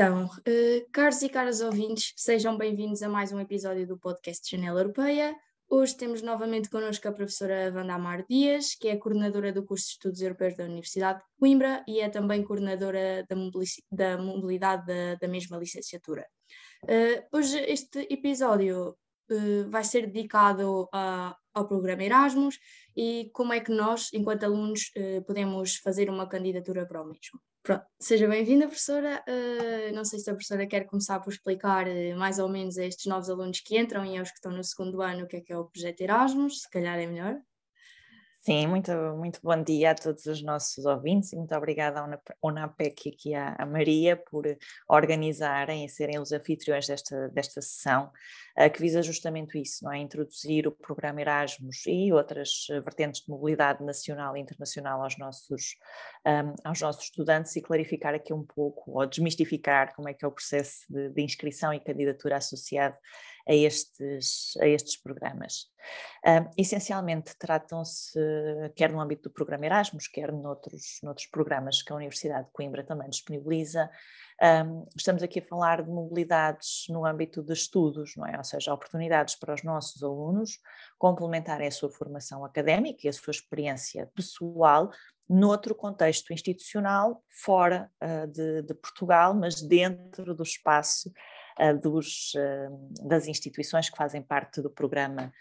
Então, 0.00 0.26
uh, 0.26 0.90
caros 0.92 1.20
e 1.22 1.28
caras 1.28 1.60
ouvintes, 1.60 2.12
sejam 2.16 2.56
bem-vindos 2.56 3.02
a 3.02 3.08
mais 3.08 3.32
um 3.32 3.40
episódio 3.40 3.84
do 3.84 3.98
podcast 3.98 4.48
Janela 4.48 4.82
Europeia. 4.82 5.34
Hoje 5.68 5.96
temos 5.96 6.22
novamente 6.22 6.70
connosco 6.70 7.08
a 7.08 7.12
professora 7.12 7.72
Wanda 7.74 7.94
Amar 7.94 8.24
Dias, 8.30 8.76
que 8.76 8.86
é 8.86 8.96
coordenadora 8.96 9.52
do 9.52 9.64
curso 9.64 9.86
de 9.86 9.90
Estudos 9.94 10.20
Europeus 10.20 10.56
da 10.56 10.66
Universidade 10.66 11.18
de 11.18 11.24
Coimbra 11.40 11.84
e 11.88 11.98
é 11.98 12.08
também 12.08 12.44
coordenadora 12.44 13.26
da, 13.28 13.36
da 13.90 14.22
mobilidade 14.22 14.86
da, 14.86 15.16
da, 15.16 15.26
mesma 15.26 15.58
licenciatura. 15.58 16.24
Uh, 16.84 17.36
hoje 17.36 17.58
este 17.62 18.06
episódio 18.08 18.90
uh, 18.90 19.68
vai 19.68 19.82
ser 19.82 20.06
dedicado 20.06 20.88
a, 20.92 21.36
ao 21.52 21.66
programa 21.66 22.04
Erasmus 22.04 22.56
e 22.96 23.30
como 23.32 23.52
é 23.52 23.58
que 23.58 23.72
nós, 23.72 24.10
enquanto 24.12 24.44
alunos, 24.44 24.92
podemos 25.26 25.74
fazer 25.78 26.08
uma 26.08 26.28
candidatura 26.28 26.86
para 26.86 27.02
o 27.02 27.04
mesmo. 27.04 27.40
Pronto, 27.62 27.84
seja 28.00 28.26
bem-vinda, 28.26 28.66
professora. 28.66 29.22
Uh, 29.28 29.94
não 29.94 30.04
sei 30.04 30.18
se 30.18 30.30
a 30.30 30.34
professora 30.34 30.66
quer 30.66 30.84
começar 30.86 31.20
por 31.20 31.32
explicar 31.32 31.86
uh, 31.86 32.16
mais 32.16 32.38
ou 32.38 32.48
menos 32.48 32.78
a 32.78 32.84
estes 32.84 33.06
novos 33.06 33.28
alunos 33.28 33.60
que 33.60 33.78
entram 33.78 34.04
e 34.06 34.16
aos 34.18 34.30
que 34.30 34.36
estão 34.36 34.52
no 34.52 34.64
segundo 34.64 35.02
ano 35.02 35.24
o 35.24 35.26
que 35.28 35.36
é 35.36 35.40
que 35.40 35.52
é 35.52 35.58
o 35.58 35.66
projeto 35.66 36.00
Erasmus, 36.00 36.62
se 36.62 36.70
calhar 36.70 36.98
é 36.98 37.06
melhor. 37.06 37.38
Sim, 38.48 38.66
muito, 38.66 38.90
muito 39.14 39.40
bom 39.42 39.62
dia 39.62 39.90
a 39.90 39.94
todos 39.94 40.24
os 40.24 40.42
nossos 40.42 40.86
ouvintes 40.86 41.34
e 41.34 41.36
muito 41.36 41.54
obrigada 41.54 42.00
à 42.00 42.18
UNAPEC 42.42 43.06
e 43.06 43.12
aqui 43.12 43.34
à, 43.34 43.54
à 43.58 43.66
Maria 43.66 44.16
por 44.16 44.46
organizarem 44.88 45.84
e 45.84 45.88
serem 45.90 46.18
os 46.18 46.32
anfitriões 46.32 46.86
desta, 46.86 47.28
desta 47.28 47.60
sessão, 47.60 48.10
uh, 48.58 48.70
que 48.72 48.80
visa 48.80 49.02
justamente 49.02 49.60
isso, 49.60 49.84
não 49.84 49.92
é? 49.92 49.98
Introduzir 49.98 50.66
o 50.66 50.72
programa 50.72 51.20
Erasmus 51.20 51.84
e 51.86 52.10
outras 52.10 52.66
vertentes 52.82 53.20
de 53.20 53.28
mobilidade 53.28 53.84
nacional 53.84 54.34
e 54.34 54.40
internacional 54.40 55.02
aos 55.02 55.18
nossos, 55.18 55.76
um, 56.26 56.54
aos 56.64 56.80
nossos 56.80 57.04
estudantes 57.04 57.54
e 57.54 57.60
clarificar 57.60 58.14
aqui 58.14 58.32
um 58.32 58.46
pouco, 58.46 58.98
ou 58.98 59.04
desmistificar 59.04 59.94
como 59.94 60.08
é 60.08 60.14
que 60.14 60.24
é 60.24 60.28
o 60.28 60.32
processo 60.32 60.86
de, 60.88 61.10
de 61.10 61.22
inscrição 61.22 61.74
e 61.74 61.80
candidatura 61.80 62.38
associado 62.38 62.96
a 63.48 63.54
estes, 63.54 64.56
a 64.60 64.66
estes 64.66 65.00
programas. 65.00 65.66
Essencialmente 66.56 67.34
tratam-se, 67.38 68.20
quer 68.76 68.92
no 68.92 69.00
âmbito 69.00 69.28
do 69.28 69.32
programa 69.32 69.64
Erasmus, 69.64 70.06
quer 70.06 70.30
noutros, 70.30 70.98
noutros 71.02 71.26
programas 71.26 71.82
que 71.82 71.92
a 71.92 71.96
Universidade 71.96 72.46
de 72.46 72.52
Coimbra 72.52 72.84
também 72.84 73.08
disponibiliza, 73.08 73.90
um, 74.40 74.84
estamos 74.96 75.22
aqui 75.22 75.40
a 75.40 75.42
falar 75.42 75.82
de 75.82 75.90
mobilidades 75.90 76.84
no 76.88 77.04
âmbito 77.04 77.42
de 77.42 77.52
estudos, 77.52 78.14
não 78.16 78.24
é? 78.24 78.36
Ou 78.36 78.44
seja, 78.44 78.72
oportunidades 78.72 79.34
para 79.34 79.52
os 79.52 79.64
nossos 79.64 80.00
alunos 80.02 80.60
complementarem 80.96 81.66
a 81.66 81.72
sua 81.72 81.90
formação 81.90 82.44
académica 82.44 83.00
e 83.04 83.08
a 83.08 83.12
sua 83.12 83.32
experiência 83.32 84.08
pessoal 84.14 84.90
noutro 85.28 85.74
contexto 85.74 86.32
institucional, 86.32 87.22
fora 87.28 87.90
uh, 88.02 88.26
de, 88.28 88.62
de, 88.62 88.74
Portugal, 88.74 89.34
mas 89.34 89.60
dentro 89.60 90.34
do 90.34 90.42
espaço 90.42 91.12
dos, 91.80 92.32
das 93.02 93.26
instituições 93.26 93.90
que 93.90 93.96
fazem 93.96 94.22
parte 94.22 94.62
do 94.62 94.70
programa 94.70 95.32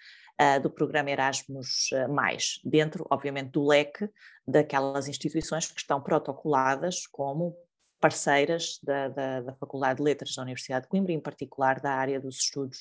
do 0.62 0.70
programa 0.70 1.10
Erasmus, 1.10 1.90
mais 2.10 2.62
dentro, 2.64 3.08
obviamente, 3.10 3.50
do 3.50 3.66
leque 3.66 4.08
daquelas 4.48 5.08
instituições 5.08 5.66
que 5.72 5.80
estão 5.80 6.00
protocoladas 6.00 7.08
como 7.08 7.58
parceiras 8.00 8.80
da, 8.84 9.10
da, 9.10 9.42
da, 9.42 9.54
Faculdade 9.54 9.98
de 9.98 10.04
Letras 10.04 10.36
da 10.36 10.44
Universidade 10.44 10.84
de 10.84 10.90
Coimbra, 10.90 11.12
em 11.12 11.20
particular 11.20 11.80
da 11.80 11.92
área 11.92 12.20
dos 12.20 12.38
estudos, 12.38 12.78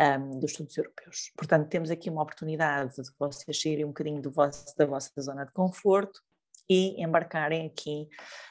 um, 0.00 0.38
dos 0.38 0.52
estudos 0.52 0.76
europeus. 0.76 1.32
Portanto, 1.36 1.68
temos 1.68 1.90
aqui 1.90 2.08
uma 2.08 2.22
oportunidade 2.22 2.94
de 2.94 3.10
vocês 3.18 3.60
saírem 3.60 3.84
um 3.84 3.88
bocadinho 3.88 4.22
vosso, 4.30 4.76
da 4.76 4.86
vossa 4.86 5.10
zona 5.20 5.44
de 5.44 5.52
conforto 5.52 6.20
e 6.68 7.02
embarcarem 7.02 7.66
aqui 7.66 8.08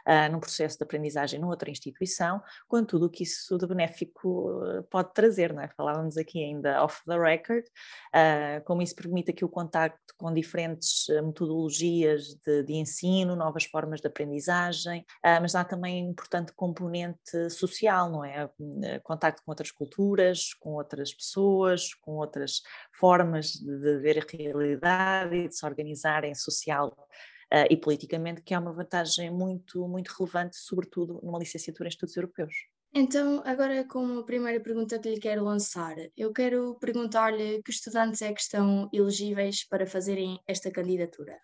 uh, 0.07 0.31
num 0.31 0.39
processo 0.39 0.77
de 0.77 0.83
aprendizagem 0.83 1.39
noutra 1.39 1.69
instituição, 1.69 2.41
com 2.67 2.83
tudo 2.83 3.07
o 3.07 3.09
que 3.09 3.23
isso 3.23 3.57
de 3.57 3.65
benéfico 3.65 4.61
ah, 4.63 4.83
pode 4.89 5.13
trazer, 5.13 5.53
não 5.53 5.61
é? 5.61 5.69
Falávamos 5.69 6.17
aqui 6.17 6.43
ainda 6.43 6.83
off 6.83 7.01
the 7.05 7.17
record, 7.17 7.65
uh, 7.65 8.63
como 8.65 8.81
isso 8.81 8.95
permite 8.95 9.31
aqui 9.31 9.43
o 9.43 9.49
contacto 9.49 10.13
com 10.17 10.33
diferentes 10.33 11.05
metodologias 11.23 12.35
de, 12.45 12.63
de 12.63 12.73
ensino, 12.73 13.35
novas 13.35 13.65
formas 13.65 14.01
de 14.01 14.07
aprendizagem, 14.07 15.01
uh, 15.25 15.41
mas 15.41 15.55
há 15.55 15.63
também 15.63 16.05
um 16.05 16.11
importante 16.11 16.53
componente 16.53 17.49
social, 17.49 18.09
não 18.09 18.23
é? 18.23 18.49
Contacto 19.03 19.41
com 19.43 19.51
outras 19.51 19.71
culturas, 19.71 20.53
com 20.59 20.73
outras 20.73 21.13
pessoas, 21.13 21.93
com 21.95 22.13
outras 22.13 22.61
formas 22.93 23.51
de, 23.53 23.79
de 23.79 23.97
ver 23.99 24.19
a 24.19 24.37
realidade 24.37 25.35
e 25.35 25.47
de 25.47 25.55
se 25.55 25.65
organizarem 25.65 26.35
social 26.35 26.95
uh, 27.53 27.67
e 27.69 27.77
politicamente, 27.77 28.41
que 28.41 28.53
é 28.53 28.59
uma 28.59 28.73
vantagem 28.73 29.29
muito, 29.29 29.87
muito 29.87 30.09
relevante, 30.17 30.57
sobretudo 30.57 31.19
numa 31.21 31.39
licenciatura 31.39 31.87
em 31.87 31.91
estudos 31.91 32.17
europeus. 32.17 32.53
Então, 32.95 33.41
agora 33.45 33.83
como 33.87 34.19
a 34.19 34.25
primeira 34.25 34.59
pergunta 34.59 34.99
que 34.99 35.09
lhe 35.09 35.19
quero 35.19 35.43
lançar, 35.43 35.95
eu 36.15 36.31
quero 36.31 36.75
perguntar-lhe 36.79 37.61
que 37.63 37.71
estudantes 37.71 38.21
é 38.21 38.31
que 38.31 38.41
estão 38.41 38.89
elegíveis 38.93 39.67
para 39.67 39.87
fazerem 39.87 40.39
esta 40.47 40.71
candidatura? 40.71 41.39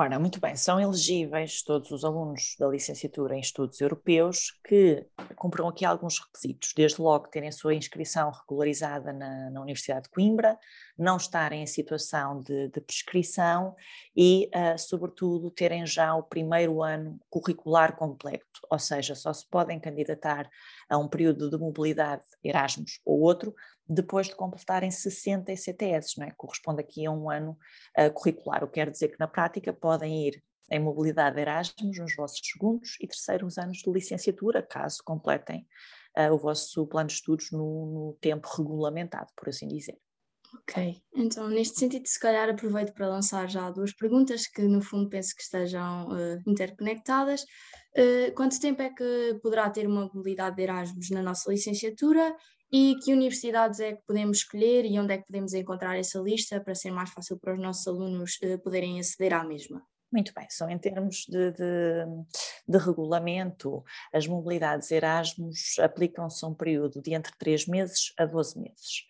Ora, 0.00 0.16
muito 0.16 0.38
bem, 0.38 0.54
são 0.54 0.78
elegíveis 0.78 1.60
todos 1.60 1.90
os 1.90 2.04
alunos 2.04 2.54
da 2.56 2.68
licenciatura 2.68 3.34
em 3.34 3.40
estudos 3.40 3.80
europeus 3.80 4.56
que 4.64 5.04
cumpram 5.34 5.66
aqui 5.66 5.84
alguns 5.84 6.20
requisitos, 6.20 6.72
desde 6.72 7.02
logo 7.02 7.26
terem 7.26 7.50
sua 7.50 7.74
inscrição 7.74 8.30
regularizada 8.30 9.12
na, 9.12 9.50
na 9.50 9.60
Universidade 9.60 10.04
de 10.04 10.10
Coimbra, 10.10 10.56
não 10.96 11.16
estarem 11.16 11.64
em 11.64 11.66
situação 11.66 12.38
de, 12.38 12.68
de 12.68 12.80
prescrição 12.80 13.74
e, 14.16 14.48
uh, 14.54 14.78
sobretudo, 14.78 15.50
terem 15.50 15.84
já 15.84 16.14
o 16.14 16.22
primeiro 16.22 16.80
ano 16.80 17.18
curricular 17.28 17.96
completo, 17.96 18.46
ou 18.70 18.78
seja, 18.78 19.16
só 19.16 19.32
se 19.32 19.50
podem 19.50 19.80
candidatar 19.80 20.48
a 20.88 20.96
um 20.96 21.08
período 21.08 21.50
de 21.50 21.58
mobilidade 21.58 22.22
Erasmus 22.44 23.00
ou 23.04 23.18
outro 23.20 23.52
depois 23.88 24.26
de 24.26 24.36
completarem 24.36 24.90
60 24.90 25.50
ECTS, 25.50 26.18
não 26.18 26.26
é? 26.26 26.30
corresponde 26.36 26.80
aqui 26.80 27.06
a 27.06 27.10
um 27.10 27.30
ano 27.30 27.58
uh, 27.98 28.12
curricular, 28.12 28.62
o 28.62 28.68
que 28.68 28.74
quer 28.74 28.90
dizer 28.90 29.08
que 29.08 29.18
na 29.18 29.26
prática 29.26 29.72
podem 29.72 30.28
ir 30.28 30.42
em 30.70 30.78
mobilidade 30.78 31.40
Erasmus 31.40 31.98
nos 31.98 32.14
vossos 32.14 32.40
segundos 32.42 32.96
e 33.00 33.06
terceiros 33.06 33.56
anos 33.56 33.78
de 33.78 33.90
licenciatura, 33.90 34.62
caso 34.62 35.02
completem 35.02 35.66
uh, 36.18 36.32
o 36.32 36.38
vosso 36.38 36.86
plano 36.86 37.08
de 37.08 37.14
estudos 37.14 37.50
no, 37.50 37.86
no, 37.86 38.18
tempo 38.20 38.46
regulamentado, 38.56 39.28
por 39.34 39.48
assim 39.48 39.66
dizer. 39.66 39.98
Ok, 40.54 41.02
então 41.14 41.48
neste 41.48 41.78
sentido, 41.78 42.06
se 42.06 42.18
calhar 42.18 42.48
aproveito 42.48 42.94
para 42.94 43.08
lançar 43.08 43.48
já 43.48 43.70
duas 43.70 43.92
perguntas 43.92 44.46
que 44.46 44.62
no 44.62 44.80
fundo 44.80 45.08
penso 45.08 45.34
que 45.34 45.42
estejam 45.42 46.08
uh, 46.08 46.42
interconectadas. 46.46 47.42
Uh, 47.96 48.34
quanto 48.34 48.60
tempo 48.60 48.80
é 48.82 48.90
que 48.90 49.38
poderá 49.42 49.68
ter 49.68 49.86
uma 49.86 50.10
mobilidade 50.12 50.56
de 50.56 50.62
Erasmus 50.62 51.10
na 51.10 51.22
nossa 51.22 51.50
licenciatura 51.50 52.34
e 52.70 52.96
que 53.02 53.12
universidades 53.12 53.80
é 53.80 53.94
que 53.94 54.02
podemos 54.06 54.38
escolher 54.38 54.84
e 54.84 54.98
onde 54.98 55.14
é 55.14 55.18
que 55.18 55.26
podemos 55.26 55.54
encontrar 55.54 55.98
essa 55.98 56.18
lista 56.18 56.60
para 56.60 56.74
ser 56.74 56.90
mais 56.90 57.10
fácil 57.10 57.38
para 57.38 57.54
os 57.54 57.60
nossos 57.60 57.86
alunos 57.86 58.38
uh, 58.42 58.58
poderem 58.58 59.00
aceder 59.00 59.32
à 59.32 59.42
mesma? 59.44 59.82
Muito 60.10 60.32
bem, 60.34 60.46
são 60.48 60.70
em 60.70 60.78
termos 60.78 61.26
de, 61.28 61.52
de, 61.52 62.04
de 62.66 62.78
regulamento, 62.78 63.84
as 64.12 64.26
mobilidades 64.26 64.90
Erasmus 64.90 65.78
aplicam-se 65.78 66.42
a 66.44 66.48
um 66.48 66.54
período 66.54 67.02
de 67.02 67.12
entre 67.12 67.32
3 67.38 67.66
meses 67.66 68.12
a 68.18 68.24
12 68.24 68.58
meses. 68.58 69.06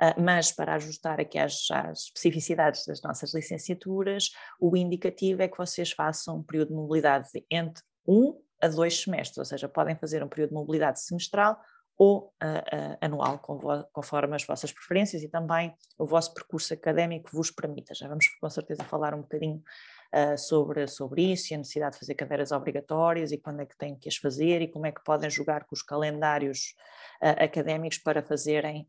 Uh, 0.00 0.20
mas 0.20 0.52
para 0.52 0.74
ajustar 0.74 1.20
aqui 1.20 1.38
às, 1.38 1.70
às, 1.70 2.04
especificidades 2.04 2.84
das 2.86 3.00
nossas 3.02 3.32
licenciaturas, 3.34 4.30
o 4.60 4.76
indicativo 4.76 5.42
é 5.42 5.48
que 5.48 5.56
vocês 5.56 5.92
façam 5.92 6.38
um 6.38 6.42
período 6.42 6.68
de 6.68 6.74
mobilidade 6.74 7.28
entre 7.50 7.82
1 8.06 8.14
um 8.14 8.42
a 8.60 8.68
2 8.68 9.02
semestres, 9.02 9.38
ou 9.38 9.44
seja, 9.44 9.68
podem 9.68 9.96
fazer 9.96 10.22
um 10.22 10.28
período 10.28 10.50
de 10.50 10.54
mobilidade 10.54 11.00
semestral 11.00 11.58
ou 12.02 12.34
uh, 12.42 12.96
anual, 13.00 13.38
conforme 13.92 14.34
as 14.34 14.44
vossas 14.44 14.72
preferências 14.72 15.22
e 15.22 15.28
também 15.28 15.72
o 15.96 16.04
vosso 16.04 16.34
percurso 16.34 16.74
académico 16.74 17.30
vos 17.32 17.52
permita. 17.52 17.94
Já 17.94 18.08
vamos 18.08 18.26
com 18.40 18.50
certeza 18.50 18.82
falar 18.82 19.14
um 19.14 19.20
bocadinho 19.20 19.62
uh, 20.12 20.36
sobre, 20.36 20.88
sobre 20.88 21.32
isso 21.32 21.52
e 21.52 21.54
a 21.54 21.58
necessidade 21.58 21.92
de 21.92 22.00
fazer 22.00 22.16
cadeiras 22.16 22.50
obrigatórias 22.50 23.30
e 23.30 23.38
quando 23.38 23.60
é 23.60 23.66
que 23.66 23.78
têm 23.78 23.94
que 23.94 24.08
as 24.08 24.16
fazer 24.16 24.62
e 24.62 24.66
como 24.66 24.84
é 24.84 24.90
que 24.90 25.04
podem 25.04 25.30
jogar 25.30 25.62
com 25.62 25.76
os 25.76 25.82
calendários 25.82 26.74
académicos 27.20 27.98
para 27.98 28.20
fazerem 28.20 28.84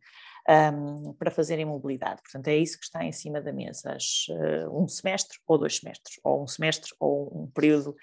um, 0.50 1.13
para 1.13 1.30
fazerem 1.30 1.65
mobilidade. 1.65 2.19
Portanto, 2.24 2.48
é 2.48 2.57
isso 2.57 2.80
que 2.80 2.86
está 2.86 3.06
em 3.06 3.12
cima 3.12 3.39
da 3.39 3.54
mesa, 3.54 3.94
As, 3.94 4.25
um 4.71 4.88
semestre 4.88 5.38
ou 5.48 5.57
dois 5.60 5.77
semestres, 5.77 6.19
ou 6.24 6.44
um 6.44 6.48
semestre 6.48 6.92
ou 7.00 7.44
um 7.44 7.48
período 7.51 7.95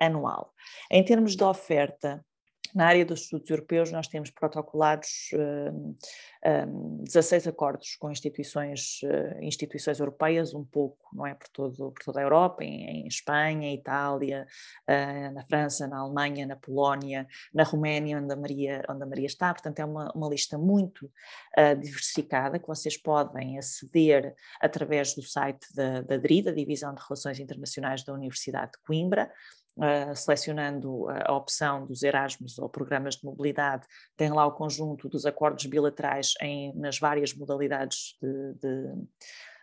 anual. 0.00 0.52
Em 0.90 1.04
termos 1.04 1.36
de 1.36 1.44
oferta, 1.44 2.24
na 2.74 2.86
área 2.86 3.04
dos 3.04 3.22
estudos 3.22 3.48
europeus, 3.50 3.90
nós 3.90 4.08
temos 4.08 4.30
protocolados 4.30 5.30
um, 5.34 5.94
um, 6.66 7.02
16 7.04 7.46
acordos 7.46 7.96
com 7.96 8.10
instituições, 8.10 9.00
uh, 9.02 9.42
instituições 9.42 9.98
europeias, 9.98 10.54
um 10.54 10.64
pouco, 10.64 10.98
não 11.12 11.26
é, 11.26 11.34
por, 11.34 11.48
todo, 11.48 11.92
por 11.92 12.04
toda 12.04 12.20
a 12.20 12.22
Europa, 12.22 12.64
em, 12.64 12.84
em 12.84 13.06
Espanha, 13.06 13.72
Itália, 13.72 14.46
uh, 14.88 15.34
na 15.34 15.44
França, 15.44 15.86
na 15.86 15.98
Alemanha, 15.98 16.46
na 16.46 16.56
Polónia, 16.56 17.26
na 17.52 17.62
Roménia, 17.62 18.18
onde 18.18 18.32
a 18.32 18.36
Maria, 18.36 18.84
onde 18.88 19.02
a 19.02 19.06
Maria 19.06 19.26
está. 19.26 19.52
Portanto, 19.52 19.78
é 19.78 19.84
uma, 19.84 20.12
uma 20.14 20.28
lista 20.28 20.56
muito 20.58 21.06
uh, 21.06 21.80
diversificada 21.80 22.58
que 22.58 22.66
vocês 22.66 22.96
podem 22.96 23.58
aceder 23.58 24.34
através 24.60 25.14
do 25.14 25.22
site 25.22 25.66
da, 25.74 26.02
da 26.02 26.16
DRI, 26.16 26.42
da 26.42 26.52
Divisão 26.52 26.94
de 26.94 27.02
Relações 27.02 27.38
Internacionais 27.38 28.04
da 28.04 28.12
Universidade 28.12 28.72
de 28.72 28.78
Coimbra, 28.86 29.30
uh, 29.78 30.14
selecionando 30.14 31.06
a 31.08 31.32
opção 31.32 31.86
dos 31.86 32.02
Erasmus 32.02 32.58
ou 32.58 32.68
programas 32.68 33.16
de 33.16 33.24
mobilidade, 33.24 33.86
tem 34.16 34.30
lá 34.30 34.46
o 34.46 34.52
conjunto 34.52 35.08
dos 35.08 35.24
acordos 35.24 35.64
bilaterais 35.66 36.34
em, 36.40 36.74
nas 36.76 36.98
várias 36.98 37.34
modalidades 37.34 38.16
de, 38.20 38.54
de 38.54 39.08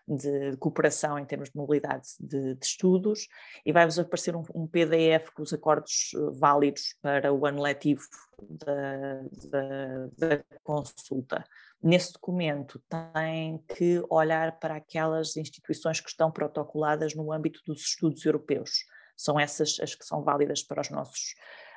de 0.07 0.55
cooperação 0.57 1.17
em 1.17 1.25
termos 1.25 1.49
de 1.49 1.57
mobilidade 1.57 2.07
de, 2.19 2.55
de 2.55 2.65
estudos 2.65 3.27
e 3.65 3.71
vai-vos 3.71 3.97
aparecer 3.97 4.35
um, 4.35 4.43
um, 4.53 4.67
PDF 4.67 5.31
com 5.33 5.41
os 5.41 5.51
acordos 5.51 6.11
eh, 6.13 6.19
válidos 6.39 6.95
para 7.01 7.33
o 7.33 7.45
ano 7.45 7.61
letivo 7.61 8.03
da, 8.39 9.21
da, 9.49 10.37
da 10.37 10.43
consulta. 10.63 11.43
Nesse 11.81 12.13
documento 12.13 12.79
tem 12.87 13.57
que 13.75 14.01
olhar 14.09 14.59
para 14.59 14.75
aquelas 14.75 15.35
instituições 15.37 15.99
que 15.99 16.09
estão 16.09 16.31
protocoladas 16.31 17.15
no 17.15 17.31
âmbito 17.31 17.61
dos 17.65 17.81
estudos 17.81 18.23
europeus. 18.25 18.85
São 19.15 19.39
essas 19.39 19.79
as 19.81 19.95
que 19.95 20.05
são 20.05 20.23
válidas 20.23 20.63
para 20.63 20.81
os 20.81 20.89
nossos 20.89 21.35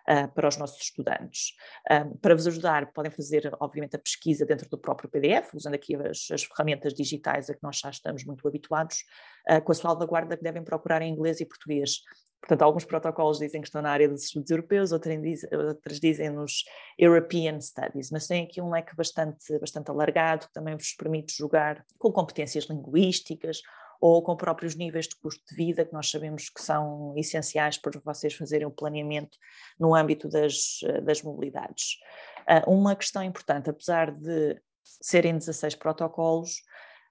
uh, 0.09 0.29
para 0.33 0.49
os 0.49 0.57
nossos 0.57 0.81
estudantes. 0.81 1.53
Um, 1.91 2.17
para 2.17 2.35
vos 2.35 2.47
ajudar, 2.47 2.93
podem 2.93 3.11
fazer, 3.11 3.51
obviamente, 3.61 3.97
a 3.97 3.99
pesquisa 3.99 4.47
dentro 4.47 4.69
do 4.69 4.79
próprio 4.79 5.09
PDF, 5.11 5.55
usando 5.55 5.75
aqui 5.75 5.95
as, 5.95 6.31
as 6.33 6.45
ferramentas 6.45 6.95
digitais 6.95 7.51
a 7.51 7.55
que 7.55 7.63
nós 7.63 7.79
já 7.79 7.91
estamos 7.91 8.25
muito 8.25 8.47
habituados, 8.49 9.05
uh, 9.51 9.61
com 9.61 9.73
a 9.73 9.75
salvaguarda 9.75 10.37
que 10.37 10.43
devem 10.43 10.65
procurar 10.65 11.03
em 11.03 11.13
inglês 11.13 11.41
e 11.41 11.47
português. 11.47 12.01
Portanto, 12.41 12.63
alguns 12.63 12.85
protocolos 12.85 13.39
dizem 13.39 13.61
que 13.61 13.67
estão 13.67 13.83
na 13.83 13.91
área 13.91 14.09
dos 14.09 14.25
estudos 14.25 14.51
europeus, 14.51 14.93
outros 14.93 15.21
dizem, 15.21 15.51
outros 15.53 15.99
dizem 15.99 16.31
nos 16.31 16.65
European 16.97 17.61
Studies, 17.61 18.11
mas 18.13 18.29
tem 18.29 18.45
aqui 18.45 18.63
um 18.63 18.71
leque 18.71 18.95
bastante, 18.95 19.59
bastante 19.59 19.91
alargado 19.91 20.47
que 20.47 20.53
também 20.53 20.77
vos 20.77 20.93
permite 20.93 21.37
jogar 21.37 21.85
com 21.99 22.13
competências 22.13 22.67
linguísticas 22.67 23.61
ou 24.01 24.23
com 24.23 24.37
próprios 24.37 24.75
níveis 24.75 25.07
de 25.09 25.17
custo 25.17 25.43
de 25.49 25.57
vida, 25.57 25.85
que 25.85 25.93
nós 25.93 26.11
sabemos 26.11 26.49
que 26.49 26.63
são 26.63 27.15
essenciais 27.17 27.77
para 27.79 28.01
vocês 28.05 28.35
fazerem 28.35 28.67
o 28.67 28.71
planeamento 28.71 29.37
no 29.79 29.95
âmbito 29.95 30.29
das, 30.29 30.81
das 31.03 31.23
mobilidades. 31.23 31.99
Ah, 32.47 32.63
uma 32.67 32.95
questão 32.95 33.23
importante, 33.23 33.69
apesar 33.69 34.11
de 34.13 34.61
serem 34.83 35.37
16 35.37 35.75
protocolos, 35.75 36.63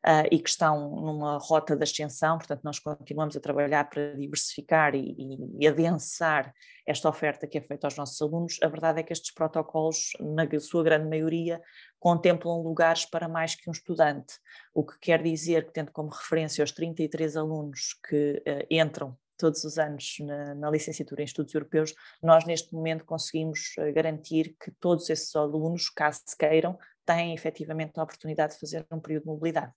uh, 0.08 0.28
e 0.32 0.40
que 0.40 0.50
estão 0.50 0.90
numa 1.02 1.38
rota 1.38 1.76
de 1.76 1.84
ascensão, 1.84 2.38
portanto, 2.38 2.62
nós 2.64 2.80
continuamos 2.80 3.36
a 3.36 3.42
trabalhar 3.42 3.90
para 3.90 4.16
diversificar 4.16 4.96
e, 4.96 5.16
e, 5.18 5.66
e 5.66 5.68
adensar 5.68 6.54
esta 6.86 7.10
oferta 7.10 7.46
que 7.46 7.58
é 7.58 7.62
feita 7.62 7.88
aos 7.88 7.98
nossos 7.98 8.22
alunos. 8.22 8.58
A 8.64 8.70
verdade 8.70 9.02
é 9.02 9.04
que 9.04 9.12
estes 9.12 9.34
protocolos, 9.34 10.12
na 10.22 10.48
sua 10.60 10.84
grande 10.84 11.10
maioria, 11.10 11.62
contemplam 12.00 12.62
lugares 12.62 13.06
para 13.06 13.28
mais 13.28 13.54
que 13.54 13.70
um 13.70 13.74
estudante, 13.74 14.36
o 14.74 14.86
que 14.86 14.98
quer 15.00 15.22
dizer 15.22 15.66
que, 15.66 15.74
tendo 15.74 15.92
como 15.92 16.10
referência 16.10 16.64
os 16.64 16.72
33 16.72 17.36
alunos 17.36 18.00
que 18.08 18.42
uh, 18.48 18.66
entram 18.72 19.18
todos 19.38 19.64
os 19.66 19.78
anos 19.78 20.16
na, 20.22 20.56
na, 20.56 20.72
licenciatura 20.72 21.22
em 21.22 21.26
estudos 21.26 21.54
europeus, 21.54 21.94
nós 22.24 22.46
neste 22.46 22.74
momento 22.74 23.06
conseguimos 23.06 23.76
uh, 23.78 23.94
garantir 23.94 24.56
que 24.60 24.72
todos 24.80 25.10
esses 25.10 25.36
alunos, 25.36 25.90
caso 25.90 26.22
queiram, 26.40 26.80
têm 27.06 27.34
efetivamente 27.34 28.00
a 28.00 28.04
oportunidade 28.04 28.54
de 28.54 28.60
fazer 28.60 28.86
um 28.90 29.00
período 29.00 29.24
de 29.24 29.28
mobilidade. 29.28 29.74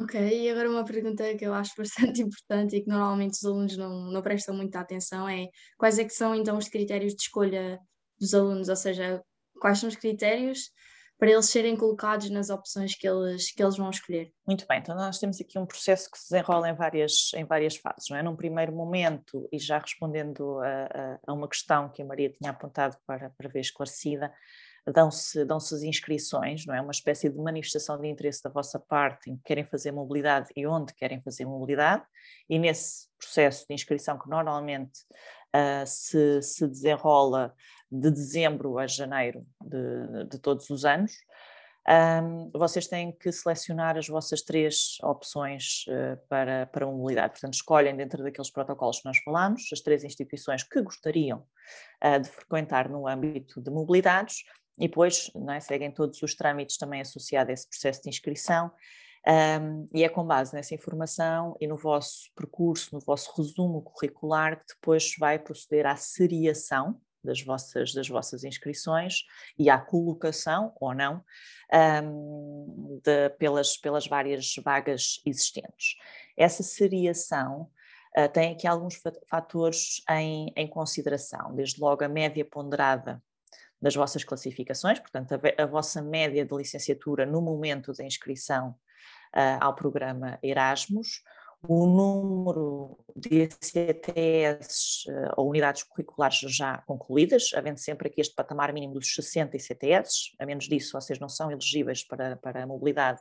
Ok, 0.00 0.18
e 0.18 0.48
agora 0.48 0.70
uma 0.70 0.84
pergunta 0.84 1.34
que 1.36 1.44
eu 1.44 1.52
acho 1.52 1.74
bastante 2.16 2.22
importante 2.22 2.76
e 2.76 2.82
que 2.82 2.88
normalmente 2.88 3.34
os 3.34 3.44
alunos 3.44 3.76
não, 3.76 4.10
não 4.10 4.22
prestam 4.22 4.54
muita 4.54 4.80
atenção 4.80 5.28
é 5.28 5.48
quais 5.76 5.98
é 5.98 6.04
que 6.04 6.14
são 6.14 6.34
então 6.34 6.56
os 6.56 6.68
critérios 6.68 7.14
de 7.14 7.22
escolha 7.22 7.78
dos 8.18 8.32
alunos, 8.32 8.68
ou 8.68 8.76
seja, 8.76 9.22
quais 9.60 9.78
são 9.78 9.88
os 9.88 9.96
critérios 9.96 10.70
para 11.18 11.30
eles 11.30 11.50
serem 11.50 11.76
colocados 11.76 12.30
nas 12.30 12.48
opções 12.48 12.94
que 12.94 13.06
eles, 13.06 13.52
que 13.52 13.62
eles 13.62 13.76
vão 13.76 13.90
escolher. 13.90 14.32
Muito 14.46 14.66
bem, 14.66 14.78
então 14.78 14.96
nós 14.96 15.18
temos 15.18 15.38
aqui 15.38 15.58
um 15.58 15.66
processo 15.66 16.10
que 16.10 16.18
se 16.18 16.30
desenrola 16.30 16.70
em 16.70 16.74
várias, 16.74 17.32
em 17.34 17.44
várias 17.44 17.76
fases, 17.76 18.08
não 18.08 18.16
é? 18.16 18.22
Num 18.22 18.34
primeiro 18.34 18.72
momento, 18.72 19.46
e 19.52 19.58
já 19.58 19.78
respondendo 19.78 20.58
a, 20.60 20.84
a, 20.84 21.18
a 21.26 21.32
uma 21.34 21.46
questão 21.46 21.90
que 21.90 22.00
a 22.00 22.06
Maria 22.06 22.32
tinha 22.32 22.50
apontado 22.50 22.96
para, 23.06 23.28
para 23.28 23.48
ver 23.50 23.60
esclarecida, 23.60 24.32
dão-se 24.92 25.44
dão 25.44 25.56
as 25.56 25.82
inscrições, 25.82 26.66
não 26.66 26.74
é? 26.74 26.80
Uma 26.80 26.92
espécie 26.92 27.28
de 27.28 27.38
manifestação 27.38 28.00
de 28.00 28.08
interesse 28.08 28.42
da 28.42 28.50
vossa 28.50 28.78
parte 28.78 29.30
em 29.30 29.36
que 29.36 29.42
querem 29.44 29.64
fazer 29.64 29.92
mobilidade 29.92 30.48
e 30.56 30.66
onde 30.66 30.94
querem 30.94 31.20
fazer 31.20 31.44
mobilidade, 31.44 32.04
e 32.48 32.58
nesse 32.58 33.08
processo 33.18 33.66
de 33.68 33.74
inscrição 33.74 34.18
que 34.18 34.28
normalmente 34.28 35.00
uh, 35.54 35.86
se, 35.86 36.42
se 36.42 36.66
desenrola 36.66 37.54
de 37.90 38.10
dezembro 38.10 38.78
a 38.78 38.86
janeiro 38.86 39.46
de, 39.60 40.24
de 40.26 40.38
todos 40.38 40.70
os 40.70 40.84
anos, 40.84 41.12
um, 41.88 42.50
vocês 42.54 42.86
têm 42.86 43.10
que 43.10 43.32
selecionar 43.32 43.96
as 43.96 44.06
vossas 44.06 44.42
três 44.42 44.98
opções 45.02 45.84
uh, 45.88 46.16
para, 46.28 46.66
para 46.66 46.86
mobilidade. 46.86 47.32
Portanto, 47.32 47.54
escolhem 47.54 47.96
dentro 47.96 48.22
daqueles 48.22 48.50
protocolos 48.50 49.00
que 49.00 49.06
nós 49.06 49.18
falámos 49.18 49.62
as 49.72 49.80
três 49.80 50.04
instituições 50.04 50.62
que 50.62 50.80
gostariam 50.82 51.42
uh, 52.04 52.20
de 52.20 52.28
frequentar 52.28 52.88
no 52.88 53.08
âmbito 53.08 53.60
de 53.60 53.70
mobilidades 53.70 54.44
e 54.78 54.88
depois 54.88 55.30
é, 55.50 55.60
seguem 55.60 55.90
todos 55.90 56.22
os 56.22 56.34
trâmites 56.34 56.76
também 56.76 57.00
associados 57.00 57.50
a 57.50 57.52
esse 57.52 57.68
processo 57.68 58.02
de 58.02 58.08
inscrição. 58.08 58.70
Um, 59.26 59.86
e 59.92 60.02
é 60.02 60.08
com 60.08 60.24
base 60.24 60.54
nessa 60.54 60.74
informação 60.74 61.54
e 61.60 61.66
no 61.66 61.76
vosso 61.76 62.30
percurso, 62.34 62.94
no 62.94 63.00
vosso 63.00 63.30
resumo 63.36 63.82
curricular, 63.82 64.58
que 64.60 64.74
depois 64.74 65.14
vai 65.18 65.38
proceder 65.38 65.86
à 65.86 65.94
seriação 65.94 66.98
das 67.22 67.42
vossas, 67.42 67.92
das 67.92 68.08
vossas 68.08 68.44
inscrições 68.44 69.24
e 69.58 69.68
à 69.68 69.78
colocação, 69.78 70.72
ou 70.80 70.94
não, 70.94 71.22
um, 72.02 72.98
de, 73.04 73.28
pelas, 73.30 73.76
pelas 73.76 74.06
várias 74.06 74.54
vagas 74.64 75.20
existentes. 75.26 75.96
Essa 76.34 76.62
seriação 76.62 77.70
uh, 78.16 78.28
tem 78.32 78.52
aqui 78.52 78.66
alguns 78.66 78.98
fatores 79.28 80.02
em, 80.08 80.50
em 80.56 80.66
consideração, 80.66 81.54
desde 81.54 81.78
logo 81.78 82.02
a 82.02 82.08
média 82.08 82.44
ponderada 82.44 83.22
das 83.80 83.94
vossas 83.94 84.24
classificações, 84.24 84.98
portanto, 84.98 85.32
a, 85.34 85.62
a 85.62 85.66
vossa 85.66 86.02
média 86.02 86.44
de 86.44 86.56
licenciatura 86.56 87.24
no 87.24 87.40
momento 87.40 87.92
da 87.92 88.04
inscrição 88.04 88.70
uh, 89.34 89.58
ao 89.60 89.74
programa 89.74 90.38
Erasmus, 90.42 91.22
o 91.62 91.86
número 91.86 92.98
de 93.14 93.48
CTS 93.60 95.04
uh, 95.08 95.26
ah, 95.26 95.34
ou 95.36 95.50
unidades 95.50 95.82
curriculares 95.82 96.38
já 96.38 96.78
concluídas, 96.86 97.50
havendo 97.54 97.78
sempre 97.78 98.08
aqui 98.08 98.20
este 98.20 98.34
patamar 98.34 98.72
mínimo 98.72 98.94
dos 98.94 99.14
60 99.14 99.58
CTS, 99.58 100.34
a 100.38 100.46
menos 100.46 100.66
disso 100.66 100.92
vocês 100.92 101.18
não 101.18 101.28
são 101.28 101.50
elegíveis 101.50 102.02
para, 102.02 102.36
para 102.36 102.62
a 102.62 102.66
mobilidade 102.66 103.20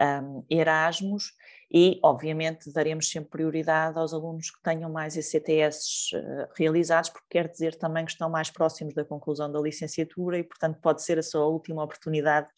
um, 0.00 0.44
Erasmus 0.48 1.32
e, 1.70 1.98
obviamente, 2.02 2.72
daremos 2.72 3.10
sempre 3.10 3.30
prioridade 3.30 3.98
aos 3.98 4.14
alunos 4.14 4.50
que 4.50 4.62
tenham 4.62 4.90
mais 4.90 5.16
ECTS 5.16 6.12
uh, 6.14 6.48
realizados, 6.56 7.10
porque 7.10 7.26
quer 7.30 7.48
dizer 7.48 7.74
também 7.74 8.04
que 8.04 8.12
estão 8.12 8.30
mais 8.30 8.50
próximos 8.50 8.94
da 8.94 9.04
conclusão 9.04 9.50
da 9.52 9.60
licenciatura 9.60 10.38
e, 10.38 10.44
portanto, 10.44 10.78
pode 10.80 11.02
ser 11.02 11.18
a 11.18 11.22
sua 11.22 11.46
última 11.46 11.82
oportunidade 11.82 12.48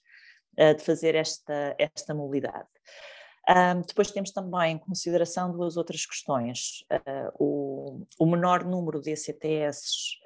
uh, 0.58 0.74
de 0.74 0.82
fazer 0.82 1.14
esta, 1.16 1.74
esta 1.76 2.14
mobilidade. 2.14 2.68
Um, 3.48 3.80
depois 3.80 4.12
temos 4.12 4.30
também 4.30 4.74
em 4.74 4.78
consideração 4.78 5.50
duas 5.50 5.76
outras 5.76 6.06
questões. 6.06 6.84
Uh, 6.92 7.32
o, 7.36 8.06
o, 8.18 8.26
menor 8.26 8.64
número 8.64 9.00
de 9.00 9.10
ECTS, 9.10 10.20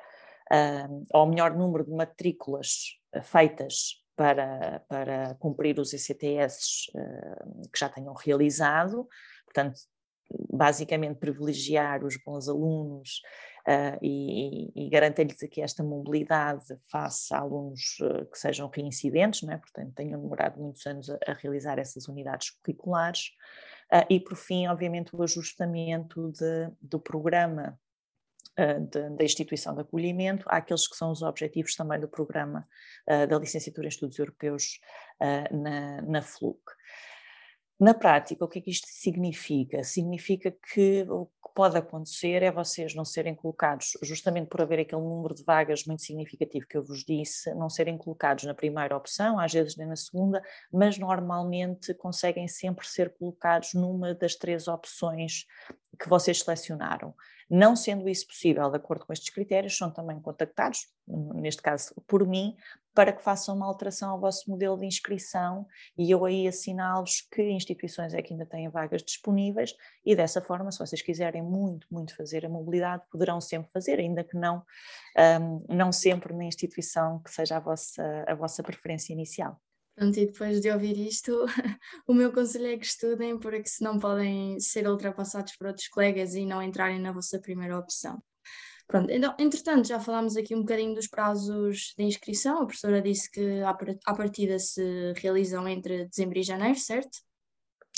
ou 1.11 1.23
o 1.23 1.27
menor 1.27 1.57
número 1.57 1.85
de 1.85 1.91
matrículas 1.91 2.99
feitas 3.23 4.04
para, 4.17 4.81
para 4.89 5.35
cumprir 5.37 5.79
os 5.79 5.93
ICTS 5.93 6.91
uh, 6.95 6.99
eh, 6.99 7.69
que 7.73 7.79
já 7.79 7.89
tenham 7.89 8.15
realizado, 8.15 9.09
portanto, 9.45 9.81
basicamente 10.51 11.19
privilegiar 11.19 12.05
os 12.05 12.17
bons 12.17 12.49
alunos 12.49 13.21
uh, 13.69 13.99
e, 14.01 14.73
e 14.75 14.89
garantir-lhes 14.89 15.43
aqui 15.43 15.61
esta 15.61 15.83
mobilidade 15.83 16.65
face 16.91 17.35
a 17.35 17.39
alunos 17.39 17.99
uh, 18.01 18.25
que 18.27 18.39
sejam 18.39 18.69
reincidentes, 18.69 19.43
não 19.43 19.53
é? 19.53 19.59
portanto 19.59 19.93
tenham 19.95 20.21
demorado 20.21 20.61
muitos 20.61 20.87
anos 20.87 21.11
a, 21.11 21.19
a 21.27 21.33
realizar 21.33 21.79
essas 21.79 22.09
unidades 22.09 22.51
curriculares, 22.51 23.31
e 24.09 24.19
por 24.19 24.35
fim, 24.35 24.67
obviamente, 24.67 25.15
o 25.15 25.23
ajustamento 25.23 26.33
de, 26.33 26.69
do 26.81 26.99
programa 26.99 27.79
da 29.17 29.25
instituição 29.25 29.75
de 29.75 29.81
acolhimento, 29.81 30.45
àqueles 30.49 30.87
que 30.87 30.97
são 30.97 31.11
os 31.11 31.23
objetivos 31.23 31.75
também 31.75 31.99
do 31.99 32.09
programa 32.09 32.67
da 33.29 33.39
licenciatura 33.39 33.87
em 33.87 33.89
estudos 33.89 34.19
europeus 34.19 34.81
na, 35.51 36.03
na 36.03 36.23
FLUC. 36.23 36.61
Na 37.79 37.93
prática, 37.93 38.45
o 38.45 38.49
que 38.49 38.61
é 38.61 38.63
que 38.63 38.71
isto 38.71 38.87
significa? 38.89 39.83
Significa 39.83 40.53
que 40.53 41.05
o 41.09 41.27
que 41.27 41.53
pode 41.55 41.77
acontecer 41.77 42.41
é 42.43 42.53
vocês 42.53 42.95
não 42.95 43.05
serem 43.05 43.35
colocados, 43.35 43.99
justamente 44.01 44.47
por 44.47 44.61
haver 44.63 44.81
aquele 44.81 45.03
número 45.03 45.35
de 45.35 45.43
vagas 45.43 45.85
muito 45.85 46.03
significativo 46.03 46.67
que 46.69 46.77
eu 46.77 46.85
vos 46.85 47.05
disse, 47.05 47.53
não 47.55 47.69
serem 47.69 47.99
colocados 47.99 48.45
na 48.45 48.55
primeira 48.55 48.97
opção, 48.97 49.41
às 49.41 49.53
vezes 49.53 49.77
nem 49.77 49.89
na 49.89 49.97
segunda, 49.97 50.41
mas 50.73 50.99
normalmente 50.99 51.93
conseguem 51.95 52.47
sempre 52.47 52.87
ser 52.87 53.13
colocados 53.19 53.75
numa 53.75 54.15
das 54.15 54.37
três 54.37 54.69
opções 54.69 55.45
que 55.99 56.09
vocês 56.09 56.41
selecionaram. 56.41 57.13
Não 57.51 57.77
sendo 57.77 58.09
isso 58.09 58.27
possível, 58.27 58.71
de 58.71 58.77
acordo 58.77 59.07
com 59.07 59.13
estes 59.13 59.31
critérios, 59.31 59.77
são 59.77 59.91
também 59.91 60.21
contactados, 60.21 60.87
neste 61.07 61.63
caso 61.63 61.95
por 62.07 62.27
mim, 62.27 62.57
para 62.95 63.13
que 63.13 63.23
façam 63.23 63.57
uma 63.57 63.67
alteração 63.67 64.11
ao 64.11 64.21
vosso 64.21 64.49
modelo 64.49 64.79
de 64.79 64.87
inscrição 64.87 65.67
e 65.99 66.11
eu 66.11 66.25
aí 66.25 66.47
assinalo-vos 66.47 67.23
que 67.33 67.43
instituições 67.43 68.15
é 68.15 68.23
que 68.23 68.33
ainda 68.33 68.47
têm 68.47 68.69
vagas 68.69 69.03
disponíveis 69.03 69.75
e 70.07 70.15
dessa 70.15 70.41
forma, 70.41 70.71
se 70.71 70.79
vocês 70.79 71.03
quiserem 71.03 71.43
muito, 71.43 71.87
muito 71.91 72.15
fazer 72.17 72.47
a 72.47 72.49
mobilidade, 72.49 73.03
poderão 73.11 73.41
sempre 73.41 73.69
fazer, 73.73 73.99
ainda 73.99 74.23
que 74.23 74.37
não, 74.37 74.63
um, 75.41 75.65
não 75.69 75.91
sempre 75.91 76.33
na 76.33 76.45
instituição 76.45 77.21
que 77.21 77.31
seja 77.31 77.57
a 77.57 77.61
vossa, 77.61 78.25
a 78.27 78.35
vossa 78.35 78.63
preferência 78.63 79.13
inicial. 79.13 79.61
Pronto, 79.97 80.19
e 80.19 80.27
depois 80.27 80.61
de 80.61 80.71
ouvir 80.71 80.99
isto, 80.99 81.47
o 82.07 82.13
meu 82.13 82.33
conselho 82.33 82.67
é 82.67 82.77
que 82.77 82.87
estudem, 82.87 83.39
porque 83.39 83.69
senão 83.69 83.99
podem 83.99 84.59
ser 84.59 84.89
ultrapassados 84.89 85.57
por 85.57 85.69
outros 85.69 85.89
colegas 85.89 86.35
e 86.35 86.45
não 86.45 86.63
entrarem 86.63 86.99
na 86.99 87.13
vossa 87.13 87.39
primeira 87.39 87.79
opção. 87.79 88.21
Pronto, 88.87 89.11
então, 89.11 89.35
entretanto, 89.39 89.89
já 89.89 89.99
falámos 89.99 90.37
aqui 90.37 90.55
um 90.55 90.61
bocadinho 90.61 90.95
dos 90.95 91.07
prazos 91.07 91.95
de 91.97 92.05
inscrição. 92.05 92.63
A 92.63 92.67
professora 92.67 93.01
disse 93.01 93.31
que 93.31 93.61
à 93.63 94.15
partida 94.15 94.59
se 94.59 95.13
realizam 95.17 95.67
entre 95.67 96.07
dezembro 96.07 96.39
e 96.39 96.43
janeiro, 96.43 96.79
certo? 96.79 97.19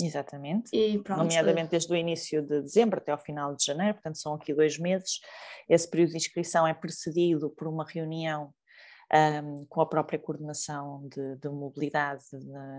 Exatamente. 0.00 0.76
E 0.76 0.98
pronto, 1.02 1.22
Nomeadamente 1.22 1.70
desde 1.70 1.92
o 1.92 1.96
início 1.96 2.42
de 2.42 2.60
dezembro 2.60 2.98
até 2.98 3.12
ao 3.12 3.18
final 3.18 3.56
de 3.56 3.64
janeiro, 3.64 3.94
portanto 3.94 4.18
são 4.18 4.34
aqui 4.34 4.52
dois 4.54 4.78
meses. 4.78 5.20
Esse 5.68 5.88
período 5.88 6.10
de 6.10 6.18
inscrição 6.18 6.66
é 6.66 6.74
precedido 6.74 7.50
por 7.50 7.66
uma 7.66 7.84
reunião 7.84 8.52
um, 9.12 9.64
com 9.66 9.80
a 9.80 9.86
própria 9.86 10.18
coordenação 10.18 11.08
de, 11.08 11.36
de 11.36 11.48
mobilidade 11.48 12.24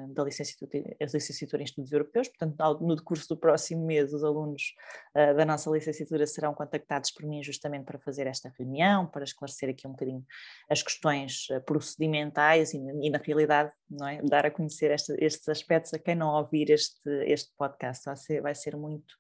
da, 0.10 0.24
licenciatura, 0.24 0.96
licenciatura, 1.02 1.62
em 1.62 1.66
Estudos 1.66 1.92
Europeus. 1.92 2.28
Portanto, 2.28 2.80
no 2.82 2.96
decurso 2.96 3.30
do 3.30 3.38
próximo 3.38 3.86
mês, 3.86 4.14
os 4.14 4.24
alunos 4.24 4.74
uh, 5.16 5.36
da 5.36 5.46
nossa 5.46 5.70
licenciatura 5.70 6.28
serão 6.28 6.54
contactados 6.54 7.12
por 7.12 7.26
mim 7.26 7.42
justamente 7.42 7.86
para 7.86 7.98
fazer 8.00 8.28
esta 8.28 8.54
reunião, 8.58 9.08
para 9.08 9.24
esclarecer 9.24 9.70
aqui 9.70 9.88
um 9.88 9.92
bocadinho 9.92 10.26
as 10.70 10.84
questões 10.84 11.48
ah, 11.52 11.62
procedimentais 11.62 12.74
e, 12.74 12.78
e 12.78 13.10
na 13.10 13.20
realidade, 13.20 13.72
é? 14.10 14.22
dar 14.24 14.46
a 14.46 14.52
conhecer 14.52 14.92
estes 14.92 15.48
aspectos 15.48 15.94
a 15.94 16.00
quem 16.00 16.16
não 16.16 16.30
ouvir 16.36 16.70
este, 16.70 17.10
este 17.26 17.52
podcast. 17.58 18.06
Vai 18.06 18.16
ser, 18.18 18.42
vai 18.42 18.56
ser 18.56 18.76
muito 18.76 19.16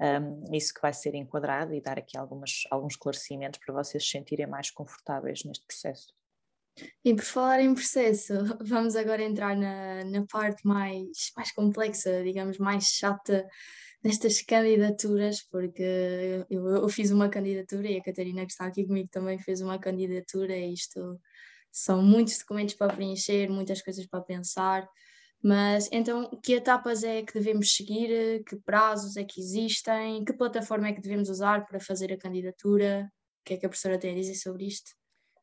um, 0.00 0.54
isso 0.54 0.74
que 0.74 0.80
vai 0.80 0.92
ser 0.92 1.14
enquadrado 1.14 1.74
e 1.74 1.80
dar 1.80 1.98
aqui 1.98 2.16
algumas, 2.16 2.62
alguns 2.70 2.94
esclarecimentos 2.94 3.60
para 3.64 3.74
vocês 3.74 4.04
se 4.04 4.10
sentirem 4.10 4.46
mais 4.46 4.70
confortáveis 4.70 5.44
neste 5.44 5.66
processo. 5.66 6.21
E 7.04 7.14
por 7.14 7.24
falar 7.24 7.60
em 7.60 7.74
processo, 7.74 8.32
vamos 8.64 8.96
agora 8.96 9.22
entrar 9.22 9.56
na, 9.56 10.04
na 10.04 10.26
parte 10.26 10.66
mais, 10.66 11.30
mais 11.36 11.52
complexa, 11.52 12.22
digamos, 12.22 12.58
mais 12.58 12.84
chata 12.84 13.46
nestas 14.02 14.42
candidaturas, 14.42 15.42
porque 15.42 15.82
eu, 16.50 16.66
eu 16.68 16.88
fiz 16.88 17.10
uma 17.10 17.28
candidatura 17.28 17.88
e 17.88 17.98
a 17.98 18.02
Catarina, 18.02 18.44
que 18.44 18.52
está 18.52 18.66
aqui 18.66 18.84
comigo, 18.84 19.08
também 19.10 19.38
fez 19.38 19.60
uma 19.60 19.78
candidatura, 19.78 20.56
e 20.56 20.72
isto 20.72 21.20
são 21.70 22.02
muitos 22.02 22.38
documentos 22.38 22.74
para 22.74 22.94
preencher, 22.94 23.48
muitas 23.48 23.80
coisas 23.82 24.06
para 24.06 24.20
pensar. 24.22 24.88
Mas 25.42 25.88
então, 25.92 26.30
que 26.42 26.54
etapas 26.54 27.02
é 27.02 27.22
que 27.22 27.34
devemos 27.34 27.74
seguir? 27.74 28.44
Que 28.44 28.56
prazos 28.56 29.16
é 29.16 29.24
que 29.24 29.40
existem? 29.40 30.24
Que 30.24 30.32
plataforma 30.32 30.88
é 30.88 30.92
que 30.92 31.00
devemos 31.00 31.28
usar 31.28 31.66
para 31.66 31.80
fazer 31.80 32.12
a 32.12 32.18
candidatura? 32.18 33.10
O 33.40 33.44
que 33.44 33.54
é 33.54 33.56
que 33.56 33.66
a 33.66 33.68
professora 33.68 33.98
tem 33.98 34.12
a 34.12 34.14
dizer 34.14 34.36
sobre 34.36 34.66
isto? 34.66 34.92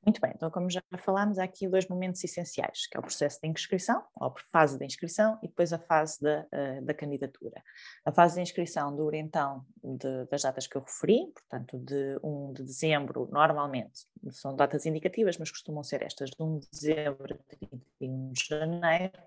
Muito 0.06 0.22
bem, 0.22 0.32
então 0.34 0.50
como 0.50 0.70
já 0.70 0.82
falámos, 0.98 1.38
há 1.38 1.44
aqui 1.44 1.68
dois 1.68 1.86
momentos 1.88 2.24
essenciais, 2.24 2.88
que 2.88 2.96
é 2.96 3.00
o 3.00 3.04
processo 3.04 3.40
de 3.42 3.50
inscrição, 3.50 4.02
ou 4.16 4.34
fase 4.52 4.78
de 4.78 4.86
inscrição, 4.86 5.38
e 5.44 5.48
depois 5.48 5.74
a 5.74 5.78
fase 5.78 6.22
da, 6.22 6.48
uh, 6.54 6.86
da 6.86 6.94
candidatura. 6.94 7.62
A 8.06 8.12
fase 8.12 8.36
de 8.36 8.42
inscrição 8.42 8.96
dura 8.96 9.18
então 9.18 9.66
de, 9.84 10.26
das 10.32 10.42
datas 10.42 10.68
que 10.68 10.78
eu 10.78 10.82
referi, 10.82 11.32
portanto 11.34 11.78
de 11.78 12.18
1 12.24 12.54
de 12.54 12.64
dezembro, 12.64 13.28
normalmente, 13.32 14.08
são 14.32 14.56
datas 14.56 14.86
indicativas, 14.86 15.38
mas 15.38 15.52
costumam 15.52 15.84
ser 15.84 16.02
estas, 16.02 16.30
de 16.30 16.42
1 16.42 16.60
de 16.60 16.70
dezembro 16.72 17.36
a 17.36 17.56
31 18.00 18.32
de 18.32 18.48
janeiro, 18.48 19.20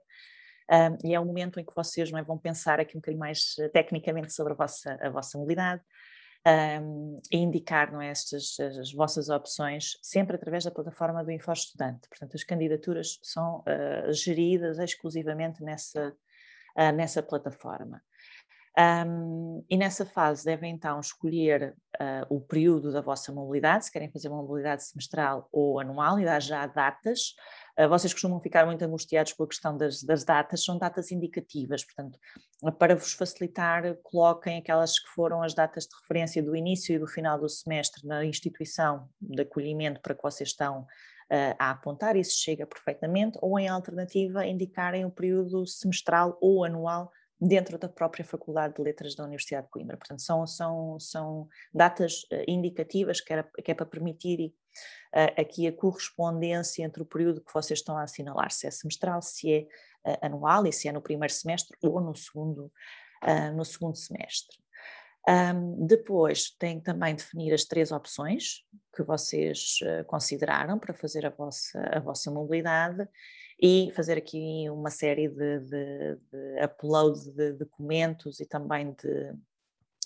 e 1.05 1.14
é 1.14 1.21
o 1.21 1.25
momento 1.25 1.61
em 1.61 1.64
que 1.64 1.75
vocês 1.75 2.11
não 2.11 2.19
é, 2.19 2.23
vão 2.23 2.38
pensar 2.38 2.81
aqui 2.81 2.97
um 2.97 3.00
bocadinho 3.00 3.21
mais 3.21 3.55
uh, 3.59 3.69
tecnicamente 3.69 4.33
sobre 4.33 4.55
a 4.55 4.57
vossa, 4.57 4.99
a 5.02 5.11
vossa 5.11 5.37
mobilidade, 5.37 5.83
um, 6.46 7.20
indicar 7.30 7.92
não 7.92 8.00
é, 8.00 8.08
estas 8.08 8.58
as 8.61 8.92
vossas 8.92 9.28
opções 9.28 9.96
sempre 10.02 10.37
através 10.37 10.64
da 10.64 10.70
plataforma 10.70 11.25
do 11.25 11.30
InfoStudante. 11.30 12.08
Portanto, 12.08 12.34
as 12.34 12.44
candidaturas 12.44 13.18
são 13.22 13.61
uh, 13.61 14.12
geridas 14.12 14.78
exclusivamente 14.78 15.62
nessa, 15.62 16.14
uh, 16.76 16.92
nessa 16.92 17.22
plataforma. 17.22 18.02
Um, 19.06 19.62
e 19.68 19.76
nessa 19.76 20.06
fase 20.06 20.46
devem 20.46 20.72
então 20.72 20.99
escolher 20.99 21.76
uh, 22.00 22.34
o 22.34 22.40
período 22.40 22.90
da 22.90 23.02
vossa 23.02 23.30
mobilidade, 23.30 23.84
se 23.84 23.92
querem 23.92 24.11
fazer 24.11 24.28
uma 24.28 24.42
mobilidade 24.42 24.82
semestral 24.84 25.46
ou 25.52 25.78
anual, 25.78 26.18
e 26.18 26.25
dar 26.25 26.40
já 26.40 26.66
datas. 26.66 27.34
Uh, 27.79 27.88
vocês 27.88 28.12
costumam 28.12 28.41
ficar 28.41 28.67
muito 28.67 28.83
angustiados 28.83 29.33
com 29.33 29.45
a 29.45 29.49
questão 29.49 29.76
das, 29.76 30.02
das, 30.02 30.25
datas, 30.25 30.62
são 30.62 30.76
datas 30.76 31.11
indicativas, 31.11 31.85
portanto, 31.85 32.19
para 32.79 32.95
vos 32.95 33.12
facilitar, 33.12 33.97
coloquem 34.02 34.59
aquelas 34.59 34.99
que 34.99 35.09
foram 35.09 35.43
as 35.43 35.55
datas 35.55 35.85
de 35.87 35.97
referência 36.00 36.43
do 36.43 36.55
início 36.55 36.95
e 36.95 36.99
do 36.99 37.07
final 37.07 37.38
do 37.38 37.49
semestre 37.49 38.07
na 38.07 38.25
instituição 38.25 39.09
de 39.21 39.43
acolhimento 39.43 40.00
para 40.02 40.14
que 40.14 40.23
vocês 40.23 40.50
estão 40.50 40.81
uh, 40.83 41.57
a 41.59 41.71
apontar, 41.71 42.14
isso 42.14 42.38
chega 42.38 42.67
perfeitamente, 42.67 43.38
ou 43.41 43.59
em 43.59 43.69
alternativa, 43.69 44.47
indicarem 44.47 45.07
o 45.07 45.11
período 45.11 45.67
semestral 45.67 46.37
ou 46.43 46.64
anual 46.64 47.11
dentro 47.41 47.76
da 47.76 47.88
própria 47.88 48.25
Faculdade 48.25 48.75
de 48.75 48.83
Letras 48.83 49.17
da 49.17 49.25
Universidade 49.25 49.67
de 49.67 49.71
Coimbra. 49.71 49.97
Portanto, 49.97 50.23
são, 50.23 50.47
são, 50.47 51.00
são 51.00 51.49
datas 51.75 52.25
indicativas 52.47 53.21
que, 53.21 53.33
era, 53.33 53.43
que, 53.43 53.71
é 53.71 53.75
para 53.75 53.85
permitir 53.85 54.47
uh, 54.47 54.52
aqui 55.37 55.67
a 55.67 55.73
correspondência 55.73 56.85
entre 56.85 57.02
o 57.02 57.07
período 57.07 57.41
que 57.41 57.52
vocês 57.52 57.81
estão 57.81 57.97
a 57.97 58.05
assinalar, 58.05 58.50
se 58.50 58.67
é 58.67 58.71
semestral, 58.71 59.21
se 59.21 59.52
é 59.52 59.61
uh, 60.11 60.19
anual 60.23 60.67
e 60.67 60.73
se 60.73 60.88
é 60.88 60.93
no 60.93 61.02
primeiro 61.02 61.33
semestre 61.33 61.76
ou 61.83 62.00
no 62.00 62.14
segundo, 62.14 62.73
no 63.55 63.64
segundo 63.64 63.97
semestre. 63.97 64.57
Um, 65.29 65.87
depois 65.87 66.50
tem 66.59 66.81
também 66.81 67.14
definir 67.14 67.52
as 67.52 67.64
três 67.64 67.93
opções 67.93 68.64
que 68.95 69.05
vocês 69.05 69.79
consideraram 70.09 70.79
para 70.79 70.93
fazer 70.93 71.25
a 71.25 71.31
vossa, 71.31 71.81
a 71.93 72.00
vossa 72.00 72.31
mobilidade 72.31 73.09
e 73.62 73.93
fazer 73.95 74.19
aqui 74.19 74.69
uma 74.69 74.91
série 74.91 75.29
de, 75.29 75.61
de, 75.61 76.17
de 76.17 76.64
upload 76.64 77.31
de 77.31 77.52
documentos 77.52 78.41
e 78.41 78.47
também 78.47 78.93
de, 78.93 79.33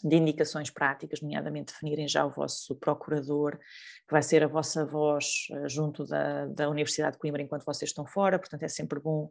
de 0.03 0.17
indicações 0.17 0.71
práticas, 0.71 1.21
nomeadamente 1.21 1.73
definirem 1.73 2.07
já 2.07 2.25
o 2.25 2.31
vosso 2.31 2.75
procurador, 2.77 3.59
que 4.07 4.13
vai 4.13 4.23
ser 4.23 4.45
a 4.45 4.47
vossa 4.47 4.85
voz 4.85 5.49
eh, 5.51 5.69
junto 5.69 6.05
da, 6.05 6.47
da 6.47 6.69
Universidade 6.69 7.15
de 7.15 7.19
Coimbra 7.19 7.43
enquanto 7.43 7.65
vocês 7.65 7.91
estão 7.91 8.07
fora, 8.07 8.39
portanto 8.39 8.63
é 8.63 8.69
sempre 8.69 9.01
bom 9.01 9.31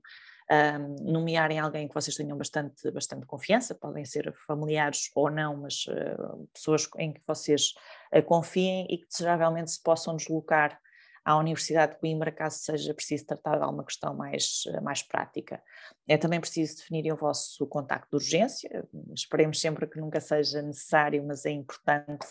um, 0.52 1.12
nomearem 1.12 1.60
alguém 1.60 1.88
que 1.88 1.94
vocês 1.94 2.16
tenham 2.16 2.38
bastante, 2.38 2.90
bastante 2.92 3.26
confiança, 3.26 3.74
podem 3.74 4.06
ser 4.06 4.34
familiares 4.46 5.10
ou 5.16 5.30
não, 5.30 5.58
mas 5.58 5.86
uh, 5.88 6.48
pessoas 6.54 6.88
em 6.98 7.14
que 7.14 7.22
vocês 7.26 7.74
uh, 8.14 8.22
confiem 8.24 8.86
e 8.90 8.98
que 8.98 9.08
desejaravelmente 9.08 9.72
se 9.72 9.82
possam 9.82 10.16
deslocar 10.16 10.80
à 11.26 11.36
Universidade 11.38 11.94
de 11.94 12.00
Coimbra, 12.00 12.32
caso 12.32 12.60
seja 12.60 12.94
preciso 12.94 13.26
tratar 13.26 13.58
de 13.58 13.64
alguma 13.64 13.84
questão 13.84 14.14
mais, 14.14 14.64
eh, 14.68 14.80
mais 14.80 15.02
prática. 15.02 15.60
É 16.08 16.18
também 16.18 16.40
preciso 16.40 16.78
definir 16.78 17.12
o 17.12 17.16
vosso 17.16 17.66
contacto 17.66 18.12
de 18.12 18.24
urgência, 18.24 18.88
esperemos 19.12 19.60
sempre 19.60 19.88
que 19.88 20.00
nunca 20.00 20.22
seja 20.22 20.62
necessário, 20.62 21.26
mas 21.26 21.44
é 21.44 21.50
importante 21.50 22.28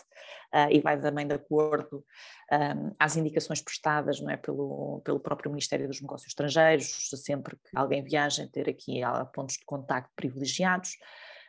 uh, 0.53 0.71
e 0.71 0.79
vai 0.79 0.97
também 0.97 1.27
de 1.27 1.33
acordo 1.33 2.05
um, 2.49 2.95
às 2.97 3.17
indicações 3.17 3.61
prestadas 3.61 4.21
não 4.21 4.29
é, 4.29 4.37
pelo, 4.37 5.01
pelo 5.03 5.19
próprio 5.19 5.51
Ministério 5.51 5.87
dos 5.87 5.99
Negócios 5.99 6.29
Estrangeiros, 6.29 7.09
sempre 7.17 7.57
que 7.57 7.77
alguém 7.77 8.01
viaja, 8.01 8.47
ter 8.47 8.69
aqui 8.69 9.01
pontos 9.33 9.57
de 9.57 9.65
contacto 9.65 10.09
privilegiados 10.15 10.97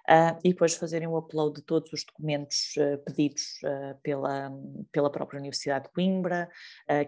uh, 0.09 0.39
e 0.43 0.51
depois 0.51 0.75
fazerem 0.75 1.09
o 1.09 1.17
upload 1.17 1.57
de 1.57 1.63
todos 1.63 1.93
os 1.93 2.05
documentos 2.05 2.75
uh, 2.77 2.99
pedidos 3.05 3.61
uh, 3.65 3.99
pela, 4.03 4.51
pela 4.93 5.11
própria 5.11 5.39
Universidade 5.39 5.87
de 5.87 5.93
Coimbra, 5.93 6.49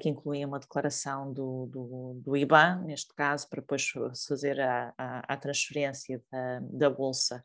que 0.00 0.09
incluem 0.09 0.45
uma 0.45 0.59
declaração 0.59 1.33
do, 1.33 1.67
do, 1.67 2.21
do, 2.25 2.37
IBAN, 2.37 2.83
neste 2.85 3.14
caso, 3.14 3.49
para 3.49 3.61
depois 3.61 3.93
fazer 4.26 4.61
a, 4.61 4.93
a, 4.97 5.35
a 5.35 5.37
transferência 5.37 6.23
da, 6.31 6.61
da 6.61 6.90
bolsa 6.90 7.45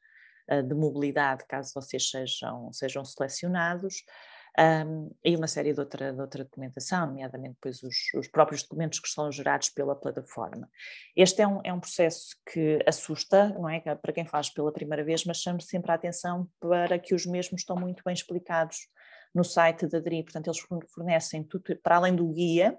de 0.67 0.75
mobilidade, 0.75 1.45
caso 1.47 1.73
vocês 1.73 2.09
sejam, 2.09 2.71
sejam 2.73 3.05
selecionados 3.05 4.03
um, 4.59 5.09
e 5.23 5.35
uma 5.35 5.47
série 5.47 5.73
de 5.73 5.79
outra, 5.79 6.13
de 6.13 6.21
outra 6.21 6.43
documentação, 6.43 7.07
nomeadamente 7.07 7.55
depois 7.55 7.81
os, 7.81 7.95
os, 8.15 8.27
próprios 8.27 8.61
documentos 8.63 8.99
que 8.99 9.09
são 9.09 9.31
gerados 9.31 9.69
pela 9.69 9.95
plataforma. 9.95 10.69
Este 11.15 11.41
é 11.41 11.47
um, 11.47 11.61
é 11.63 11.73
um 11.73 11.79
processo 11.79 12.35
que 12.51 12.79
assusta, 12.87 13.49
não 13.49 13.67
é? 13.67 13.79
Para 13.79 14.13
quem 14.13 14.25
faz 14.25 14.49
pela 14.49 14.71
primeira 14.71 15.03
vez, 15.03 15.25
mas 15.25 15.37
chamo 15.37 15.59
sempre 15.61 15.91
a 15.91 15.95
atenção 15.95 16.47
para 16.59 16.99
que 16.99 17.15
os 17.15 17.25
mesmos 17.25 17.61
estão 17.61 17.75
muito 17.75 18.03
bem 18.05 18.13
explicados 18.13 18.77
no 19.33 19.43
site 19.43 19.87
da 19.87 19.99
DRI, 19.99 20.23
portanto 20.23 20.47
eles 20.47 20.59
fornecem 20.93 21.43
tudo, 21.43 21.75
para 21.81 21.95
além 21.95 22.15
do 22.15 22.27
guia, 22.27 22.77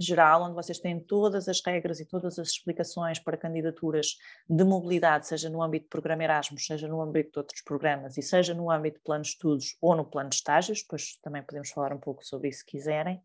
geral, 0.00 0.44
onde 0.44 0.54
vocês 0.54 0.78
têm 0.78 0.98
todas 0.98 1.48
as 1.48 1.60
regras 1.64 2.00
e 2.00 2.06
todas 2.06 2.38
as 2.38 2.48
explicações 2.48 3.18
para 3.18 3.36
candidaturas 3.36 4.16
de 4.48 4.64
mobilidade, 4.64 5.26
seja 5.26 5.50
no 5.50 5.62
âmbito 5.62 5.86
do 5.86 5.90
programa 5.90 6.24
Erasmus, 6.24 6.66
seja 6.66 6.88
no 6.88 7.00
âmbito 7.00 7.32
de 7.32 7.38
outros 7.38 7.60
programas 7.62 8.16
e 8.16 8.22
seja 8.22 8.54
no 8.54 8.70
âmbito 8.70 8.98
de 8.98 9.04
plano 9.04 9.22
de 9.22 9.28
estudos 9.28 9.76
ou 9.80 9.94
no 9.94 10.04
plano 10.04 10.30
de 10.30 10.36
estágios, 10.36 10.82
depois 10.82 11.16
também 11.22 11.42
podemos 11.42 11.70
falar 11.70 11.92
um 11.92 11.98
pouco 11.98 12.24
sobre 12.24 12.48
isso 12.48 12.60
se 12.60 12.66
quiserem. 12.66 13.22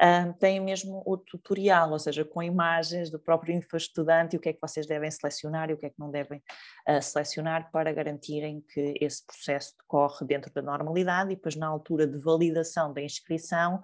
Uh, 0.00 0.32
tem 0.34 0.60
mesmo 0.60 1.02
o 1.04 1.16
tutorial, 1.16 1.90
ou 1.90 1.98
seja, 1.98 2.24
com 2.24 2.40
imagens 2.40 3.10
do 3.10 3.18
próprio 3.18 3.52
info-estudante 3.52 4.36
e 4.36 4.38
o 4.38 4.40
que 4.40 4.50
é 4.50 4.52
que 4.52 4.60
vocês 4.60 4.86
devem 4.86 5.10
selecionar 5.10 5.70
e 5.70 5.72
o 5.72 5.76
que 5.76 5.86
é 5.86 5.90
que 5.90 5.98
não 5.98 6.08
devem 6.08 6.40
uh, 6.88 7.02
selecionar 7.02 7.68
para 7.72 7.92
garantirem 7.92 8.60
que 8.72 8.94
esse 9.00 9.26
processo 9.26 9.76
decorre 9.76 10.24
dentro 10.24 10.52
da 10.52 10.62
normalidade 10.62 11.32
e 11.32 11.34
depois 11.34 11.56
na 11.56 11.66
altura 11.66 12.06
de 12.06 12.16
validação 12.16 12.92
da 12.92 13.02
inscrição 13.02 13.82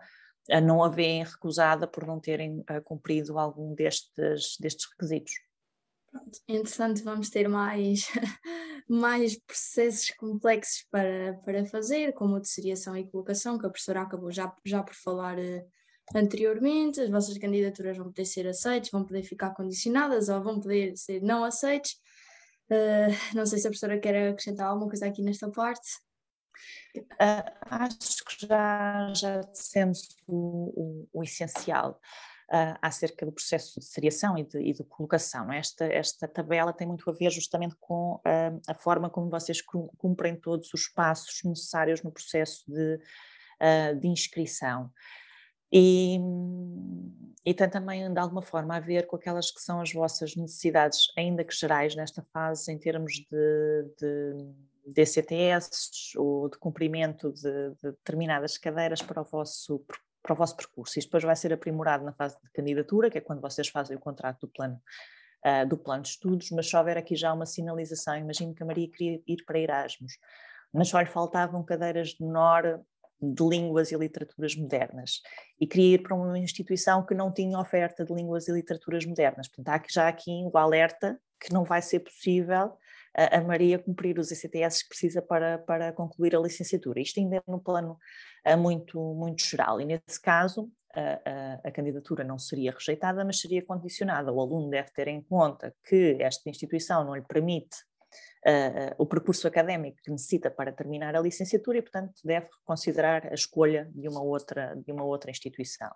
a 0.51 0.61
não 0.61 0.83
haverem 0.83 1.25
recusada 1.25 1.87
por 1.87 2.07
não 2.07 2.21
terem 2.21 2.61
uh, 2.61 2.83
cumprido 2.83 3.39
algum 3.39 3.75
destes, 3.75 4.57
destes 4.61 4.87
requisitos. 4.91 5.33
Pronto, 6.11 6.39
entretanto, 6.47 7.03
vamos 7.03 7.29
ter 7.29 7.49
mais, 7.49 8.07
mais 8.89 9.37
processos 9.37 10.11
complexos 10.11 10.87
para, 10.91 11.35
para 11.45 11.65
fazer, 11.65 12.13
como 12.13 12.37
a 12.37 12.41
de 12.41 12.49
seriação 12.49 12.97
e 12.97 13.11
colocação, 13.11 13.59
que 13.59 13.67
a 13.67 13.71
professora 13.71 14.03
acabou 14.03 14.31
já, 14.31 14.55
já 14.65 14.83
por 14.83 14.95
falar 14.95 15.39
uh, 15.39 15.67
anteriormente. 16.15 17.01
As 17.01 17.11
vossas 17.11 17.37
candidaturas 17.39 17.97
vão 17.97 18.07
poder 18.07 18.27
ser 18.27 18.47
aceitas, 18.47 18.91
vão 18.91 19.05
poder 19.05 19.23
ficar 19.23 19.51
condicionadas 19.55 20.29
ou 20.29 20.43
vão 20.43 20.61
poder 20.61 20.97
ser 20.97 21.21
não 21.23 21.43
aceitas. 21.43 21.93
Uh, 22.71 23.35
não 23.35 23.45
sei 23.45 23.59
se 23.59 23.67
a 23.67 23.71
professora 23.71 23.99
quer 23.99 24.29
acrescentar 24.29 24.69
alguma 24.69 24.89
coisa 24.89 25.07
aqui 25.07 25.23
nesta 25.23 25.51
parte. 25.51 25.89
Uh, 26.97 27.51
acho 27.71 28.25
que 28.25 28.47
já, 28.47 29.13
já 29.15 29.41
dissemos 29.41 30.17
o, 30.27 31.07
o, 31.13 31.21
o 31.21 31.23
essencial 31.25 32.01
uh, 32.51 32.79
acerca 32.81 33.27
do 33.27 33.33
processo 33.33 33.81
de 33.81 33.87
seriação 33.87 34.39
e 34.39 34.45
de, 34.45 34.59
e 34.61 34.73
de 34.73 34.85
colocação. 34.85 35.53
Esta, 35.53 35.87
esta 35.87 36.29
tabela 36.29 36.73
tem 36.73 36.87
muito 36.87 37.09
a 37.11 37.13
ver 37.13 37.31
justamente 37.31 37.75
com 37.81 38.15
uh, 38.15 38.61
a 38.69 38.75
forma 38.75 39.11
como 39.11 39.29
vocês 39.29 39.61
cumprem 39.61 40.37
todos 40.37 40.73
os 40.73 40.87
passos 40.87 41.43
necessários 41.45 42.03
no 42.03 42.13
processo 42.13 42.65
de, 42.69 43.01
de 44.01 44.09
inscrição. 44.09 44.91
E, 45.73 46.21
e 47.45 47.53
tem 47.53 47.69
também, 47.69 48.13
de 48.13 48.21
alguma 48.21 48.43
forma, 48.43 48.77
a 48.77 48.81
ver 48.81 49.07
com 49.09 49.17
aquelas 49.17 49.51
que 49.51 49.61
são 49.61 49.81
as 49.81 49.93
vossas 49.93 50.37
necessidades, 50.37 51.09
ainda 51.19 51.43
que 51.43 51.55
gerais, 51.55 51.97
nesta 51.97 52.23
fase, 52.23 52.71
em 52.71 52.79
termos 52.79 53.15
de, 53.15 53.95
de 53.99 54.55
DCTS 54.87 56.17
ou 56.17 56.49
de 56.49 56.59
cumprimento 56.59 57.33
de, 57.33 57.71
de, 57.71 57.91
determinadas 57.93 58.59
cadeiras 58.59 59.01
para 59.01 59.23
o, 59.23 59.25
vosso, 59.25 59.85
para 60.23 60.33
o 60.33 60.37
vosso 60.37 60.57
percurso. 60.57 60.99
Isto 60.99 61.09
depois 61.09 61.25
vai 61.25 61.37
ser 61.37 61.53
aprimorado 61.53 62.05
na 62.05 62.13
fase 62.13 62.37
de 62.43 62.51
candidatura, 62.53 63.11
que 63.11 63.19
é 63.19 63.21
quando 63.21 63.41
vocês 63.41 63.69
fazem 63.69 63.97
o 63.97 64.01
contrato 64.01 64.41
do 64.41 64.49
plano, 64.49 64.81
uh, 65.45 65.67
do 65.67 65.79
plano 65.79 66.03
de 66.03 66.11
estudos, 66.11 66.51
mas 66.51 66.69
se 66.69 66.77
houver 66.77 66.99
aqui 66.99 67.17
já 67.17 67.33
uma 67.33 67.47
sinalização, 67.47 68.17
imagino 68.17 68.55
que 68.55 68.63
a 68.63 68.67
Maria 68.67 68.91
queria 68.91 69.23
ir 69.27 69.45
para 69.47 69.59
Erasmus, 69.59 70.13
mas 70.73 70.89
só 70.89 71.01
lhe 71.01 71.07
faltavam 71.07 71.65
cadeiras 71.65 72.09
de 72.09 72.23
menor 72.25 72.81
de 73.21 73.49
línguas 73.49 73.91
e 73.91 73.97
literaturas 73.97 74.55
modernas 74.55 75.23
e 75.59 75.67
queria 75.67 75.95
ir 75.95 76.03
para 76.03 76.15
uma 76.15 76.39
instituição 76.39 77.05
que 77.07 77.15
não 77.15 77.33
tinha 77.33 77.59
oferta 77.59 78.05
de 78.05 78.13
línguas 78.13 78.49
e 78.49 78.53
literaturas 78.53 79.07
modernas. 79.07 79.49
Portanto, 79.49 79.69
há 79.69 79.83
já 79.89 80.09
aqui 80.09 80.31
o 80.45 80.59
alerta 80.59 81.19
que 81.41 81.53
não 81.53 81.65
vai 81.65 81.81
ser 81.81 82.01
possível 82.01 82.77
a 83.15 83.41
Maria 83.41 83.79
cumprir 83.79 84.19
os 84.19 84.31
ECTS 84.31 84.83
que 84.83 84.89
precisa 84.89 85.23
para, 85.23 85.59
para 85.59 85.93
concluir 85.93 86.35
a 86.35 86.41
licenciatura. 86.41 87.01
Isto 87.01 87.21
ainda 87.21 87.37
é 87.37 87.43
no 87.47 87.61
plano 87.61 87.99
muito, 88.59 88.99
muito 89.15 89.45
geral, 89.45 89.81
e 89.81 89.85
nesse 89.85 90.21
caso 90.21 90.71
a, 90.95 91.01
a, 91.01 91.69
a, 91.69 91.71
candidatura 91.73 92.25
não 92.25 92.39
seria 92.39 92.73
rejeitada, 92.73 93.25
mas 93.25 93.41
seria 93.41 93.65
condicionada. 93.65 94.33
O 94.33 94.41
aluno 94.41 94.71
deve 94.71 94.91
ter 94.93 95.09
em 95.09 95.21
conta 95.23 95.75
que 95.89 96.17
esta 96.21 96.49
instituição 96.49 97.05
não 97.05 97.15
lhe 97.15 97.23
permite 97.23 97.77
uh, 98.47 98.95
o 98.99 99.07
percurso 99.07 99.47
académico 99.47 99.99
que 100.03 100.11
necessita 100.11 100.51
para 100.51 100.73
terminar 100.73 101.17
a 101.17 101.21
licenciatura 101.21 101.79
e, 101.79 101.83
portanto, 101.83 102.13
deve 102.25 102.49
considerar 102.65 103.27
a 103.27 103.35
escolha 103.35 103.91
de 103.95 104.09
uma 104.09 104.23
outra, 104.23 104.75
de 104.77 104.93
uma 104.93 105.05
outra 105.05 105.31
instituição. 105.31 105.91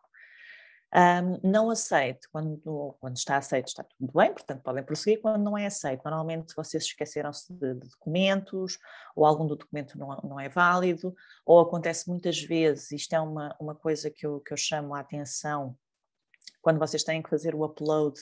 Um, 0.95 1.51
não 1.51 1.69
aceito, 1.69 2.27
quando, 2.33 2.97
quando 2.99 3.17
está 3.17 3.37
aceito 3.37 3.67
está 3.67 3.85
tudo 3.85 4.11
bem, 4.11 4.33
portanto 4.33 4.63
podem 4.63 4.83
prosseguir, 4.83 5.21
quando 5.21 5.43
não 5.43 5.57
é 5.57 5.67
aceito, 5.67 6.03
normalmente 6.03 6.55
vocês 6.57 6.85
esqueceram-se 6.85 7.53
de, 7.53 7.75
de, 7.75 7.89
documentos, 7.91 8.79
ou 9.15 9.27
algum 9.27 9.47
do 9.47 9.55
documento 9.55 9.99
não, 9.99 10.17
não 10.25 10.41
é 10.41 10.49
válido, 10.49 11.15
ou 11.45 11.61
acontece 11.61 12.09
muitas 12.09 12.41
vezes, 12.41 12.91
isto 12.91 13.13
é 13.15 13.21
uma, 13.21 13.55
uma 13.61 13.75
coisa 13.75 14.11
que 14.11 14.27
eu, 14.27 14.41
que 14.41 14.51
eu 14.51 14.57
chamo 14.57 14.95
a 14.95 15.01
atenção, 15.01 15.77
quando 16.63 16.79
vocês 16.79 17.05
têm 17.05 17.23
que 17.23 17.29
fazer 17.29 17.55
o 17.55 17.65
upload 17.65 18.19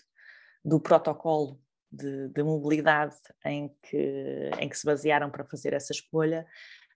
do 0.65 0.81
protocolo 0.81 1.61
de, 1.91 2.29
de 2.29 2.43
mobilidade 2.43 3.15
em 3.45 3.69
que, 3.85 4.51
em 4.59 4.69
que 4.69 4.77
se 4.77 4.85
basearam 4.85 5.31
para 5.31 5.45
fazer 5.45 5.73
essa 5.73 5.93
escolha, 5.93 6.45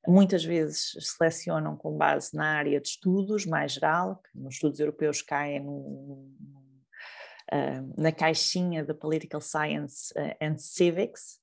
Muitas 0.06 0.44
vezes 0.44 0.92
selecionam 1.00 1.76
com 1.76 1.96
base 1.96 2.34
na 2.34 2.56
área 2.56 2.80
de 2.80 2.88
estudos 2.88 3.44
mais 3.44 3.72
geral, 3.72 4.16
que 4.16 4.38
nos 4.38 4.54
estudos 4.54 4.80
europeus 4.80 5.20
caem 5.20 5.60
no, 5.60 5.72
uh, 7.52 7.94
na 7.96 8.10
caixinha 8.10 8.84
da 8.84 8.94
Political 8.94 9.40
Science 9.40 10.12
uh, 10.16 10.34
and 10.40 10.56
Civics, 10.56 11.38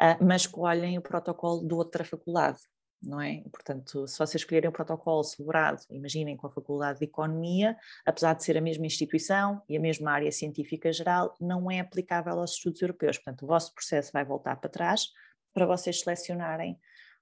uh, 0.00 0.24
mas 0.24 0.42
escolhem 0.42 0.98
o 0.98 1.02
protocolo 1.02 1.66
de 1.66 1.72
outra 1.72 2.04
faculdade, 2.04 2.58
não 3.00 3.20
é? 3.20 3.42
Portanto, 3.50 4.06
se 4.08 4.18
vocês 4.18 4.42
escolherem 4.42 4.68
o 4.68 4.72
protocolo 4.72 5.22
celebrado, 5.22 5.80
imaginem 5.88 6.36
com 6.36 6.48
a 6.48 6.50
Faculdade 6.50 6.98
de 6.98 7.04
Economia, 7.04 7.76
apesar 8.04 8.34
de 8.34 8.42
ser 8.42 8.58
a 8.58 8.60
mesma 8.60 8.86
instituição 8.86 9.62
e 9.68 9.76
a 9.76 9.80
mesma 9.80 10.10
área 10.10 10.32
científica 10.32 10.92
geral, 10.92 11.36
não 11.40 11.70
é 11.70 11.78
aplicável 11.78 12.40
aos 12.40 12.54
estudos 12.54 12.82
europeus. 12.82 13.18
Portanto, 13.18 13.44
o 13.44 13.46
vosso 13.46 13.72
processo 13.72 14.10
vai 14.12 14.24
voltar 14.24 14.56
para 14.56 14.68
trás 14.68 15.06
para 15.54 15.66
vocês 15.66 16.00
selecionarem 16.00 16.78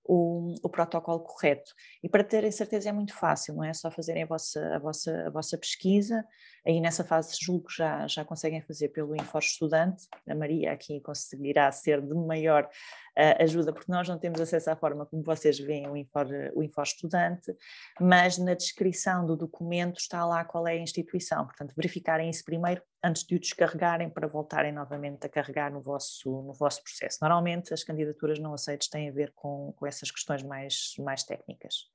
o, 0.08 0.54
o, 0.62 0.68
protocolo 0.70 1.20
correto. 1.20 1.74
E 2.02 2.08
para 2.08 2.24
terem 2.24 2.50
certeza 2.50 2.88
é 2.88 2.92
muito 2.92 3.14
fácil, 3.14 3.54
não 3.54 3.62
é 3.62 3.74
só 3.74 3.90
fazerem 3.90 4.22
a 4.22 4.26
vossa, 4.26 4.74
a 4.74 4.78
vossa, 4.78 5.26
a 5.26 5.30
vossa 5.30 5.58
pesquisa, 5.58 6.24
aí 6.68 6.80
nessa 6.80 7.02
fase 7.02 7.36
julgo 7.40 7.66
que 7.68 7.76
já, 7.76 8.06
já 8.06 8.24
conseguem 8.24 8.60
fazer 8.60 8.88
pelo 8.88 9.16
Infor 9.16 9.40
Estudante, 9.40 10.06
a 10.28 10.34
Maria 10.34 10.72
aqui 10.72 11.00
conseguirá 11.00 11.72
ser 11.72 12.02
de 12.02 12.14
maior 12.14 12.64
uh, 12.64 13.42
ajuda, 13.42 13.72
porque 13.72 13.90
nós 13.90 14.06
não 14.06 14.18
temos 14.18 14.38
acesso 14.38 14.70
à 14.70 14.76
forma 14.76 15.06
como 15.06 15.22
vocês 15.22 15.58
veem 15.58 15.88
o 15.88 15.96
Infor, 15.96 16.26
Infor 16.62 16.84
Estudante, 16.84 17.56
mas 17.98 18.36
na 18.36 18.52
descrição 18.52 19.24
do 19.24 19.34
documento 19.34 19.98
está 19.98 20.26
lá 20.26 20.44
qual 20.44 20.68
é 20.68 20.72
a 20.72 20.78
instituição, 20.78 21.46
portanto 21.46 21.72
verificarem 21.74 22.28
isso 22.28 22.44
primeiro 22.44 22.82
antes 23.02 23.24
de 23.24 23.34
o 23.34 23.40
descarregarem 23.40 24.10
para 24.10 24.28
voltarem 24.28 24.72
novamente 24.72 25.24
a 25.24 25.28
carregar 25.28 25.72
no 25.72 25.80
vosso, 25.80 26.30
no 26.42 26.52
vosso 26.52 26.82
processo. 26.82 27.18
Normalmente 27.22 27.72
as 27.72 27.82
candidaturas 27.82 28.38
não 28.38 28.52
aceitas 28.52 28.88
têm 28.88 29.08
a 29.08 29.12
ver 29.12 29.32
com, 29.34 29.72
com 29.74 29.86
essas 29.86 30.10
questões 30.10 30.42
mais, 30.42 30.94
mais 30.98 31.24
técnicas. 31.24 31.86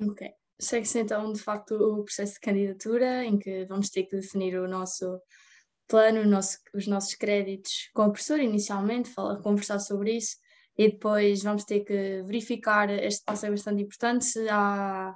Ok. 0.00 0.32
Segue-se 0.58 1.00
então 1.00 1.32
de 1.32 1.40
facto 1.40 1.72
o 1.74 2.04
processo 2.04 2.34
de 2.34 2.40
candidatura 2.40 3.24
em 3.24 3.38
que 3.38 3.64
vamos 3.66 3.90
ter 3.90 4.04
que 4.04 4.16
definir 4.16 4.58
o 4.58 4.68
nosso 4.68 5.20
plano, 5.86 6.22
o 6.22 6.26
nosso, 6.26 6.58
os 6.74 6.86
nossos 6.86 7.14
créditos 7.14 7.90
com 7.94 8.02
a 8.02 8.10
professora 8.10 8.42
inicialmente, 8.42 9.10
falar, 9.10 9.40
conversar 9.42 9.78
sobre 9.78 10.16
isso 10.16 10.36
e 10.78 10.90
depois 10.90 11.42
vamos 11.42 11.64
ter 11.64 11.80
que 11.80 12.22
verificar, 12.22 12.90
este 12.90 13.24
passo 13.24 13.46
é 13.46 13.50
bastante 13.50 13.82
importante, 13.82 14.24
se 14.24 14.48
há 14.48 15.14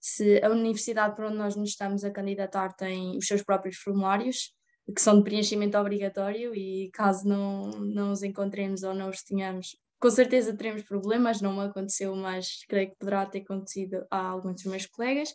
se 0.00 0.42
a 0.42 0.50
universidade 0.50 1.14
para 1.14 1.28
onde 1.28 1.36
nós 1.36 1.54
nos 1.54 1.70
estamos 1.70 2.04
a 2.04 2.10
candidatar 2.10 2.72
tem 2.74 3.16
os 3.16 3.26
seus 3.26 3.42
próprios 3.42 3.76
formulários 3.76 4.52
que 4.92 5.00
são 5.00 5.18
de 5.18 5.22
preenchimento 5.22 5.78
obrigatório 5.78 6.54
e 6.54 6.90
caso 6.92 7.26
não, 7.26 7.70
não 7.70 8.10
os 8.10 8.24
encontremos 8.24 8.82
ou 8.82 8.92
não 8.94 9.08
os 9.08 9.22
tenhamos, 9.22 9.76
com 10.02 10.10
certeza 10.10 10.56
teremos 10.56 10.82
problemas, 10.82 11.40
não 11.40 11.54
me 11.54 11.62
aconteceu, 11.62 12.16
mas 12.16 12.64
creio 12.68 12.90
que 12.90 12.96
poderá 12.96 13.24
ter 13.24 13.42
acontecido 13.42 14.04
a 14.10 14.18
alguns 14.18 14.56
dos 14.56 14.64
meus 14.64 14.84
colegas. 14.84 15.32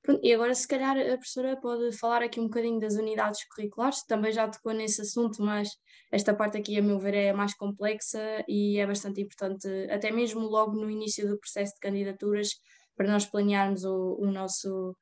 Pronto, 0.00 0.20
e 0.22 0.32
agora, 0.32 0.54
se 0.54 0.68
calhar, 0.68 0.96
a 0.96 1.16
professora 1.16 1.60
pode 1.60 1.90
falar 1.98 2.22
aqui 2.22 2.38
um 2.38 2.44
bocadinho 2.44 2.78
das 2.78 2.94
unidades 2.94 3.40
curriculares, 3.48 4.04
também 4.06 4.30
já 4.30 4.46
tocou 4.46 4.72
nesse 4.72 5.00
assunto, 5.02 5.42
mas 5.42 5.70
esta 6.12 6.32
parte 6.32 6.56
aqui, 6.56 6.78
a 6.78 6.82
meu 6.82 7.00
ver, 7.00 7.14
é 7.14 7.32
mais 7.32 7.52
complexa 7.56 8.44
e 8.46 8.78
é 8.78 8.86
bastante 8.86 9.20
importante, 9.20 9.66
até 9.90 10.12
mesmo 10.12 10.40
logo 10.42 10.76
no 10.76 10.88
início 10.88 11.28
do 11.28 11.36
processo 11.40 11.74
de 11.74 11.80
candidaturas, 11.80 12.50
para 12.96 13.10
nós 13.10 13.26
planearmos 13.26 13.84
o, 13.84 14.18
o 14.20 14.30
nosso 14.30 14.96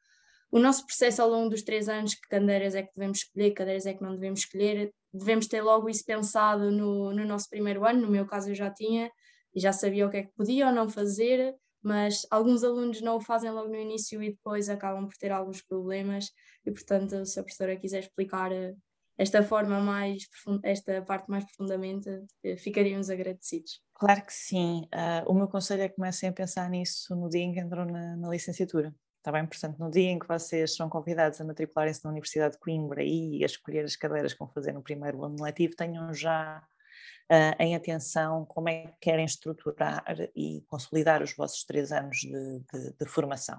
o 0.55 0.61
nosso 0.61 0.87
processo 0.87 1.21
ao 1.21 1.29
longo 1.29 1.51
dos 1.51 1.63
três 1.63 1.89
anos, 1.89 2.15
que 2.15 2.29
cadeiras 2.29 2.77
é 2.77 2.83
que 2.85 2.95
devemos 2.95 3.19
escolher, 3.19 3.51
cadeiras 3.51 3.87
é 3.87 3.93
que 3.93 4.01
não 4.01 4.13
devemos 4.15 4.39
escolher, 4.39 4.95
devemos 5.13 5.49
ter 5.49 5.61
logo 5.61 5.89
isso 5.89 6.05
pensado 6.05 6.71
no, 6.71 7.13
no 7.13 7.25
nosso 7.25 7.51
primeiro 7.51 7.85
ano, 7.85 8.03
no 8.03 8.09
meu 8.09 8.25
caso 8.25 8.51
eu 8.51 8.55
já 8.55 8.71
tinha, 8.71 9.11
e 9.53 9.59
já 9.59 9.73
sabia 9.73 10.07
o 10.07 10.11
que 10.11 10.19
é 10.19 10.23
que 10.23 10.33
podia 10.37 10.69
ou 10.69 10.73
não 10.73 10.89
fazer, 10.89 11.57
mas 11.83 12.25
alguns 12.31 12.63
alunos 12.63 13.01
não 13.01 13.17
o 13.17 13.21
fazem 13.21 13.51
logo 13.51 13.69
no 13.69 13.75
início 13.75 14.23
e 14.23 14.31
depois 14.31 14.69
acabam 14.69 15.09
por 15.09 15.17
ter 15.17 15.33
alguns 15.33 15.61
problemas, 15.61 16.31
e 16.65 16.71
portanto, 16.71 17.27
se 17.27 17.41
a 17.41 17.43
professora 17.43 17.77
quiser 17.77 17.99
explicar 17.99 18.53
eh, 18.53 18.77
esta 19.19 19.43
forma 19.43 19.81
mais, 19.81 20.23
esta 20.63 21.03
parte 21.03 21.29
mais 21.29 21.45
profundamente, 21.47 22.09
eh, 22.45 22.57
ficaríamos 22.57 23.11
agradecidos. 23.11 23.83
Claro 23.95 24.25
que 24.25 24.33
sim. 24.33 24.83
Uh, 24.95 25.29
o 25.29 25.35
meu 25.35 25.49
conselho 25.49 25.83
é 25.83 25.89
que 25.89 25.97
comecem 25.97 26.29
a 26.29 26.33
pensar 26.33 26.71
nisso 26.71 27.17
no 27.17 27.29
dia 27.29 27.43
em 27.43 27.53
que 27.53 27.61
entram 27.61 27.85
na, 27.87 28.17
na 28.17 28.29
licenciatura 28.29 28.95
Está 29.25 29.33
bem? 29.33 29.47
Portanto, 29.47 29.79
no 29.79 29.91
dia 29.91 30.11
em 30.11 30.19
que 30.19 30.29
vocês 30.29 30.77
são 30.77 30.87
convidados 30.91 31.41
a 31.41 31.45
matricularem-se 31.45 32.05
na 32.05 32.11
Universidade 32.11 32.57
de 32.57 32.61
Coimbra 32.61 33.03
e 33.03 33.43
a 33.43 33.47
escolher 33.47 33.83
as 33.83 33.97
cadeiras 33.97 34.35
que 34.35 34.39
vão 34.39 34.51
fazer 34.51 34.73
no 34.73 34.83
primeiro 34.83 35.25
ano 35.25 35.43
letivo, 35.43 35.75
tenham 35.75 36.13
já 36.13 36.63
uh, 37.33 37.57
em 37.59 37.75
atenção 37.75 38.45
como 38.45 38.69
é 38.69 38.89
que 38.89 38.99
querem 39.01 39.25
estruturar 39.25 40.05
e 40.37 40.63
consolidar 40.69 41.23
os 41.23 41.35
vossos 41.35 41.65
três 41.65 41.91
anos 41.91 42.19
de, 42.19 42.31
de, 42.31 42.93
de 43.01 43.07
formação. 43.07 43.59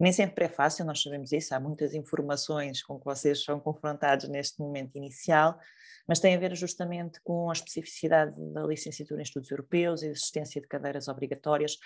Nem 0.00 0.12
sempre 0.12 0.46
é 0.46 0.48
fácil, 0.48 0.84
nós 0.84 1.00
sabemos 1.00 1.30
isso, 1.30 1.54
há 1.54 1.60
muitas 1.60 1.94
informações 1.94 2.82
com 2.82 2.98
que 2.98 3.04
vocês 3.04 3.44
são 3.44 3.60
confrontados 3.60 4.28
neste 4.28 4.58
momento 4.58 4.96
inicial, 4.96 5.56
mas 6.08 6.18
tem 6.18 6.34
a 6.34 6.38
ver 6.38 6.56
justamente 6.56 7.20
com 7.22 7.50
a 7.50 7.52
especificidade 7.52 8.34
da 8.52 8.64
licenciatura 8.64 9.20
em 9.20 9.22
estudos 9.22 9.52
europeus 9.52 10.02
e 10.02 10.08
a 10.08 10.10
existência 10.10 10.60
de 10.60 10.66
cadeiras 10.66 11.06
obrigatórias, 11.06 11.78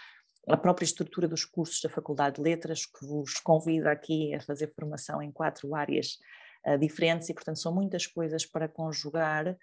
a 0.48 0.56
própria 0.56 0.84
estrutura 0.84 1.28
dos 1.28 1.44
cursos 1.44 1.80
da 1.80 1.88
Faculdade 1.88 2.36
de 2.36 2.42
Letras, 2.42 2.86
que 2.86 3.06
vos 3.06 3.34
convida 3.34 3.90
aqui 3.90 4.34
a 4.34 4.40
fazer 4.40 4.72
formação 4.74 5.22
em 5.22 5.30
quatro 5.30 5.74
áreas 5.74 6.18
uh, 6.66 6.78
diferentes, 6.78 7.28
e 7.28 7.34
portanto 7.34 7.58
são 7.58 7.74
muitas 7.74 8.06
coisas 8.06 8.46
para 8.46 8.68
conjugar, 8.68 9.56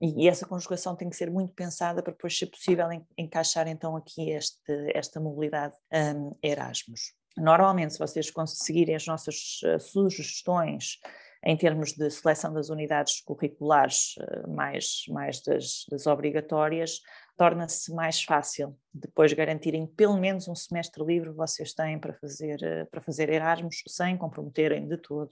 e, 0.00 0.24
e 0.24 0.28
essa 0.28 0.46
conjugação 0.46 0.94
tem 0.94 1.10
que 1.10 1.16
ser 1.16 1.30
muito 1.30 1.52
pensada 1.54 2.02
para 2.02 2.12
depois 2.12 2.36
ser 2.36 2.46
possível 2.46 2.90
en, 2.92 3.04
encaixar 3.16 3.66
então 3.66 3.96
aqui 3.96 4.30
este, 4.30 4.92
esta 4.94 5.20
mobilidade 5.20 5.74
um, 5.92 6.36
Erasmus. 6.42 7.12
Normalmente, 7.36 7.92
se 7.92 7.98
vocês 7.98 8.30
conseguirem 8.30 8.94
as 8.94 9.06
nossas 9.06 9.60
uh, 9.64 9.78
sugestões 9.78 10.98
em 11.44 11.56
termos 11.56 11.92
de 11.92 12.10
seleção 12.10 12.52
das 12.52 12.68
unidades 12.68 13.20
curriculares, 13.20 14.14
uh, 14.18 14.50
mais, 14.50 15.04
mais 15.08 15.40
das, 15.42 15.84
das 15.90 16.06
obrigatórias, 16.06 17.00
torna-se 17.36 17.94
mais 17.94 18.22
fácil 18.22 18.76
depois 18.92 19.32
garantirem 19.32 19.86
pelo 19.86 20.18
menos 20.18 20.48
um 20.48 20.54
semestre 20.54 21.04
livre 21.04 21.30
vocês 21.30 21.72
têm 21.72 21.98
para 21.98 22.12
fazer, 22.14 22.56
uh, 22.56 22.90
para 22.90 23.00
fazer 23.00 23.28
Erasmus 23.28 23.82
sem 23.86 24.16
comprometerem 24.16 24.88
de 24.88 24.96
todo 24.96 25.30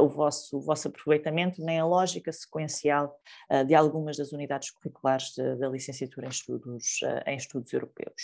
o, 0.00 0.08
vosso, 0.08 0.58
o 0.58 0.60
vosso 0.60 0.86
aproveitamento, 0.86 1.60
nem 1.60 1.80
a 1.80 1.84
lógica 1.84 2.30
sequencial 2.30 3.18
de 3.66 3.74
algumas 3.74 4.16
das 4.16 4.30
unidades 4.30 4.70
curriculares 4.70 5.34
da 5.58 5.68
licenciatura 5.68 6.28
em 6.28 6.30
estudos, 6.30 7.00
em 7.26 7.36
estudos 7.36 7.72
europeus 7.72 8.22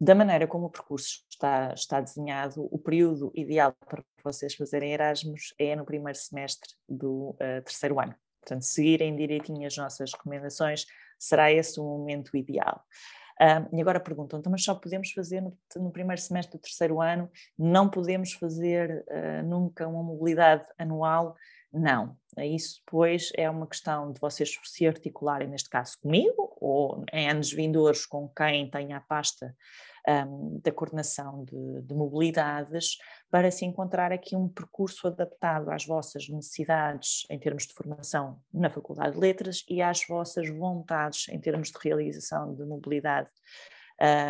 da 0.00 0.14
maneira 0.14 0.46
como 0.46 0.66
o 0.66 0.70
percurso 0.70 1.24
está, 1.30 1.72
está 1.74 2.00
desenhado, 2.00 2.68
o 2.70 2.78
período 2.78 3.32
ideal 3.34 3.74
para 3.86 4.02
vocês 4.22 4.54
fazerem 4.54 4.92
Erasmus 4.92 5.54
é 5.58 5.76
no 5.76 5.84
primeiro 5.84 6.18
semestre 6.18 6.70
do 6.88 7.30
uh, 7.30 7.62
terceiro 7.64 8.00
ano. 8.00 8.14
Portanto, 8.40 8.62
seguirem 8.62 9.16
direitinho 9.16 9.66
as 9.66 9.76
nossas 9.76 10.12
recomendações, 10.12 10.84
será 11.18 11.50
esse 11.50 11.80
o 11.80 11.84
momento 11.84 12.36
ideal. 12.36 12.84
Uh, 13.40 13.76
e 13.76 13.80
agora 13.80 13.98
perguntam, 13.98 14.38
então, 14.38 14.52
mas 14.52 14.62
só 14.62 14.74
podemos 14.74 15.10
fazer 15.10 15.40
no, 15.40 15.56
no, 15.76 15.90
primeiro 15.90 16.20
semestre 16.20 16.56
do 16.56 16.60
terceiro 16.60 17.00
ano, 17.00 17.28
não 17.58 17.88
podemos 17.88 18.32
fazer 18.32 19.04
uh, 19.08 19.42
nunca 19.44 19.88
uma 19.88 20.02
mobilidade 20.02 20.64
anual? 20.78 21.34
Não, 21.76 22.16
isso 22.38 22.80
depois 22.84 23.32
é 23.36 23.50
uma 23.50 23.66
questão 23.66 24.12
de 24.12 24.20
vocês 24.20 24.56
se 24.62 24.86
articularem, 24.86 25.48
neste 25.48 25.68
caso 25.68 25.98
comigo, 26.00 26.56
ou 26.60 27.04
em 27.12 27.28
anos 27.28 27.52
vindouros 27.52 28.06
com 28.06 28.28
quem 28.28 28.70
tenha 28.70 28.98
a 28.98 29.00
pasta 29.00 29.56
um, 30.08 30.60
da 30.62 30.70
coordenação 30.70 31.44
de, 31.44 31.82
de, 31.82 31.92
mobilidades, 31.92 32.96
para 33.28 33.50
se 33.50 33.64
encontrar 33.64 34.12
aqui 34.12 34.36
um 34.36 34.48
percurso 34.48 35.08
adaptado 35.08 35.68
às 35.68 35.84
vossas 35.84 36.28
necessidades 36.28 37.26
em 37.28 37.40
termos 37.40 37.66
de 37.66 37.74
formação 37.74 38.40
na 38.52 38.70
Faculdade 38.70 39.14
de 39.14 39.20
Letras 39.20 39.64
e 39.68 39.82
às 39.82 40.06
vossas 40.06 40.48
vontades 40.48 41.28
em 41.28 41.40
termos 41.40 41.72
de 41.72 41.78
realização 41.82 42.54
de 42.54 42.64
mobilidade 42.64 43.30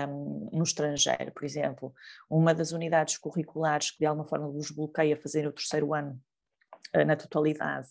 um, 0.09 0.48
no 0.50 0.62
estrangeiro. 0.62 1.30
Por 1.30 1.44
exemplo, 1.44 1.94
uma 2.30 2.54
das 2.54 2.72
unidades 2.72 3.18
curriculares 3.18 3.90
que 3.90 3.98
de 3.98 4.07
alguma 4.07 4.26
forma 4.26 4.48
vos 4.48 4.70
bloqueia 4.70 5.14
fazer 5.14 5.46
o 5.46 5.52
terceiro 5.52 5.92
ano 5.92 6.18
na 7.06 7.16
totalidade 7.16 7.88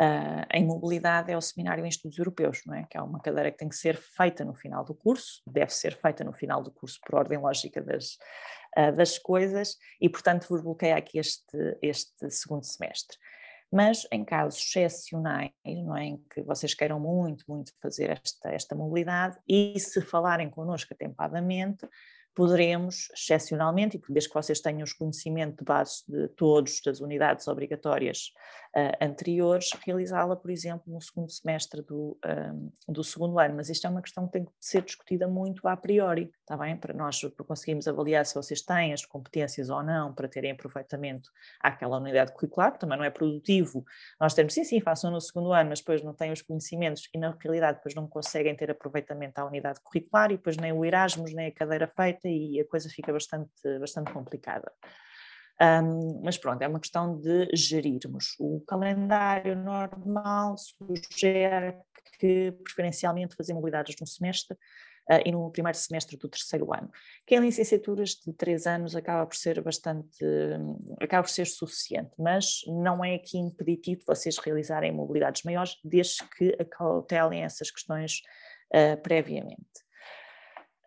uh, 0.00 0.46
em 0.52 0.64
mobilidade 0.64 1.30
é 1.30 1.36
o 1.36 1.40
Seminário 1.40 1.84
em 1.84 1.88
Estudos 1.88 2.18
Europeus, 2.18 2.62
não 2.66 2.74
é? 2.74 2.86
que 2.88 2.96
é 2.96 3.02
uma 3.02 3.20
cadeira 3.20 3.50
que 3.50 3.58
tem 3.58 3.68
que 3.68 3.76
ser 3.76 3.96
feita 3.96 4.44
no 4.44 4.54
final 4.54 4.84
do 4.84 4.94
curso, 4.94 5.42
deve 5.46 5.72
ser 5.72 5.96
feita 5.96 6.24
no 6.24 6.32
final 6.32 6.62
do 6.62 6.70
curso 6.70 6.98
por 7.04 7.16
ordem 7.16 7.38
lógica 7.38 7.80
das, 7.82 8.16
uh, 8.76 8.92
das 8.94 9.18
coisas, 9.18 9.76
e 10.00 10.08
portanto 10.08 10.46
vos 10.48 10.62
bloqueia 10.62 10.96
aqui 10.96 11.18
este, 11.18 11.78
este 11.80 12.30
segundo 12.30 12.64
semestre. 12.64 13.16
Mas 13.74 14.06
em 14.12 14.22
casos 14.22 14.60
excepcionais, 14.60 15.50
não 15.64 15.96
é, 15.96 16.04
em 16.04 16.18
que 16.30 16.42
vocês 16.42 16.74
queiram 16.74 17.00
muito, 17.00 17.42
muito 17.48 17.72
fazer 17.80 18.10
esta, 18.10 18.50
esta 18.50 18.74
mobilidade, 18.74 19.38
e 19.48 19.78
se 19.80 20.02
falarem 20.02 20.50
connosco 20.50 20.92
atempadamente, 20.92 21.88
poderemos, 22.34 23.08
excepcionalmente, 23.14 23.96
e 23.96 24.12
desde 24.12 24.28
que 24.28 24.34
vocês 24.34 24.60
tenham 24.60 24.82
os 24.82 24.92
conhecimentos 24.92 25.56
de 25.56 25.64
base 25.64 26.02
de 26.08 26.28
todos 26.28 26.80
das 26.84 27.00
unidades 27.00 27.46
obrigatórias 27.48 28.32
uh, 28.76 29.04
anteriores, 29.04 29.70
realizá-la, 29.84 30.36
por 30.36 30.50
exemplo, 30.50 30.92
no 30.92 31.00
segundo 31.00 31.30
semestre 31.30 31.82
do, 31.82 32.18
um, 32.24 32.92
do 32.92 33.04
segundo 33.04 33.38
ano. 33.38 33.56
Mas 33.56 33.68
isto 33.68 33.86
é 33.86 33.90
uma 33.90 34.02
questão 34.02 34.26
que 34.26 34.32
tem 34.32 34.44
que 34.44 34.52
ser 34.60 34.82
discutida 34.82 35.28
muito 35.28 35.66
a 35.66 35.76
priori, 35.76 36.30
está 36.40 36.56
bem? 36.56 36.76
Para 36.76 36.94
nós 36.94 37.20
para 37.22 37.44
conseguirmos 37.44 37.86
avaliar 37.86 38.26
se 38.26 38.34
vocês 38.34 38.62
têm 38.62 38.92
as 38.92 39.04
competências 39.04 39.70
ou 39.70 39.82
não 39.82 40.12
para 40.12 40.28
terem 40.28 40.52
aproveitamento 40.52 41.30
àquela 41.60 41.98
unidade 41.98 42.32
curricular, 42.32 42.76
também 42.76 42.98
não 42.98 43.04
é 43.04 43.10
produtivo 43.10 43.84
nós 44.20 44.34
termos, 44.34 44.54
sim, 44.54 44.64
sim, 44.64 44.80
façam 44.80 45.10
no 45.10 45.20
segundo 45.20 45.52
ano, 45.52 45.70
mas 45.70 45.80
depois 45.80 46.02
não 46.02 46.14
têm 46.14 46.32
os 46.32 46.42
conhecimentos 46.42 47.08
e 47.14 47.18
na 47.18 47.36
realidade 47.40 47.78
depois 47.78 47.94
não 47.94 48.06
conseguem 48.06 48.54
ter 48.54 48.70
aproveitamento 48.70 49.38
à 49.40 49.44
unidade 49.44 49.80
curricular 49.82 50.30
e 50.30 50.36
depois 50.36 50.56
nem 50.56 50.72
o 50.72 50.84
Erasmus, 50.84 51.32
nem 51.32 51.48
a 51.48 51.52
cadeira 51.52 51.86
feita 51.86 52.21
e 52.28 52.60
a 52.60 52.68
coisa 52.68 52.88
fica 52.88 53.12
bastante, 53.12 53.50
bastante 53.80 54.12
complicada. 54.12 54.72
Um, 55.60 56.22
mas 56.24 56.36
pronto, 56.36 56.60
é 56.62 56.68
uma 56.68 56.80
questão 56.80 57.18
de 57.20 57.48
gerirmos. 57.54 58.34
O 58.38 58.60
calendário 58.66 59.54
normal 59.54 60.56
sugere 60.58 61.76
que 62.18 62.52
preferencialmente 62.64 63.36
fazer 63.36 63.52
mobilidades 63.54 63.94
no 64.00 64.06
semestre 64.06 64.56
uh, 65.10 65.22
e 65.24 65.32
no 65.32 65.50
primeiro 65.50 65.78
semestre 65.78 66.16
do 66.16 66.28
terceiro 66.28 66.72
ano. 66.74 66.90
Que 67.26 67.36
em 67.36 67.40
licenciaturas 67.40 68.10
de 68.10 68.32
três 68.32 68.66
anos 68.66 68.96
acaba 68.96 69.26
por 69.26 69.36
ser 69.36 69.60
bastante, 69.60 70.24
um, 70.24 70.96
acaba 71.00 71.22
por 71.22 71.30
ser 71.30 71.46
suficiente, 71.46 72.10
mas 72.18 72.62
não 72.66 73.04
é 73.04 73.14
aqui 73.14 73.38
impeditivo 73.38 74.02
vocês 74.06 74.38
realizarem 74.38 74.92
mobilidades 74.92 75.42
maiores, 75.42 75.76
desde 75.84 76.24
que 76.36 76.56
acautelem 76.60 77.44
essas 77.44 77.70
questões 77.70 78.20
uh, 78.74 79.00
previamente. 79.02 79.82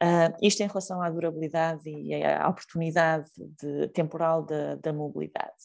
Uh, 0.06 0.38
isto 0.40 0.62
em 0.62 0.68
relação 0.68 1.02
à 1.02 1.10
durabilidade 1.10 1.90
e 1.90 2.24
à 2.24 2.48
oportunidade 2.48 3.28
de, 3.38 3.88
temporal 3.88 4.44
da, 4.44 4.76
da, 4.76 4.94
mobilidade. 4.94 5.56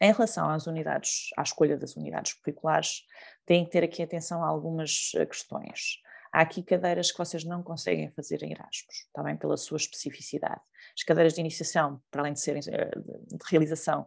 Em 0.00 0.10
relação 0.10 0.48
às 0.48 0.66
unidades, 0.66 1.28
à 1.36 1.42
escolha 1.42 1.76
das 1.76 1.94
unidades 1.94 2.32
curriculares, 2.32 3.02
têm 3.44 3.66
que 3.66 3.70
ter 3.70 3.84
aqui 3.84 4.02
atenção 4.02 4.42
a 4.42 4.48
algumas 4.48 5.10
ah, 5.18 5.26
questões. 5.26 6.00
Há 6.32 6.40
aqui 6.40 6.62
cadeiras 6.62 7.12
que 7.12 7.18
vocês 7.18 7.44
não 7.44 7.62
conseguem 7.62 8.10
fazer 8.10 8.42
em 8.42 8.52
Erasmus, 8.52 9.06
também 9.12 9.36
pela 9.36 9.56
sua 9.58 9.76
especificidade. 9.76 10.62
As 10.96 11.02
cadeiras 11.02 11.34
de 11.34 11.40
iniciação, 11.40 12.00
para 12.10 12.22
além 12.22 12.32
de 12.32 12.40
serem 12.40 12.62
ah, 12.72 12.98
de 12.98 13.50
realização 13.50 14.06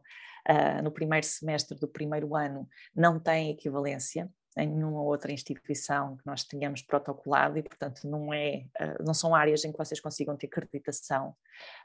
uh, 0.49 0.81
no 0.81 0.91
primeiro 0.91 1.25
semestre 1.25 1.77
do 1.77 1.87
primeiro 1.87 2.35
ano, 2.35 2.67
não 2.95 3.19
têm 3.19 3.51
equivalência, 3.51 4.27
em 4.57 4.67
nenhuma 4.67 5.01
outra 5.01 5.31
instituição 5.31 6.17
que 6.17 6.25
nós 6.25 6.43
tenhamos 6.43 6.81
protocolado 6.81 7.57
e, 7.57 7.63
portanto, 7.63 8.07
não, 8.07 8.33
é, 8.33 8.65
uh, 8.79 9.03
não 9.03 9.13
são 9.13 9.33
áreas 9.33 9.63
em 9.63 9.71
que 9.71 9.77
vocês 9.77 9.99
consigam 9.99 10.35
ter 10.35 10.47
acreditação. 10.47 11.35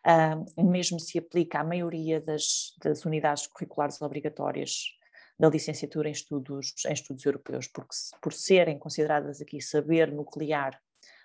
Uh, 0.04 0.64
mesmo 0.64 0.98
se 0.98 1.18
aplica 1.18 1.60
à 1.60 1.64
maioria 1.64 2.20
das, 2.20 2.74
das 2.82 3.04
unidades 3.04 3.46
curriculares 3.46 4.02
obrigatórias 4.02 4.96
da 5.38 5.48
licenciatura 5.48 6.08
em 6.08 6.12
estudos, 6.12 6.72
em 6.86 6.92
estudos 6.92 7.24
europeus, 7.24 7.68
porque 7.68 7.94
por 8.20 8.32
serem 8.32 8.78
consideradas 8.78 9.40
aqui 9.40 9.60
saber 9.60 10.10
nuclear 10.10 10.80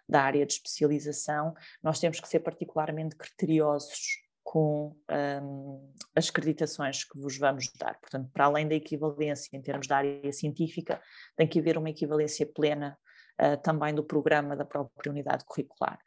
da 0.08 0.22
área 0.22 0.46
de 0.46 0.54
especialização, 0.54 1.56
nós 1.82 2.00
temos 2.00 2.20
que 2.20 2.28
ser 2.28 2.42
particularmente 2.42 3.16
criteriosos 3.16 4.20
com 4.44 4.96
um, 5.10 5.94
as 6.16 6.30
acreditações 6.30 7.04
que 7.04 7.20
vos 7.20 7.38
vamos 7.38 7.72
dar. 7.78 8.00
Portanto, 8.00 8.30
para 8.34 8.46
além 8.46 8.68
da 8.68 8.76
equivalência 8.76 9.56
em 9.56 9.62
termos 9.62 9.88
da 9.88 9.98
área 9.98 10.32
científica, 10.34 11.02
tem 11.36 11.48
que 11.48 11.60
haver 11.60 11.78
uma 11.78 11.90
equivalência 11.90 12.46
plena 12.46 12.98
uh, 13.42 13.58
também 13.62 13.94
do 13.94 14.04
programa 14.04 14.56
da 14.56 14.66
própria 14.66 15.12
unidade 15.12 15.46
curricular. 15.46 16.00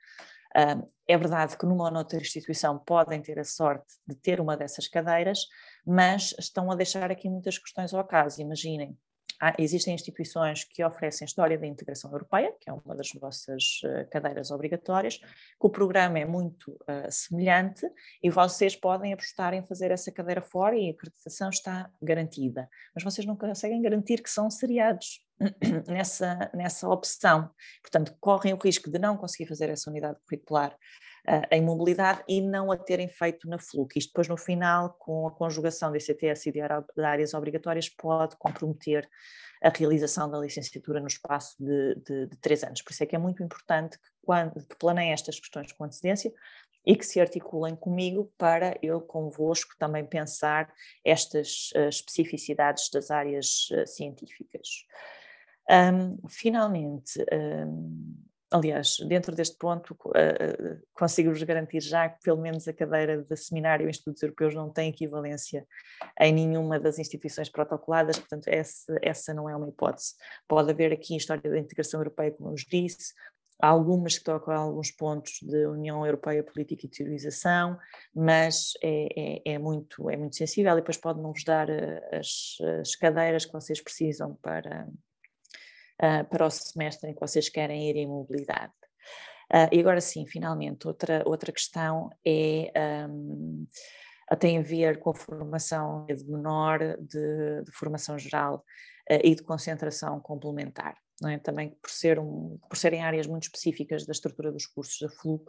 Uh, 0.56 0.86
é 1.08 1.18
verdade 1.18 1.56
que 1.56 1.66
numa 1.66 1.84
ou 1.84 1.90
noutra 1.90 2.18
instituição 2.18 2.78
podem 2.78 3.20
ter 3.20 3.38
a 3.38 3.44
sorte 3.44 3.94
de 4.06 4.14
ter 4.14 4.40
uma 4.40 4.56
dessas 4.56 4.88
cadeiras, 4.88 5.46
mas 5.86 6.34
estão 6.38 6.70
a 6.70 6.76
deixar 6.76 7.10
aqui 7.10 7.28
muitas 7.28 7.58
questões 7.58 7.92
ao 7.92 8.04
caso. 8.04 8.40
Imaginem, 8.40 8.96
há, 9.44 9.54
existem 9.58 9.94
instituições 9.94 10.64
que 10.64 10.84
oferecem 10.84 11.26
História 11.26 11.58
da 11.58 11.66
Integração 11.66 12.10
Europeia, 12.10 12.52
que 12.60 12.70
é 12.70 12.72
uma 12.72 12.94
das 12.94 13.10
vossas 13.12 13.80
uh, 13.84 14.08
cadeiras 14.10 14.50
obrigatórias, 14.50 15.18
que 15.18 15.26
o 15.60 15.70
programa 15.70 16.18
é 16.18 16.24
muito 16.24 16.72
uh, 16.72 17.10
semelhante 17.10 17.86
e 18.22 18.30
vocês 18.30 18.74
podem 18.74 19.12
apostar 19.12 19.52
em 19.54 19.62
fazer 19.62 19.90
essa 19.90 20.10
cadeira 20.10 20.40
fora 20.40 20.76
e 20.76 20.88
a 20.88 20.92
acreditação 20.92 21.50
está 21.50 21.90
garantida, 22.02 22.68
mas 22.94 23.04
vocês 23.04 23.26
não 23.26 23.36
conseguem 23.36 23.82
garantir 23.82 24.22
que 24.22 24.30
são 24.30 24.50
seriados 24.50 25.20
nessa, 25.88 26.50
nessa 26.54 26.88
opção. 26.88 27.50
Portanto, 27.82 28.16
correm 28.20 28.54
o 28.54 28.58
risco 28.58 28.90
de 28.90 28.98
não 28.98 29.16
conseguir 29.16 29.46
fazer 29.46 29.68
essa 29.68 29.90
unidade 29.90 30.18
curricular 30.26 30.76
em 31.50 31.62
mobilidade 31.62 32.22
e 32.28 32.40
não 32.40 32.70
a 32.70 32.76
terem 32.76 33.08
feito 33.08 33.48
na 33.48 33.58
FLUC. 33.58 33.98
Isto 33.98 34.10
depois 34.10 34.28
no 34.28 34.36
final, 34.36 34.94
com 34.98 35.26
a 35.26 35.30
conjugação 35.30 35.90
de 35.90 35.98
ICTS 35.98 36.48
e 36.48 36.52
de 36.52 36.60
áreas 37.02 37.32
obrigatórias, 37.32 37.88
pode 37.88 38.36
comprometer 38.36 39.08
a 39.62 39.70
realização 39.70 40.30
da 40.30 40.38
licenciatura 40.38 41.00
no 41.00 41.06
espaço 41.06 41.56
de, 41.58 41.94
de, 42.06 42.26
de 42.26 42.36
três 42.36 42.62
anos. 42.62 42.82
Por 42.82 42.92
isso 42.92 43.02
é 43.02 43.06
que 43.06 43.16
é 43.16 43.18
muito 43.18 43.42
importante 43.42 43.98
que, 43.98 44.08
quando, 44.22 44.66
que 44.66 44.76
planeiem 44.76 45.12
estas 45.12 45.40
questões 45.40 45.72
com 45.72 45.84
antecedência 45.84 46.30
e 46.86 46.94
que 46.94 47.06
se 47.06 47.18
articulem 47.18 47.74
comigo 47.74 48.30
para 48.36 48.76
eu 48.82 49.00
convosco 49.00 49.74
também 49.78 50.04
pensar 50.04 50.70
estas 51.02 51.70
uh, 51.74 51.88
especificidades 51.88 52.90
das 52.90 53.10
áreas 53.10 53.68
uh, 53.70 53.86
científicas. 53.86 54.68
Um, 55.70 56.28
finalmente, 56.28 57.24
um, 57.32 58.14
aliás, 58.54 58.98
dentro 59.08 59.34
deste 59.34 59.58
ponto, 59.58 59.94
uh, 59.94 60.80
consigo-vos 60.92 61.42
garantir 61.42 61.80
já 61.80 62.08
que 62.08 62.20
pelo 62.22 62.40
menos 62.40 62.68
a 62.68 62.72
cadeira 62.72 63.20
de 63.20 63.36
seminário 63.36 63.86
em 63.86 63.90
estudos 63.90 64.22
europeus 64.22 64.54
não 64.54 64.70
tem 64.70 64.90
equivalência 64.90 65.66
em 66.20 66.32
nenhuma 66.32 66.78
das 66.78 67.00
instituições 67.00 67.48
protocoladas, 67.48 68.16
portanto, 68.16 68.46
essa, 68.46 68.96
essa 69.02 69.34
não 69.34 69.50
é 69.50 69.56
uma 69.56 69.68
hipótese. 69.68 70.14
Pode 70.46 70.70
haver 70.70 70.92
aqui 70.92 71.16
história 71.16 71.50
da 71.50 71.58
integração 71.58 71.98
europeia, 71.98 72.30
como 72.30 72.50
eu 72.50 72.52
vos 72.52 72.64
disse, 72.64 73.12
algumas 73.60 74.18
que 74.18 74.24
tocam 74.24 74.54
a 74.54 74.58
alguns 74.58 74.92
pontos 74.92 75.40
de 75.42 75.66
União 75.66 76.06
Europeia 76.06 76.44
Política 76.44 76.86
e 76.86 76.88
Teorização, 76.88 77.76
mas 78.14 78.72
é, 78.80 79.08
é, 79.16 79.54
é, 79.54 79.58
muito, 79.58 80.08
é 80.08 80.16
muito 80.16 80.36
sensível 80.36 80.72
e 80.72 80.76
depois 80.76 80.96
pode 80.96 81.20
não 81.20 81.32
vos 81.32 81.42
dar 81.42 81.68
as, 82.12 82.56
as 82.80 82.94
cadeiras 82.94 83.44
que 83.44 83.52
vocês 83.52 83.80
precisam 83.80 84.36
para, 84.40 84.86
uh, 86.02 86.24
para 86.28 86.46
o 86.46 86.50
semestre 86.50 87.10
em 87.10 87.14
que 87.14 87.20
vocês 87.20 87.48
querem 87.48 87.88
ir 87.88 87.96
em 87.96 88.06
mobilidade. 88.06 88.72
Uh, 89.52 89.68
e 89.72 89.80
agora 89.80 90.00
sim, 90.00 90.26
finalmente, 90.26 90.86
outra, 90.86 91.22
outra 91.26 91.52
questão 91.52 92.10
é, 92.26 92.72
um, 93.08 93.66
tem 94.38 94.58
a 94.58 94.62
ver 94.62 94.98
com 94.98 95.10
a 95.10 95.14
formação 95.14 96.06
de 96.06 96.24
menor, 96.24 96.78
de, 96.98 97.62
de 97.62 97.72
formação 97.72 98.18
geral 98.18 98.64
uh, 99.10 99.20
e 99.22 99.34
de 99.34 99.42
concentração 99.42 100.18
complementar. 100.20 100.96
É? 101.28 101.38
Também 101.38 101.70
por, 101.80 101.90
ser 101.90 102.18
um, 102.18 102.58
por 102.68 102.76
serem 102.76 103.02
áreas 103.02 103.26
muito 103.26 103.44
específicas 103.44 104.04
da 104.04 104.12
estrutura 104.12 104.50
dos 104.50 104.66
cursos 104.66 104.98
da 105.00 105.08
FLUP, 105.08 105.48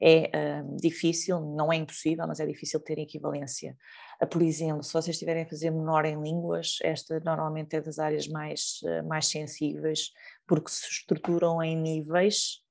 é 0.00 0.30
uh, 0.62 0.76
difícil, 0.76 1.40
não 1.40 1.72
é 1.72 1.76
impossível, 1.76 2.26
mas 2.26 2.40
é 2.40 2.46
difícil 2.46 2.80
ter 2.80 2.98
equivalência. 2.98 3.76
Uh, 4.22 4.26
por 4.26 4.42
exemplo, 4.42 4.82
se 4.82 4.92
vocês 4.92 5.14
estiverem 5.14 5.44
a 5.44 5.48
fazer 5.48 5.70
menor 5.70 6.04
em 6.04 6.20
línguas, 6.20 6.76
esta 6.82 7.18
normalmente 7.20 7.76
é 7.76 7.80
das 7.80 7.98
áreas 7.98 8.28
mais, 8.28 8.80
uh, 8.82 9.06
mais 9.06 9.26
sensíveis, 9.26 10.12
porque 10.46 10.70
se 10.70 10.88
estruturam 10.90 11.62
em 11.62 11.76
níveis, 11.76 12.62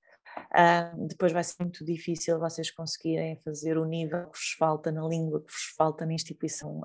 depois 1.08 1.32
vai 1.32 1.45
ser 1.45 1.56
muito 1.62 1.86
difícil 1.86 2.38
vocês 2.38 2.69
conseguirem 2.69 3.39
fazer 3.45 3.78
o 3.78 3.86
nível 3.86 4.26
que 4.26 4.38
vos 4.38 4.54
falta 4.60 4.91
na 4.91 5.08
língua, 5.08 5.39
que 5.39 5.50
vos 5.50 5.74
falta 5.78 6.06
na 6.06 6.12
instituição 6.12 6.82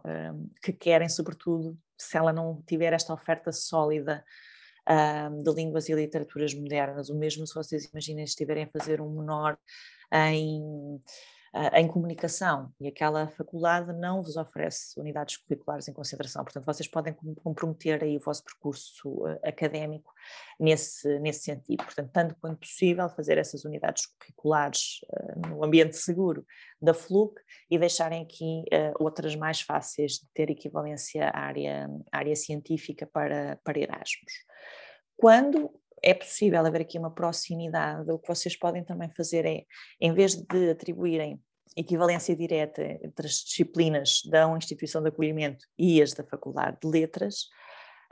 que 0.63 0.73
querem, 0.73 1.09
sobretudo 1.09 1.77
se 1.99 2.17
ela 2.17 2.33
não 2.33 2.63
tiver 2.65 2.93
esta 2.93 3.13
oferta 3.13 3.51
sólida 3.51 4.25
de 5.43 5.55
línguas 5.55 5.88
e 5.88 5.95
literaturas 5.95 6.55
modernas. 6.55 7.09
O 7.11 7.14
mesmo 7.14 7.47
se 7.47 7.55
vocês 7.55 7.85
imaginem 7.87 8.25
estiverem 8.25 8.64
a 8.64 8.79
fazer 8.79 9.01
um 9.01 9.11
menor 9.11 9.57
em, 10.12 11.01
em 11.75 11.89
comunicação 11.89 12.73
e 12.81 12.87
aquela 12.87 13.27
faculdade 13.29 13.93
não 13.93 14.23
vos 14.23 14.37
oferece 14.37 14.99
unidades 15.01 15.37
curriculares 15.37 15.89
em 15.89 15.93
concentração. 15.93 16.45
Portanto, 16.45 16.65
vocês 16.65 16.87
podem 16.87 17.13
comprometer 17.43 18.05
aí 18.05 18.17
o 18.17 18.21
vosso 18.21 18.45
percurso 18.45 19.09
uh, 19.09 19.39
académico 19.45 20.13
nesse, 20.61 21.19
nesse 21.19 21.43
sentido. 21.43 21.85
Portanto, 21.85 22.11
tanto 22.13 22.37
quanto 22.41 22.61
possível, 22.61 23.09
fazer 23.09 23.37
essas 23.37 23.65
unidades 23.65 24.07
curriculares 24.07 25.01
uh, 25.09 25.49
no 25.49 25.65
ambiente 25.65 25.97
seguro 25.97 26.47
da 26.81 26.95
FLUC 26.95 27.41
e 27.69 27.79
deixarem 27.79 28.23
aqui 28.23 28.63
uh, 28.73 29.03
outras 29.03 29.35
mais 29.35 29.61
fáceis 29.61 30.13
de 30.13 30.29
ter 30.33 30.51
equivalência 30.51 31.31
à 31.31 31.41
área, 31.41 31.89
à 32.13 32.19
área 32.19 32.37
científica 32.37 33.09
para, 33.13 33.59
para 33.65 33.79
Erasmus. 33.79 34.33
Quando 35.17 35.71
é 36.03 36.15
possível 36.15 36.65
haver 36.65 36.83
aqui 36.83 36.99
uma 36.99 37.11
proximidade, 37.11 38.11
o 38.11 38.19
que 38.19 38.29
vocês 38.29 38.57
podem 38.57 38.85
também 38.85 39.11
fazer 39.11 39.45
é, 39.45 39.65
em 40.01 40.13
vez 40.13 40.35
de 40.35 40.71
atribuírem 40.71 41.41
equivalência 41.77 42.35
direta 42.35 42.83
entre 42.83 43.27
as 43.27 43.35
disciplinas 43.35 44.23
da 44.29 44.49
instituição 44.57 45.03
de 45.03 45.09
acolhimento 45.09 45.65
e 45.79 46.03
as 46.03 46.13
da 46.13 46.25
Faculdade 46.25 46.79
de 46.83 46.89
Letras, 46.89 47.49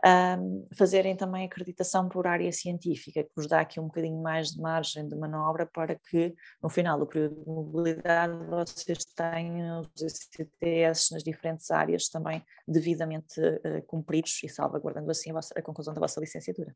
um, 0.05 0.67
fazerem 0.77 1.17
também 1.17 1.45
acreditação 1.45 2.09
por 2.09 2.27
área 2.27 2.51
científica, 2.53 3.25
que 3.25 3.31
vos 3.35 3.49
dá 3.49 3.61
aqui 3.61 3.81
um 3.81 3.87
bocadinho 3.87 4.21
mais 4.23 4.53
de 4.53 4.61
margem 4.61 5.09
de 5.09 5.17
manobra 5.17 5.67
para 5.67 5.97
que 5.97 6.35
no 6.63 6.69
final 6.69 6.99
do 6.99 7.07
período 7.07 7.41
de 7.41 7.49
mobilidade 7.49 8.33
vocês 8.47 9.05
tenham 9.05 9.81
os 9.81 10.03
ICTS 10.03 11.13
nas 11.13 11.25
diferentes 11.25 11.71
áreas 11.71 12.09
também 12.09 12.43
devidamente 12.67 13.41
uh, 13.41 13.83
cumpridos 13.87 14.41
e 14.45 14.49
salvaguardando 14.49 15.11
assim 15.11 15.31
a, 15.31 15.35
vossa, 15.35 15.55
a 15.57 15.63
conclusão 15.63 15.93
da 15.93 16.01
vossa 16.01 16.21
licenciatura. 16.21 16.75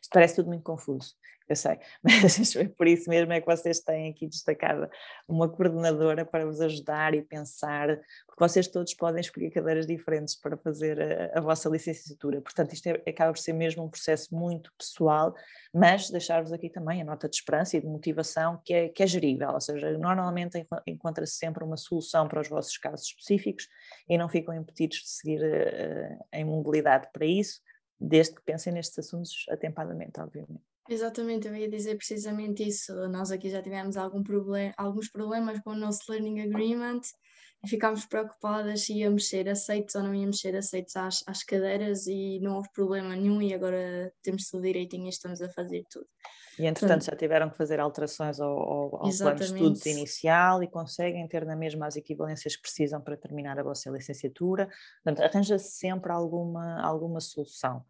Isto 0.00 0.12
parece 0.12 0.36
tudo 0.36 0.48
muito 0.48 0.62
confuso, 0.62 1.14
eu 1.48 1.56
sei, 1.56 1.78
mas 2.02 2.54
por 2.76 2.86
isso 2.86 3.10
mesmo 3.10 3.32
é 3.32 3.40
que 3.40 3.46
vocês 3.46 3.80
têm 3.80 4.10
aqui 4.10 4.26
destacada 4.26 4.90
uma 5.28 5.48
coordenadora 5.48 6.24
para 6.24 6.46
vos 6.46 6.60
ajudar 6.60 7.14
e 7.14 7.22
pensar, 7.22 7.88
porque 8.26 8.38
vocês 8.40 8.66
todos 8.66 8.94
podem 8.94 9.20
escolher 9.20 9.50
cadeiras 9.50 9.86
diferentes 9.86 10.34
para 10.34 10.56
fazer 10.56 11.00
a, 11.00 11.38
a 11.38 11.40
vossa 11.40 11.68
licenciatura, 11.68 12.40
portanto 12.40 12.72
isto 12.72 12.86
é, 12.86 13.02
acaba 13.06 13.32
por 13.32 13.38
ser 13.38 13.52
mesmo 13.52 13.84
um 13.84 13.90
processo 13.90 14.34
muito 14.34 14.72
pessoal, 14.78 15.34
mas 15.72 16.08
deixar-vos 16.10 16.52
aqui 16.52 16.70
também 16.70 17.02
a 17.02 17.04
nota 17.04 17.28
de 17.28 17.36
esperança 17.36 17.76
e 17.76 17.80
de 17.80 17.86
motivação 17.86 18.60
que 18.64 18.72
é, 18.72 18.88
que 18.88 19.02
é 19.02 19.06
gerível, 19.06 19.50
ou 19.50 19.60
seja, 19.60 19.98
normalmente 19.98 20.66
encontra-se 20.86 21.34
sempre 21.34 21.62
uma 21.62 21.76
solução 21.76 22.26
para 22.26 22.40
os 22.40 22.48
vossos 22.48 22.78
casos 22.78 23.06
específicos 23.06 23.68
e 24.08 24.16
não 24.16 24.28
ficam 24.28 24.54
impedidos 24.54 24.98
de 24.98 25.08
seguir 25.08 25.40
uh, 25.42 26.24
em 26.32 26.44
mobilidade 26.44 27.08
para 27.12 27.26
isso, 27.26 27.60
desde 28.00 28.34
que 28.34 28.42
pensem 28.42 28.72
nestes 28.72 28.98
assuntos 28.98 29.44
atempadamente, 29.50 30.20
obviamente. 30.20 30.73
Exatamente, 30.88 31.48
eu 31.48 31.56
ia 31.56 31.68
dizer 31.68 31.96
precisamente 31.96 32.66
isso. 32.66 32.92
Nós 33.08 33.30
aqui 33.30 33.48
já 33.48 33.62
tivemos 33.62 33.96
algum 33.96 34.22
problem 34.22 34.72
alguns 34.76 35.10
problemas 35.10 35.58
com 35.60 35.70
o 35.70 35.76
nosso 35.76 36.00
Learning 36.10 36.40
Agreement 36.40 37.00
e 37.64 37.68
ficámos 37.68 38.04
preocupadas 38.04 38.82
se 38.82 38.92
íamos 38.92 39.28
ser 39.28 39.48
aceitos 39.48 39.94
ou 39.94 40.02
não 40.02 40.14
íamos 40.14 40.38
ser 40.38 40.54
aceitos 40.54 40.94
às, 40.96 41.24
às 41.26 41.42
cadeiras 41.42 42.06
e 42.06 42.38
não 42.40 42.56
houve 42.56 42.68
problema 42.74 43.16
nenhum 43.16 43.40
e 43.40 43.54
agora 43.54 44.12
temos 44.22 44.50
tudo 44.50 44.64
direitinho 44.64 45.06
e 45.06 45.08
estamos 45.08 45.40
a 45.40 45.48
fazer 45.48 45.84
tudo. 45.90 46.06
E 46.58 46.66
entretanto 46.66 47.06
já 47.06 47.16
tiveram 47.16 47.50
que 47.50 47.56
fazer 47.56 47.80
alterações 47.80 48.38
ao, 48.38 48.50
ao, 48.50 49.06
ao 49.06 49.10
plano 49.10 49.36
de 49.36 49.44
estudos 49.44 49.86
inicial 49.86 50.62
e 50.62 50.68
conseguem 50.68 51.26
ter 51.26 51.44
na 51.44 51.56
mesma 51.56 51.86
as 51.86 51.96
equivalências 51.96 52.54
que 52.56 52.62
precisam 52.62 53.00
para 53.00 53.16
terminar 53.16 53.58
a 53.58 53.62
vossa 53.62 53.90
licenciatura. 53.90 54.68
Portanto, 55.02 55.26
arranja-se 55.26 55.70
sempre 55.78 56.12
alguma, 56.12 56.80
alguma 56.80 57.20
solução. 57.20 57.84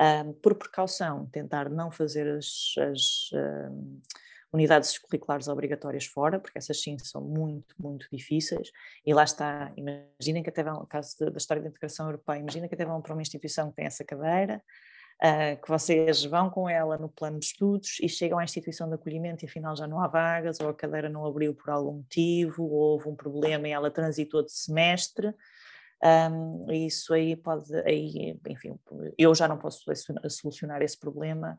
Um, 0.00 0.32
por 0.32 0.54
precaução, 0.54 1.26
tentar 1.26 1.68
não 1.68 1.90
fazer 1.90 2.26
as, 2.36 2.74
as 2.78 3.30
um, 3.32 4.00
unidades 4.52 4.98
curriculares 4.98 5.48
obrigatórias 5.48 6.04
fora, 6.04 6.38
porque 6.38 6.58
essas 6.58 6.80
sim 6.80 6.98
são 6.98 7.22
muito, 7.22 7.74
muito 7.78 8.06
difíceis. 8.12 8.70
E 9.04 9.14
lá 9.14 9.24
está, 9.24 9.72
imaginem 9.76 10.42
que 10.42 10.50
até 10.50 10.62
vão, 10.62 10.80
no 10.80 10.86
caso 10.86 11.16
da 11.18 11.36
história 11.36 11.62
da 11.62 11.68
integração 11.68 12.06
europeia, 12.06 12.38
imaginem 12.38 12.68
que 12.68 12.74
até 12.74 12.84
vão 12.84 13.00
para 13.00 13.14
uma 13.14 13.22
instituição 13.22 13.70
que 13.70 13.76
tem 13.76 13.86
essa 13.86 14.04
cadeira, 14.04 14.62
uh, 15.22 15.62
que 15.62 15.68
vocês 15.68 16.24
vão 16.24 16.50
com 16.50 16.68
ela 16.68 16.98
no 16.98 17.08
plano 17.08 17.38
de 17.38 17.46
estudos 17.46 17.98
e 18.00 18.08
chegam 18.08 18.38
à 18.38 18.44
instituição 18.44 18.88
de 18.88 18.94
acolhimento 18.94 19.44
e 19.44 19.48
afinal 19.48 19.74
já 19.74 19.86
não 19.86 20.00
há 20.00 20.06
vagas, 20.06 20.60
ou 20.60 20.68
a 20.68 20.74
cadeira 20.74 21.08
não 21.08 21.24
abriu 21.24 21.54
por 21.54 21.70
algum 21.70 21.94
motivo, 21.94 22.64
ou 22.64 22.92
houve 22.92 23.08
um 23.08 23.16
problema 23.16 23.66
e 23.68 23.72
ela 23.72 23.90
transitou 23.90 24.42
de 24.42 24.52
semestre. 24.52 25.32
Um, 26.04 26.66
isso 26.72 27.14
aí 27.14 27.36
pode, 27.36 27.72
aí, 27.86 28.36
enfim, 28.48 28.76
eu 29.16 29.32
já 29.36 29.46
não 29.46 29.56
posso 29.56 29.84
solucionar 30.28 30.82
esse 30.82 30.98
problema 30.98 31.56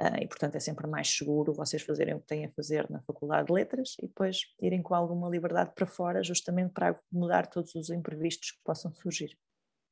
uh, 0.00 0.16
e, 0.20 0.26
portanto, 0.26 0.56
é 0.56 0.60
sempre 0.60 0.88
mais 0.88 1.08
seguro 1.08 1.54
vocês 1.54 1.80
fazerem 1.82 2.14
o 2.14 2.20
que 2.20 2.26
têm 2.26 2.46
a 2.46 2.52
fazer 2.52 2.90
na 2.90 3.00
Faculdade 3.02 3.46
de 3.46 3.52
Letras 3.52 3.94
e 4.02 4.08
depois 4.08 4.38
irem 4.60 4.82
com 4.82 4.94
alguma 4.94 5.28
liberdade 5.28 5.72
para 5.74 5.86
fora, 5.86 6.24
justamente 6.24 6.72
para 6.72 6.88
acomodar 6.88 7.46
todos 7.48 7.72
os 7.76 7.88
imprevistos 7.90 8.50
que 8.50 8.58
possam 8.64 8.92
surgir. 8.94 9.38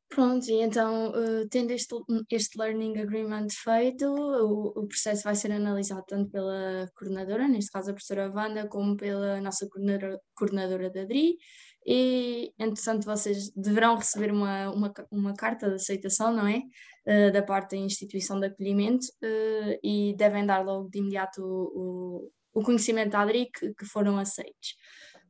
Pronto, 0.09 0.47
e 0.51 0.61
então, 0.61 1.11
uh, 1.11 1.49
tendo 1.49 1.71
este, 1.71 1.95
este 2.31 2.59
Learning 2.59 2.99
Agreement 2.99 3.47
feito, 3.51 4.05
o, 4.05 4.81
o, 4.81 4.87
processo 4.87 5.23
vai 5.23 5.35
ser 5.35 5.51
analisado 5.53 6.05
tanto 6.07 6.31
pela 6.31 6.87
coordenadora, 6.95 7.49
neste 7.49 7.71
caso 7.71 7.91
a 7.91 7.95
professora 7.95 8.31
Wanda, 8.31 8.69
como 8.69 8.95
pela 8.95 9.41
nossa 9.41 9.67
coordenadora, 9.71 10.21
coordenadora 10.35 10.91
da 10.91 11.05
DRI, 11.05 11.39
e 11.87 12.53
entretanto 12.59 13.05
vocês 13.05 13.51
deverão 13.55 13.97
receber 13.97 14.33
uma, 14.33 14.71
uma, 14.71 14.93
uma 15.11 15.35
carta 15.35 15.69
de 15.69 15.75
aceitação, 15.75 16.33
não 16.33 16.47
é? 16.47 16.63
Uh, 17.07 17.33
da 17.33 17.43
parte 17.43 17.77
da 17.77 17.83
instituição 17.83 18.39
de 18.39 18.47
acolhimento 18.47 19.07
uh, 19.23 19.79
e 19.83 20.15
devem 20.17 20.47
dar 20.47 20.65
logo 20.65 20.89
de 20.89 20.99
imediato 21.01 21.43
o, 21.43 22.31
o, 22.55 22.61
o 22.61 22.63
conhecimento 22.63 23.15
à 23.17 23.25
DRI 23.25 23.51
que, 23.51 23.75
que 23.75 23.85
foram 23.85 24.19
aceitos. 24.19 24.77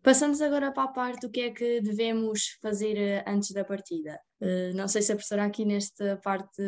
Passamos 0.03 0.41
agora 0.41 0.73
para 0.73 0.83
a 0.83 0.93
parte 0.93 1.21
do 1.21 1.31
que 1.31 1.41
é 1.43 1.51
que 1.51 1.81
devemos 1.81 2.59
fazer 2.61 2.99
eh, 2.99 3.25
antes 3.25 3.53
da 3.53 3.65
partida. 3.65 4.19
Uh, 4.41 4.75
não 4.75 4.89
sei 4.89 5.01
se 5.01 5.13
a 5.13 5.15
professora 5.15 5.45
aqui 5.45 5.65
nesta 5.65 6.17
parte 6.25 6.61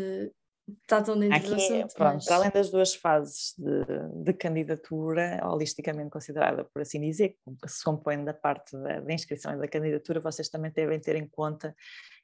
está 0.82 1.02
tão 1.02 1.18
dentro 1.18 1.36
Aqui, 1.36 1.48
do 1.48 1.54
assunto. 1.54 1.94
Pronto, 1.94 2.14
mas... 2.14 2.24
para 2.24 2.36
além 2.36 2.50
das 2.50 2.70
duas 2.70 2.94
fases 2.94 3.54
de, 3.58 4.24
de, 4.24 4.32
candidatura, 4.32 5.40
holisticamente 5.44 6.10
considerada, 6.10 6.64
por 6.64 6.82
assim 6.82 7.00
dizer, 7.00 7.36
que 7.62 7.68
se 7.68 7.84
compõe 7.84 8.24
da 8.24 8.34
parte 8.34 8.76
da, 8.76 9.00
da 9.00 9.12
inscrição 9.12 9.54
e 9.54 9.58
da 9.58 9.68
candidatura, 9.68 10.20
vocês 10.20 10.48
também 10.48 10.70
devem 10.70 10.98
ter 10.98 11.16
em 11.16 11.28
conta 11.28 11.74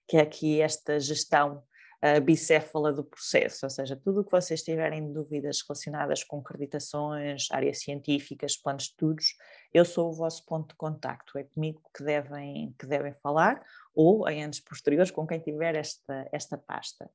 que 0.08 0.16
é 0.16 0.22
aqui 0.22 0.60
esta 0.60 0.98
gestão 0.98 1.62
uh, 2.04 2.20
bicéfala 2.20 2.92
do 2.92 3.04
processo, 3.04 3.64
ou 3.64 3.70
seja, 3.70 3.94
tudo 3.94 4.20
o 4.20 4.24
que 4.24 4.32
vocês 4.32 4.62
tiverem 4.62 5.12
dúvidas 5.12 5.62
relacionadas 5.62 6.24
com 6.24 6.38
acreditações, 6.38 7.46
áreas 7.52 7.78
científicas, 7.78 8.56
planos 8.56 8.84
de 8.84 8.90
estudos, 8.90 9.36
eu 9.72 9.84
sou 9.84 10.10
o 10.10 10.12
vosso 10.12 10.44
ponto 10.46 10.70
de 10.70 10.74
contacto, 10.74 11.38
é 11.38 11.44
comigo 11.44 11.80
que 11.96 12.02
devem, 12.02 12.74
que 12.76 12.86
devem 12.86 13.12
falar, 13.14 13.62
ou 13.94 14.28
em 14.28 14.42
anos 14.42 14.58
posteriores 14.58 15.12
com 15.12 15.26
quem 15.26 15.38
tiver 15.38 15.76
esta, 15.76 16.28
esta 16.32 16.58
pasta 16.58 17.08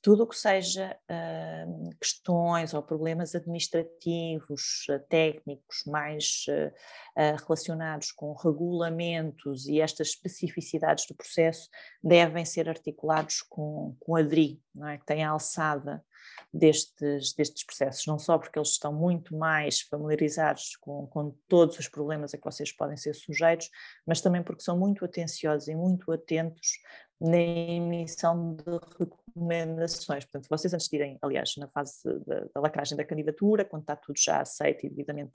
tudo 0.00 0.22
o 0.22 0.26
que 0.26 0.36
seja 0.36 0.96
uh, 1.10 1.90
questões 2.00 2.72
ou 2.72 2.82
problemas 2.82 3.34
administrativos, 3.34 4.86
uh, 4.90 4.98
técnicos, 5.08 5.82
mais 5.86 6.44
uh, 6.48 7.36
relacionados 7.46 8.12
com 8.12 8.32
regulamentos 8.34 9.66
e 9.66 9.80
estas 9.80 10.08
especificidades 10.08 11.06
do 11.06 11.14
processo 11.14 11.68
devem 12.02 12.44
ser 12.44 12.68
articulados 12.68 13.42
com, 13.42 13.96
com 14.00 14.16
a 14.16 14.22
DRI, 14.22 14.62
não 14.74 14.88
é? 14.88 14.98
que 14.98 15.06
tem 15.06 15.24
a 15.24 15.30
alçada 15.30 16.04
destes, 16.52 17.34
destes 17.34 17.64
processos, 17.64 18.06
não 18.06 18.18
só 18.18 18.38
porque 18.38 18.58
eles 18.58 18.70
estão 18.70 18.92
muito 18.92 19.36
mais 19.36 19.80
familiarizados 19.80 20.76
com, 20.76 21.06
com 21.06 21.34
todos 21.48 21.78
os 21.78 21.88
problemas 21.88 22.34
a 22.34 22.38
que 22.38 22.44
vocês 22.44 22.72
podem 22.72 22.96
ser 22.96 23.14
sujeitos, 23.14 23.70
mas 24.06 24.20
também 24.20 24.42
porque 24.42 24.62
são 24.62 24.78
muito 24.78 25.04
atenciosos 25.04 25.68
e 25.68 25.74
muito 25.74 26.10
atentos 26.12 26.78
na 27.20 27.36
emissão 27.36 28.54
de 28.54 28.64
recomendações. 28.98 30.24
Portanto, 30.24 30.48
vocês 30.48 30.72
antes 30.72 30.88
de 30.88 30.96
irem, 30.96 31.18
aliás, 31.20 31.56
na 31.56 31.68
fase 31.68 32.02
da, 32.26 32.46
da 32.54 32.60
lacragem 32.60 32.96
da 32.96 33.04
candidatura, 33.04 33.64
quando 33.64 33.82
está 33.82 33.96
tudo 33.96 34.18
já 34.18 34.40
aceito 34.40 34.86
e 34.86 34.88
devidamente 34.88 35.32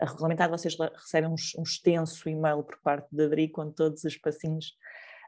regulamentado, 0.00 0.56
vocês 0.56 0.76
recebem 0.94 1.28
um, 1.28 1.34
um 1.58 1.62
extenso 1.62 2.28
e-mail 2.28 2.62
por 2.62 2.78
parte 2.80 3.14
da 3.14 3.26
DRI 3.28 3.48
com 3.48 3.70
todos 3.70 4.04
os 4.04 4.16
passinhos 4.16 4.74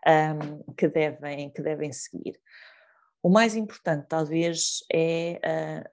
um, 0.06 0.72
que, 0.74 0.88
devem, 0.88 1.50
que 1.50 1.62
devem 1.62 1.92
seguir. 1.92 2.40
O 3.22 3.28
mais 3.28 3.56
importante, 3.56 4.06
talvez, 4.08 4.84
é 4.92 5.40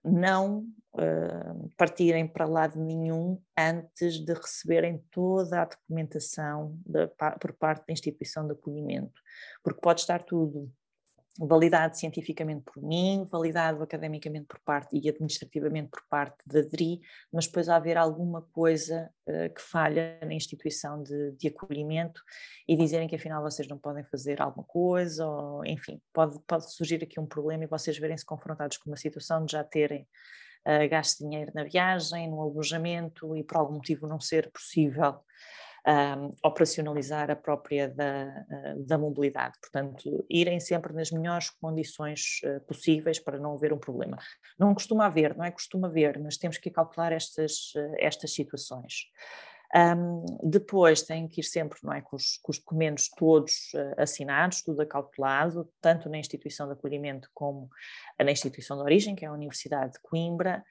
uh, 0.04 0.10
não 0.10 0.68
uh, 0.94 1.70
partirem 1.76 2.28
para 2.28 2.46
lado 2.46 2.80
nenhum 2.80 3.42
antes 3.58 4.20
de 4.24 4.34
receberem 4.34 5.04
toda 5.12 5.62
a 5.62 5.66
documentação 5.66 6.78
de, 6.86 7.08
por 7.40 7.54
parte 7.54 7.88
da 7.88 7.94
instituição 7.94 8.46
de 8.46 8.54
acolhimento, 8.54 9.20
porque 9.64 9.82
pode 9.82 10.02
estar 10.02 10.24
tudo 10.24 10.72
validado 11.38 11.96
cientificamente 11.98 12.64
por 12.64 12.82
mim, 12.82 13.26
validado 13.30 13.84
academicamente 13.84 14.46
por 14.46 14.60
parte 14.60 14.98
e 14.98 15.10
administrativamente 15.10 15.90
por 15.90 16.02
parte 16.10 16.38
da 16.46 16.62
DRI, 16.62 17.02
mas 17.32 17.46
depois 17.46 17.68
haver 17.68 17.98
alguma 17.98 18.42
coisa 18.42 19.10
uh, 19.28 19.54
que 19.54 19.62
falha 19.62 20.18
na 20.22 20.34
instituição 20.34 21.04
de, 21.04 21.32
de, 21.34 21.48
acolhimento 21.50 22.22
e 22.68 22.78
dizerem 22.78 23.08
que 23.08 23.16
afinal 23.16 23.42
vocês 23.42 23.68
não 23.68 23.78
podem 23.78 24.04
fazer 24.06 24.42
alguma 24.42 24.66
coisa, 24.66 25.28
ou 25.28 25.66
enfim, 25.66 26.02
pode, 26.14 26.40
pode 26.48 26.74
surgir 26.74 27.04
aqui 27.04 27.20
um 27.20 27.26
problema 27.26 27.66
e 27.66 27.68
vocês 27.68 27.98
verem-se 27.98 28.26
confrontados 28.26 28.78
com 28.78 28.90
uma 28.90 28.98
situação 28.98 29.46
de 29.46 29.52
já 29.52 29.64
terem 29.64 30.08
uh, 30.66 30.90
gasto 30.90 31.20
dinheiro 31.20 31.52
na 31.54 31.66
viagem, 31.66 32.30
no 32.30 32.42
alojamento 32.42 33.36
e 33.36 33.44
por 33.44 33.58
algum 33.58 33.76
motivo 33.76 34.08
não 34.08 34.22
ser 34.22 34.50
possível 34.52 35.20
um, 35.88 36.32
operacionalizar 36.44 37.30
a 37.30 37.36
própria 37.36 37.88
da, 37.88 38.26
da 38.78 38.98
mobilidade. 38.98 39.54
Portanto, 39.62 40.26
irem 40.30 40.60
sempre 40.60 40.94
nas 40.94 41.12
melhores 41.12 41.50
condições 41.50 42.42
uh, 42.44 42.60
possíveis 42.62 43.20
para 43.20 43.38
não 43.38 43.54
haver 43.54 43.72
um 43.72 43.78
problema. 43.78 44.18
Não 44.58 44.74
costuma 44.74 45.06
haver, 45.06 45.36
não 45.38 45.46
é 45.46 45.52
costuma 45.52 45.88
haver, 45.88 46.20
mas 46.20 46.38
temos 46.38 46.58
que 46.58 46.72
calcular 46.72 47.12
estas, 47.12 47.74
uh, 47.76 47.96
estas 48.00 48.34
situações. 48.34 49.06
Um, 49.76 50.26
depois 50.42 51.02
tem 51.02 51.28
que 51.28 51.42
ir 51.42 51.44
sempre 51.44 51.78
não 51.84 51.92
é, 51.92 52.02
com, 52.02 52.16
os, 52.16 52.38
com 52.42 52.50
os 52.50 52.60
documentos 52.60 53.10
todos 53.10 53.74
uh, 53.74 54.02
assinados, 54.02 54.62
tudo 54.62 54.82
acautelado, 54.82 55.70
tanto 55.82 56.08
na 56.08 56.18
instituição 56.18 56.66
de 56.66 56.74
acolhimento 56.74 57.30
como 57.34 57.70
na 58.18 58.32
instituição 58.32 58.78
de 58.78 58.84
origem, 58.84 59.16
que 59.16 59.26
é 59.26 59.28
a 59.28 59.34
Universidade 59.34 59.94
de 59.94 60.00
Coimbra. 60.00 60.64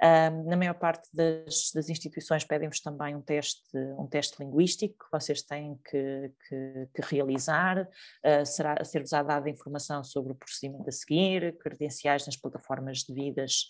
Um, 0.00 0.48
na 0.48 0.56
maior 0.56 0.74
parte 0.74 1.08
das, 1.12 1.72
das 1.74 1.88
instituições 1.88 2.44
pedem-vos 2.44 2.80
também 2.80 3.16
um 3.16 3.20
teste, 3.20 3.76
um 3.98 4.06
teste 4.06 4.40
linguístico 4.40 5.06
que 5.06 5.10
vocês 5.10 5.42
têm 5.42 5.76
que, 5.90 6.32
que, 6.48 6.88
que 6.94 7.02
realizar, 7.02 7.82
uh, 7.82 8.46
será 8.46 8.84
ser-vos 8.84 9.10
dada 9.10 9.50
informação 9.50 10.04
sobre 10.04 10.32
o 10.32 10.36
procedimento 10.36 10.88
a 10.88 10.92
seguir, 10.92 11.58
credenciais 11.58 12.26
nas 12.26 12.36
plataformas 12.36 13.02
devidas 13.02 13.66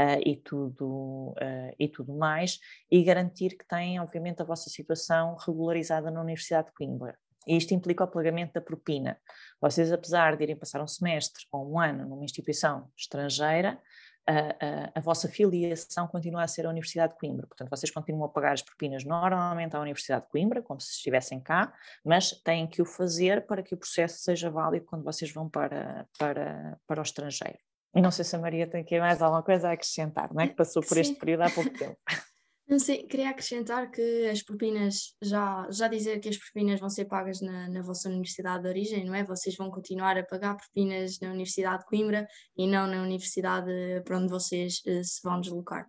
uh, 0.00 0.20
e, 0.24 0.36
tudo, 0.36 1.30
uh, 1.30 1.74
e 1.78 1.88
tudo 1.88 2.14
mais, 2.14 2.58
e 2.90 3.02
garantir 3.02 3.56
que 3.56 3.66
têm, 3.66 4.00
obviamente, 4.00 4.40
a 4.40 4.44
vossa 4.44 4.70
situação 4.70 5.36
regularizada 5.36 6.10
na 6.10 6.20
Universidade 6.20 6.68
de 6.68 6.74
Coimbra. 6.74 7.16
E 7.46 7.56
isto 7.56 7.72
implica 7.72 8.04
o 8.04 8.08
pagamento 8.08 8.52
da 8.52 8.60
propina. 8.60 9.18
Vocês, 9.60 9.92
apesar 9.92 10.36
de 10.36 10.42
irem 10.42 10.56
passar 10.56 10.82
um 10.82 10.86
semestre 10.86 11.46
ou 11.50 11.72
um 11.72 11.80
ano 11.80 12.06
numa 12.06 12.24
instituição 12.24 12.90
estrangeira, 12.96 13.80
a, 14.26 14.32
a, 14.32 14.92
a, 14.96 15.00
vossa 15.00 15.26
filiação 15.28 16.06
continua 16.06 16.42
a 16.42 16.48
ser 16.48 16.66
a 16.66 16.68
Universidade 16.68 17.14
de 17.14 17.18
Coimbra. 17.18 17.46
Portanto, 17.46 17.70
vocês 17.70 17.90
continuam 17.90 18.26
a 18.26 18.28
pagar 18.28 18.52
as 18.52 18.62
propinas 18.62 19.04
normalmente 19.04 19.74
à 19.74 19.80
Universidade 19.80 20.26
de 20.26 20.30
Coimbra, 20.30 20.62
como 20.62 20.78
se 20.80 20.92
estivessem 20.92 21.40
cá, 21.40 21.72
mas 22.04 22.30
têm 22.30 22.66
que 22.66 22.82
o 22.82 22.84
fazer 22.84 23.46
para 23.46 23.62
que 23.62 23.74
o 23.74 23.78
processo 23.78 24.18
seja 24.18 24.50
válido 24.50 24.84
quando 24.84 25.02
vocês 25.02 25.32
vão 25.32 25.48
para, 25.48 26.06
para, 26.18 26.78
para 26.86 27.00
o 27.00 27.02
estrangeiro. 27.02 27.58
E 27.94 28.00
não 28.00 28.10
sei 28.10 28.24
se 28.24 28.36
a 28.36 28.38
Maria 28.38 28.68
tem 28.68 28.82
aqui 28.82 28.98
mais 28.98 29.20
alguma 29.20 29.42
coisa 29.42 29.68
a 29.68 29.72
acrescentar, 29.72 30.32
não 30.32 30.42
é? 30.42 30.48
Que 30.48 30.54
passou 30.54 30.82
por 30.82 30.94
Sim. 30.94 31.00
este 31.00 31.14
período 31.16 31.42
há 31.42 31.50
pouco 31.50 31.70
tempo. 31.70 31.98
Não 32.70 32.78
sei, 32.78 33.04
queria 33.04 33.30
acrescentar 33.30 33.90
que 33.90 34.28
as 34.28 34.44
propinas, 34.44 35.16
já, 35.20 35.66
já 35.72 35.88
dizer 35.88 36.20
que 36.20 36.28
as 36.28 36.38
propinas 36.38 36.78
vão 36.78 36.88
ser 36.88 37.06
pagas 37.06 37.40
na, 37.40 37.68
na 37.68 37.82
vossa 37.82 38.08
universidade 38.08 38.62
de 38.62 38.68
origem, 38.68 39.04
não 39.04 39.12
é? 39.12 39.24
Vocês 39.24 39.56
vão 39.56 39.72
continuar 39.72 40.16
a 40.16 40.22
pagar 40.22 40.56
propinas 40.56 41.18
na 41.18 41.30
Universidade 41.30 41.80
de 41.80 41.86
Coimbra 41.86 42.28
e 42.56 42.68
não 42.68 42.86
na 42.86 43.02
universidade 43.02 43.68
para 44.04 44.16
onde 44.16 44.28
vocês 44.28 44.74
uh, 44.86 45.02
se 45.02 45.20
vão 45.24 45.40
deslocar. 45.40 45.84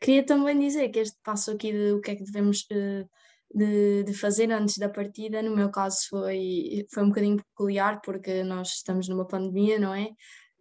Queria 0.00 0.24
também 0.24 0.58
dizer 0.58 0.88
que 0.88 1.00
este 1.00 1.18
passo 1.22 1.50
aqui 1.50 1.70
de 1.70 1.92
o 1.92 2.00
que 2.00 2.12
é 2.12 2.16
que 2.16 2.24
devemos 2.24 2.62
uh, 2.72 3.06
de, 3.54 4.02
de, 4.04 4.14
fazer 4.14 4.50
antes 4.50 4.78
da 4.78 4.88
partida, 4.88 5.42
no 5.42 5.54
meu 5.54 5.70
caso 5.70 5.98
foi, 6.08 6.86
foi 6.90 7.02
um 7.02 7.08
bocadinho 7.08 7.36
peculiar 7.36 8.00
porque 8.00 8.42
nós 8.42 8.68
estamos 8.68 9.06
numa 9.06 9.26
pandemia, 9.26 9.78
não 9.78 9.94
é? 9.94 10.08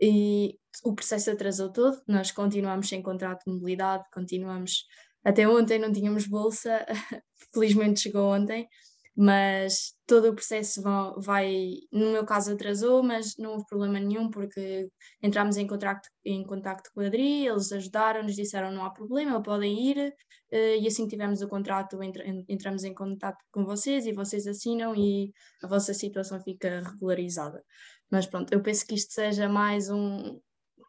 E 0.02 0.58
o 0.84 0.96
processo 0.96 1.30
atrasou 1.32 1.72
todo, 1.72 2.02
nós 2.08 2.32
continuamos 2.32 2.90
sem 2.90 3.02
contrato 3.02 3.44
de 3.46 3.54
mobilidade, 3.54 4.04
continuamos 4.12 4.86
até 5.24 5.48
ontem 5.48 5.78
não 5.80 5.92
tínhamos 5.92 6.28
bolsa, 6.28 6.86
felizmente 7.54 8.02
chegou 8.02 8.34
ontem, 8.34 8.68
mas 9.16 9.94
todo 10.08 10.30
o 10.30 10.34
processo 10.34 10.82
vai, 11.18 11.76
no 11.92 12.12
meu 12.12 12.26
caso 12.26 12.54
atrasou, 12.54 13.04
mas 13.04 13.36
não 13.38 13.52
houve 13.52 13.66
problema 13.68 14.00
nenhum 14.00 14.30
porque 14.30 14.90
entramos 15.22 15.58
em 15.58 15.68
contacto, 15.68 16.10
em 16.26 16.44
contacto 16.44 16.90
com 16.94 17.02
a 17.02 17.08
Adri, 17.08 17.46
eles 17.46 17.72
ajudaram, 17.72 18.24
nos 18.24 18.36
disseram 18.36 18.72
não 18.72 18.84
há 18.86 18.90
problema, 18.90 19.44
podem 19.44 19.92
ir, 19.92 20.14
eh, 20.52 20.78
e 20.78 20.88
assim 20.88 21.04
que 21.04 21.12
tivermos 21.12 21.42
o 21.42 21.48
contrato 21.50 22.00
entramos 22.48 22.84
em 22.84 22.94
contato 22.94 23.38
com 23.52 23.66
vocês 23.66 24.06
e 24.06 24.14
vocês 24.14 24.48
assinam 24.48 24.96
e 24.96 25.32
a 25.62 25.68
vossa 25.68 25.94
situação 25.94 26.42
fica 26.42 26.82
regularizada. 26.82 27.64
Mas 28.12 28.28
pronto, 28.28 28.52
eu 28.54 28.62
penso 28.62 28.86
que 28.86 28.94
isto 28.94 29.14
seja 29.14 29.48
mais 29.48 29.90
um, 29.90 30.40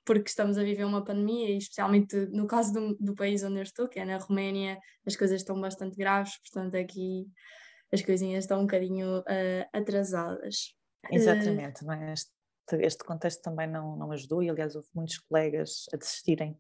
porque 0.04 0.28
estamos 0.28 0.58
a 0.58 0.64
viver 0.64 0.85
uma 0.85 1.04
pandemia 1.04 1.50
e 1.50 1.58
especialmente 1.58 2.16
no 2.26 2.46
caso 2.46 2.72
do, 2.72 2.96
do 2.96 3.14
país 3.14 3.44
onde 3.44 3.58
eu 3.58 3.62
estou, 3.62 3.88
que 3.88 4.00
é 4.00 4.04
na 4.04 4.18
Roménia, 4.18 4.78
as 5.06 5.16
coisas 5.16 5.40
estão 5.40 5.61
bastante 5.61 5.96
graves, 5.96 6.38
portanto 6.38 6.74
aqui 6.74 7.26
as 7.92 8.02
coisinhas 8.02 8.44
estão 8.44 8.58
um 8.58 8.62
bocadinho 8.62 9.20
uh, 9.20 9.68
atrasadas. 9.72 10.74
Exatamente, 11.11 11.85
uh, 11.85 12.12
este, 12.12 12.32
este, 12.80 13.04
contexto 13.04 13.42
também 13.42 13.68
não, 13.68 13.96
não 13.96 14.11
ajudou 14.12 14.42
e 14.42 14.50
aliás 14.50 14.74
houve 14.74 14.88
muitos 14.94 15.18
colegas 15.18 15.85
a 15.92 15.96
desistirem 15.96 16.58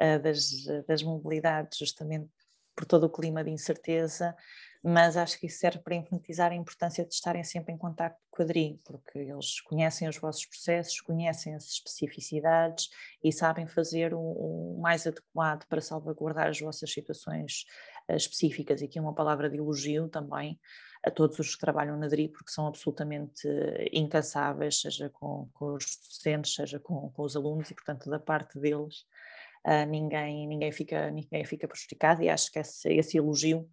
uh, 0.00 0.22
das, 0.22 0.50
das 0.86 1.02
mobilidades 1.02 1.78
justamente 1.78 2.30
por 2.76 2.84
todo 2.84 3.04
o 3.04 3.10
clima 3.10 3.42
de 3.42 3.50
incerteza 3.50 4.36
mas 4.82 5.16
acho 5.16 5.38
que 5.38 5.46
isso 5.46 5.58
serve 5.58 5.80
para 5.80 5.94
enfatizar 5.94 6.52
a 6.52 6.54
importância 6.54 7.04
de 7.04 7.12
estarem 7.12 7.44
sempre 7.44 7.74
em 7.74 7.76
contato 7.76 8.16
com 8.30 8.42
a 8.42 8.46
DRI, 8.46 8.80
porque 8.84 9.18
eles 9.18 9.60
conhecem 9.60 10.08
os 10.08 10.16
vossos 10.16 10.46
processos, 10.46 11.00
conhecem 11.02 11.54
as 11.54 11.64
especificidades 11.64 12.88
e 13.22 13.30
sabem 13.30 13.66
fazer 13.66 14.14
o, 14.14 14.20
o 14.20 14.80
mais 14.80 15.06
adequado 15.06 15.66
para 15.66 15.82
salvaguardar 15.82 16.48
as 16.48 16.58
vossas 16.58 16.90
situações 16.90 17.66
uh, 18.10 18.16
específicas. 18.16 18.80
E 18.80 18.86
aqui 18.86 18.98
uma 18.98 19.14
palavra 19.14 19.50
de 19.50 19.58
elogio 19.58 20.08
também 20.08 20.58
a 21.04 21.10
todos 21.10 21.38
os 21.38 21.54
que 21.54 21.60
trabalham 21.60 21.98
na 21.98 22.08
DRI, 22.08 22.28
porque 22.28 22.50
são 22.50 22.66
absolutamente 22.66 23.48
incansáveis, 23.92 24.80
seja 24.80 25.10
com, 25.10 25.48
com 25.52 25.74
os 25.74 25.84
docentes, 25.84 26.54
seja 26.54 26.78
com, 26.78 27.10
com, 27.10 27.22
os 27.22 27.36
alunos, 27.36 27.70
e 27.70 27.74
portanto 27.74 28.08
da 28.08 28.18
parte 28.18 28.58
deles 28.58 29.04
uh, 29.66 29.86
ninguém, 29.86 30.46
ninguém, 30.46 30.72
fica, 30.72 31.10
ninguém 31.10 31.44
fica 31.44 31.68
prejudicado 31.68 32.22
e 32.22 32.30
acho 32.30 32.50
que 32.50 32.58
esse, 32.58 32.88
esse 32.92 33.18
elogio 33.18 33.68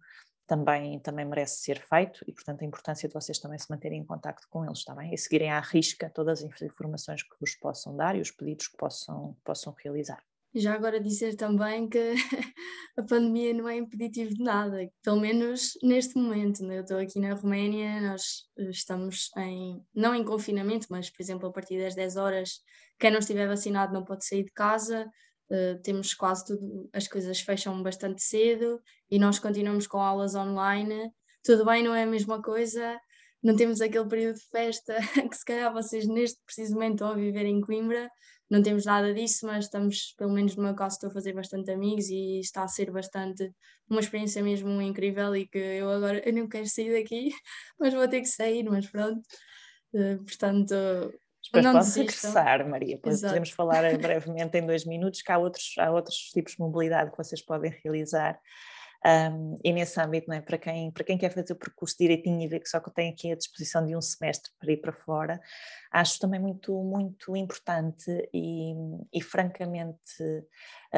também, 0.48 0.98
também 0.98 1.26
merece 1.26 1.60
ser 1.60 1.78
feito 1.78 2.24
e, 2.26 2.32
portanto, 2.32 2.62
a 2.62 2.64
importância 2.64 3.06
de 3.06 3.14
vocês 3.14 3.38
também 3.38 3.58
se 3.58 3.70
manterem 3.70 4.00
em 4.00 4.04
contaco 4.04 4.40
com 4.48 4.64
eles, 4.64 4.82
bem? 4.96 5.12
E 5.12 5.18
seguirem 5.18 5.52
à 5.52 5.60
risca 5.60 6.10
todas 6.10 6.42
as 6.42 6.62
informações 6.62 7.22
que 7.22 7.36
vos 7.38 7.54
possam 7.54 7.94
dar 7.94 8.16
e 8.16 8.20
os 8.20 8.30
pedidos 8.30 8.66
que 8.66 8.76
possam, 8.76 9.36
possam 9.44 9.74
realizar. 9.84 10.24
Já 10.54 10.74
agora 10.74 10.98
dizer 10.98 11.36
também 11.36 11.86
que 11.86 12.14
a 12.96 13.02
pandemia 13.02 13.52
não 13.52 13.68
é 13.68 13.76
impeditivo 13.76 14.34
de 14.34 14.42
nada, 14.42 14.90
pelo 15.02 15.20
menos 15.20 15.72
neste 15.82 16.16
momento. 16.16 16.64
Né? 16.64 16.78
Eu 16.78 16.82
estou 16.82 16.98
aqui 16.98 17.20
na 17.20 17.34
Roménia, 17.34 18.00
nós 18.00 18.48
eh, 18.58 18.70
estamos 18.70 19.30
em, 19.36 19.84
não 19.94 20.14
em 20.14 20.24
confinamento, 20.24 20.86
mas, 20.88 21.10
por 21.10 21.22
exemplo, 21.22 21.46
a 21.46 21.52
partir 21.52 21.78
das 21.78 21.94
10 21.94 22.16
horas, 22.16 22.60
quem 22.98 23.10
não 23.10 23.18
estiver 23.18 23.46
vacinado 23.46 23.92
não 23.92 24.02
pode 24.02 24.24
sair 24.24 24.44
de 24.44 24.52
casa, 24.52 25.06
Uh, 25.50 25.80
temos 25.82 26.12
quase 26.12 26.44
tudo, 26.44 26.90
as 26.92 27.08
coisas 27.08 27.40
fecham 27.40 27.82
bastante 27.82 28.22
cedo 28.22 28.80
e 29.10 29.18
nós 29.18 29.38
continuamos 29.38 29.86
com 29.86 29.98
aulas 29.98 30.34
online. 30.34 31.10
Tudo 31.42 31.64
bem, 31.64 31.82
não 31.82 31.94
é 31.94 32.02
a 32.02 32.06
mesma 32.06 32.42
coisa, 32.42 32.98
não 33.42 33.56
temos 33.56 33.80
aquele 33.80 34.08
período 34.08 34.36
de 34.36 34.48
festa 34.50 34.94
que 35.30 35.36
se 35.36 35.44
calhar 35.44 35.72
vocês 35.72 36.06
neste 36.06 36.38
preciso 36.44 36.74
momento 36.74 36.94
estão 36.94 37.10
a 37.12 37.14
viver 37.14 37.46
em 37.46 37.60
Coimbra, 37.60 38.10
não 38.50 38.62
temos 38.62 38.86
nada 38.86 39.12
disso, 39.12 39.46
mas 39.46 39.66
estamos, 39.66 40.14
pelo 40.16 40.32
menos 40.32 40.56
no 40.56 40.62
meu 40.62 40.74
caso, 40.74 40.94
estou 40.94 41.10
a 41.10 41.12
fazer 41.12 41.34
bastante 41.34 41.70
amigos 41.70 42.08
e 42.08 42.40
está 42.40 42.62
a 42.64 42.68
ser 42.68 42.90
bastante 42.90 43.52
uma 43.88 44.00
experiência 44.00 44.42
mesmo 44.42 44.80
incrível 44.80 45.36
e 45.36 45.46
que 45.46 45.58
eu 45.58 45.90
agora 45.90 46.26
eu 46.26 46.32
não 46.32 46.48
quero 46.48 46.66
sair 46.66 46.92
daqui, 47.00 47.30
mas 47.78 47.92
vou 47.92 48.08
ter 48.08 48.20
que 48.20 48.28
sair, 48.28 48.64
mas 48.64 48.86
pronto. 48.86 49.20
Uh, 49.92 50.22
portanto, 50.24 50.74
depois 51.52 51.64
não 51.64 51.72
pode 51.72 51.98
regressar, 51.98 52.68
Maria. 52.68 52.96
Depois 52.96 53.20
podemos 53.20 53.50
falar 53.50 53.82
brevemente 53.98 54.58
em 54.58 54.66
dois 54.66 54.84
minutos, 54.84 55.22
que 55.22 55.32
há 55.32 55.38
outros, 55.38 55.74
há 55.78 55.90
outros 55.90 56.16
tipos 56.32 56.52
de 56.52 56.60
mobilidade 56.60 57.10
que 57.10 57.16
vocês 57.16 57.42
podem 57.42 57.74
realizar. 57.82 58.38
Um, 59.04 59.56
e 59.62 59.72
nesse 59.72 60.00
âmbito, 60.00 60.32
é? 60.32 60.40
para, 60.40 60.58
quem, 60.58 60.90
para 60.90 61.04
quem 61.04 61.16
quer 61.16 61.32
fazer 61.32 61.52
o 61.52 61.56
percurso 61.56 61.96
direitinho 61.98 62.42
e 62.42 62.48
ver 62.48 62.60
que 62.60 62.68
só 62.68 62.80
que 62.80 62.92
tem 62.92 63.10
aqui 63.10 63.30
a 63.30 63.36
disposição 63.36 63.86
de 63.86 63.96
um 63.96 64.00
semestre 64.00 64.50
para 64.58 64.72
ir 64.72 64.78
para 64.78 64.92
fora, 64.92 65.40
acho 65.92 66.18
também 66.18 66.40
muito, 66.40 66.74
muito 66.82 67.36
importante 67.36 68.10
e, 68.34 68.74
e 69.12 69.22
francamente 69.22 70.44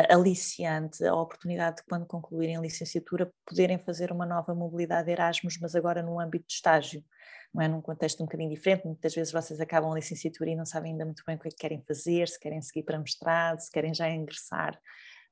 aliciante 0.09 1.05
a 1.05 1.15
oportunidade 1.15 1.77
de, 1.77 1.83
quando 1.85 2.07
concluírem 2.07 2.57
a 2.57 2.61
licenciatura, 2.61 3.31
poderem 3.47 3.79
fazer 3.79 4.11
uma 4.11 4.25
nova 4.25 4.55
mobilidade 4.55 5.11
Erasmus, 5.11 5.59
mas 5.61 5.75
agora 5.75 6.03
no 6.03 6.19
âmbito 6.19 6.47
de 6.47 6.55
estágio 6.55 7.05
não 7.53 7.63
é? 7.63 7.69
Num 7.69 7.81
contexto 7.81 8.23
um 8.23 8.27
bocadinho 8.27 8.51
diferente, 8.51 8.87
muitas 8.87 9.15
vezes 9.15 9.33
vocês 9.33 9.61
acabam 9.61 9.91
a 9.91 9.95
licenciatura 9.95 10.51
e 10.51 10.57
não 10.57 10.65
sabem 10.65 10.93
ainda 10.93 11.05
muito 11.05 11.23
bem 11.27 11.37
o 11.37 11.39
que 11.39 11.49
é 11.49 11.51
que 11.51 11.57
querem 11.57 11.83
fazer, 11.83 12.29
se 12.29 12.39
querem 12.39 12.63
seguir 12.63 12.85
para 12.85 12.99
mestrado, 12.99 13.59
se 13.59 13.71
querem 13.71 13.93
já 13.93 14.09
ingressar 14.09 14.81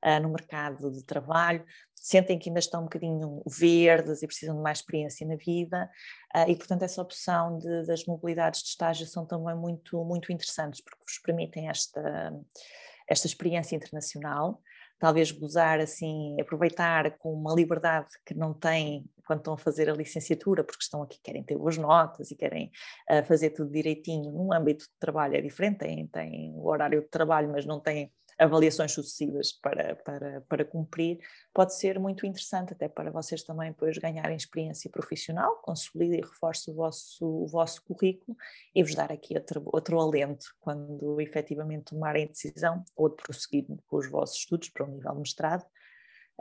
uh, 0.03 0.21
no 0.21 0.29
mercado 0.29 0.91
de 0.91 1.03
trabalho, 1.03 1.63
sentem 2.01 2.39
que 2.39 2.49
ainda 2.49 2.59
estão 2.59 2.81
um 2.81 2.85
bocadinho 2.85 3.43
verdes 3.45 4.23
e 4.23 4.27
precisam 4.27 4.55
de 4.55 4.61
mais 4.61 4.79
experiência 4.79 5.27
na 5.27 5.35
vida, 5.35 5.89
uh, 6.35 6.49
e 6.49 6.55
portanto 6.55 6.83
essa 6.83 7.01
opção 7.01 7.57
de, 7.57 7.85
das 7.85 8.05
mobilidades 8.05 8.61
de 8.61 8.69
estágio 8.69 9.05
são 9.05 9.25
também 9.25 9.55
muito, 9.55 10.03
muito 10.03 10.31
interessantes, 10.31 10.81
porque 10.81 11.03
vos 11.05 11.19
permitem 11.19 11.69
esta, 11.69 12.33
esta 13.07 13.27
experiência 13.27 13.75
internacional, 13.75 14.61
talvez 14.99 15.31
gozar 15.31 15.79
assim, 15.79 16.39
aproveitar 16.39 17.17
com 17.17 17.33
uma 17.33 17.53
liberdade 17.53 18.09
que 18.25 18.33
não 18.33 18.53
têm 18.53 19.05
quando 19.25 19.39
estão 19.39 19.53
a 19.53 19.57
fazer 19.57 19.87
a 19.89 19.93
licenciatura, 19.93 20.63
porque 20.63 20.81
estão 20.81 21.03
aqui, 21.03 21.19
querem 21.23 21.43
ter 21.43 21.55
boas 21.55 21.77
notas 21.77 22.31
e 22.31 22.35
querem 22.35 22.71
uh, 23.11 23.23
fazer 23.25 23.51
tudo 23.51 23.71
direitinho. 23.71 24.31
No 24.31 24.51
âmbito 24.51 24.85
de 24.85 24.99
trabalho 24.99 25.35
é 25.35 25.41
diferente, 25.41 25.77
têm, 25.77 26.07
têm 26.07 26.51
o 26.55 26.67
horário 26.67 27.01
de 27.01 27.07
trabalho, 27.07 27.51
mas 27.51 27.65
não 27.65 27.79
têm 27.79 28.11
avaliações 28.39 28.93
sucessivas 28.93 29.51
para, 29.51 29.95
para, 29.97 30.41
para 30.41 30.65
cumprir, 30.65 31.19
pode 31.53 31.75
ser 31.75 31.99
muito 31.99 32.25
interessante 32.25 32.73
até 32.73 32.87
para 32.87 33.11
vocês 33.11 33.43
também 33.43 33.71
depois 33.71 33.97
ganharem 33.97 34.37
experiência 34.37 34.89
profissional, 34.89 35.57
consolida 35.57 36.15
e 36.15 36.21
reforce 36.21 36.71
o 36.71 36.73
vosso, 36.73 37.25
o 37.25 37.47
vosso 37.47 37.83
currículo 37.83 38.37
e 38.73 38.81
vos 38.81 38.95
dar 38.95 39.11
aqui 39.11 39.35
outro, 39.35 39.61
outro 39.65 39.99
alento 39.99 40.55
quando 40.61 41.19
efetivamente 41.19 41.85
tomarem 41.85 42.27
decisão 42.27 42.83
ou 42.95 43.09
de 43.09 43.15
prosseguir 43.15 43.65
com 43.87 43.97
os 43.97 44.09
vossos 44.09 44.37
estudos 44.37 44.69
para 44.69 44.85
um 44.85 44.91
nível 44.91 45.11
de 45.11 45.19
mestrado 45.19 45.63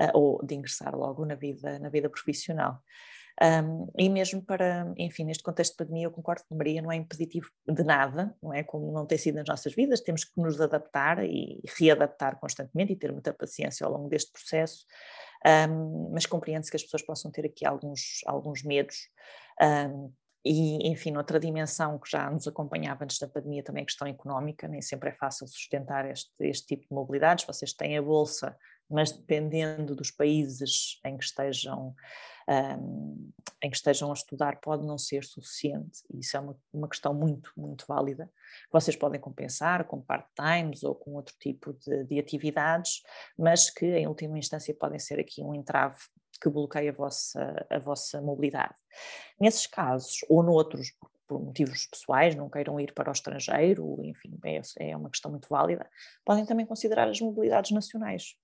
uh, 0.01 0.11
ou 0.15 0.45
de 0.45 0.55
ingressar 0.55 0.97
logo 0.97 1.27
na 1.27 1.35
vida, 1.35 1.79
na 1.81 1.89
vida 1.89 2.09
profissional. 2.09 2.81
Um, 3.41 3.89
e 3.97 4.09
mesmo 4.09 4.43
para, 4.43 4.93
enfim, 4.97 5.25
neste 5.25 5.45
contexto 5.45 5.73
de 5.73 5.77
pandemia, 5.77 6.07
eu 6.07 6.11
concordo 6.11 6.43
com 6.49 6.57
Maria, 6.57 6.83
não 6.83 6.91
é 6.91 6.97
impeditivo 6.97 7.49
de 7.69 7.85
nada, 7.85 8.35
não 8.43 8.53
é? 8.53 8.65
Como 8.65 8.91
não 8.93 9.07
tem 9.07 9.17
sido 9.17 9.37
nas 9.37 9.47
nossas 9.47 9.75
vidas, 9.75 10.01
temos 10.01 10.25
que 10.25 10.41
nos 10.41 10.61
adaptar 10.61 11.25
e 11.25 11.61
readaptar 11.79 12.39
constantemente 12.41 12.93
e 12.93 12.97
ter 12.97 13.13
muita 13.13 13.33
paciência 13.33 13.87
ao 13.87 13.93
longo 13.93 14.09
deste 14.09 14.33
processo, 14.33 14.85
um, 15.71 16.11
mas 16.13 16.27
compreende-se 16.27 16.71
que 16.71 16.77
as 16.77 16.83
pessoas 16.83 17.03
possam 17.03 17.31
ter 17.31 17.47
aqui 17.47 17.65
alguns, 17.65 18.21
alguns 18.27 18.65
medos. 18.65 18.97
Um, 19.63 20.13
e, 20.45 20.89
enfim, 20.89 21.17
outra 21.17 21.39
dimensão 21.39 21.99
que 21.99 22.11
já 22.11 22.31
nos 22.31 22.47
acompanhava 22.49 23.05
antes 23.05 23.19
da 23.19 23.29
pandemia 23.29 23.63
também 23.63 23.83
é 23.83 23.85
a 23.85 23.87
questão 23.87 24.09
económica, 24.09 24.67
nem 24.67 24.81
sempre 24.81 25.11
é 25.11 25.13
fácil 25.13 25.47
sustentar 25.47 26.09
este, 26.11 26.31
este 26.41 26.67
tipo 26.67 26.89
de 26.89 26.95
mobilidades. 26.95 27.45
Vocês 27.45 27.73
têm 27.73 27.99
a 27.99 28.03
Bolsa, 28.03 28.57
mas 28.91 29.13
dependendo 29.13 29.95
dos 29.95 30.11
países 30.11 31.01
em 31.05 31.17
que 31.17 31.25
estejam 31.25 31.95
um, 32.49 33.31
em 33.63 33.71
que 33.71 33.77
estejam 33.77 34.11
a 34.11 34.15
estudar 34.15 34.59
pode 34.61 34.87
não 34.87 34.97
ser 34.97 35.23
suficiente, 35.25 36.03
isso 36.15 36.37
é 36.37 36.41
uma, 36.41 36.57
uma 36.73 36.89
questão 36.89 37.13
muito, 37.13 37.53
muito 37.57 37.85
válida. 37.87 38.31
Vocês 38.73 38.97
podem 38.97 39.21
compensar 39.21 39.85
com 39.85 40.01
part-times 40.01 40.83
ou 40.83 40.95
com 40.95 41.15
outro 41.15 41.35
tipo 41.39 41.75
de, 41.75 42.05
de 42.05 42.19
atividades, 42.19 43.03
mas 43.39 43.69
que 43.69 43.85
em 43.85 44.07
última 44.07 44.39
instância 44.39 44.75
podem 44.75 44.99
ser 44.99 45.21
aqui 45.21 45.43
um 45.43 45.55
entrave 45.55 45.99
que 46.41 46.49
bloqueia 46.49 46.91
a 46.91 46.95
vossa, 46.95 47.67
a 47.69 47.79
vossa 47.79 48.23
mobilidade. 48.23 48.75
Nesses 49.39 49.67
casos, 49.67 50.21
ou 50.29 50.43
noutros, 50.43 50.95
por 51.27 51.43
motivos 51.43 51.87
pessoais, 51.87 52.35
não 52.35 52.49
queiram 52.49 52.81
ir 52.81 52.95
para 52.95 53.11
o 53.11 53.13
estrangeiro, 53.13 53.99
enfim, 54.05 54.39
é, 54.45 54.61
é 54.91 54.97
uma 54.97 55.11
questão 55.11 55.31
muito 55.31 55.49
válida, 55.51 55.87
podem 56.25 56.47
também 56.47 56.65
considerar 56.65 57.09
as 57.09 57.21
mobilidades 57.21 57.73
nacionais. 57.73 58.35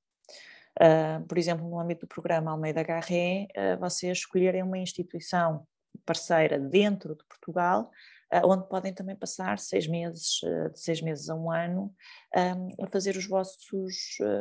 Uh, 0.81 1.25
por 1.29 1.39
exemplo, 1.39 1.69
no 1.69 1.79
âmbito 1.79 2.01
do 2.01 2.09
programa 2.09 2.51
Almeida 2.51 2.83
Garré, 2.83 3.47
uh, 3.57 3.79
vocês 3.79 4.19
escolherem 4.19 4.63
uma 4.63 4.79
instituição 4.79 5.65
parceira 6.05 6.59
dentro 6.59 7.15
de 7.15 7.25
Portugal, 7.25 7.93
uh, 8.33 8.45
onde 8.45 8.69
podem 8.69 8.93
também 8.93 9.15
passar 9.15 9.61
seis 9.61 9.87
meses, 9.87 10.41
de 10.73 10.81
seis 10.81 11.01
meses 11.01 11.31
a 11.31 11.35
um 11.37 11.49
ano, 11.49 11.95
um, 12.37 12.85
a 12.85 12.89
fazer 12.89 13.17
os 13.17 13.27
vossos, 13.27 13.69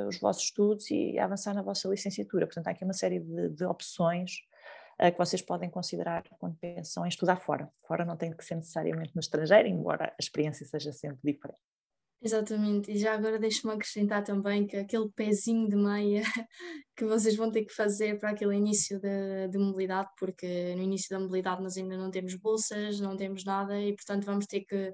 os 0.07 0.19
vossos 0.19 0.43
estudos 0.45 0.89
e 0.89 1.19
avançar 1.19 1.53
na 1.53 1.61
vossa 1.61 1.87
licenciatura. 1.87 2.47
Portanto, 2.47 2.67
há 2.67 2.71
aqui 2.71 2.83
uma 2.83 2.93
série 2.93 3.19
de, 3.19 3.49
de 3.49 3.65
opções 3.65 4.37
que 4.99 5.17
vocês 5.17 5.41
podem 5.41 5.69
considerar 5.69 6.23
quando 6.39 6.55
pensam 6.55 7.05
em 7.05 7.09
estudar 7.09 7.35
fora. 7.35 7.69
Fora 7.85 8.05
não 8.05 8.15
tem 8.15 8.31
que 8.31 8.45
ser 8.45 8.55
necessariamente 8.55 9.11
no 9.13 9.19
estrangeiro, 9.19 9.67
embora 9.67 10.05
a 10.05 10.15
experiência 10.19 10.65
seja 10.65 10.93
sempre 10.93 11.19
diferente. 11.23 11.72
Exatamente, 12.25 12.89
e 12.89 12.97
já 12.97 13.13
agora 13.15 13.37
deixe-me 13.37 13.73
acrescentar 13.73 14.23
também 14.23 14.65
que 14.65 14.77
aquele 14.77 15.09
pezinho 15.09 15.67
de 15.67 15.75
meia 15.75 16.21
que 16.95 17.03
vocês 17.03 17.35
vão 17.35 17.51
ter 17.51 17.65
que 17.65 17.73
fazer 17.73 18.17
para 18.17 18.29
aquele 18.29 18.55
início 18.55 18.97
de, 18.97 19.49
de, 19.49 19.57
mobilidade, 19.57 20.09
porque 20.17 20.73
no 20.75 20.83
início 20.83 21.09
da 21.09 21.19
mobilidade 21.19 21.61
nós 21.61 21.75
ainda 21.75 21.97
não 21.97 22.09
temos 22.09 22.35
bolsas, 22.35 23.01
não 23.01 23.17
temos 23.17 23.43
nada 23.43 23.77
e 23.77 23.93
portanto 23.93 24.23
vamos 24.23 24.45
ter 24.45 24.61
que 24.61 24.93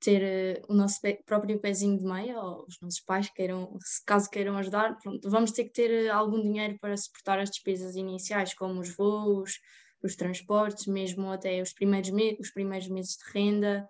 ter 0.00 0.62
uh, 0.62 0.72
o 0.72 0.74
nosso 0.74 0.98
próprio 1.26 1.60
pezinho 1.60 1.98
de 1.98 2.04
meia, 2.04 2.40
ou 2.40 2.64
os 2.66 2.80
nossos 2.80 3.00
pais 3.00 3.28
queiram, 3.28 3.78
caso 4.06 4.30
queiram 4.30 4.56
ajudar, 4.56 4.96
pronto, 4.96 5.28
vamos 5.28 5.52
ter 5.52 5.64
que 5.64 5.72
ter 5.72 6.10
uh, 6.10 6.14
algum 6.14 6.40
dinheiro 6.40 6.78
para 6.80 6.96
suportar 6.96 7.38
as 7.38 7.50
despesas 7.50 7.96
iniciais, 7.96 8.54
como 8.54 8.80
os 8.80 8.96
voos, 8.96 9.58
os 10.02 10.16
transportes, 10.16 10.86
mesmo 10.86 11.30
até 11.30 11.60
os 11.60 11.74
primeiros, 11.74 12.10
os 12.40 12.50
primeiros 12.50 12.88
meses 12.88 13.16
de 13.16 13.30
renda, 13.32 13.86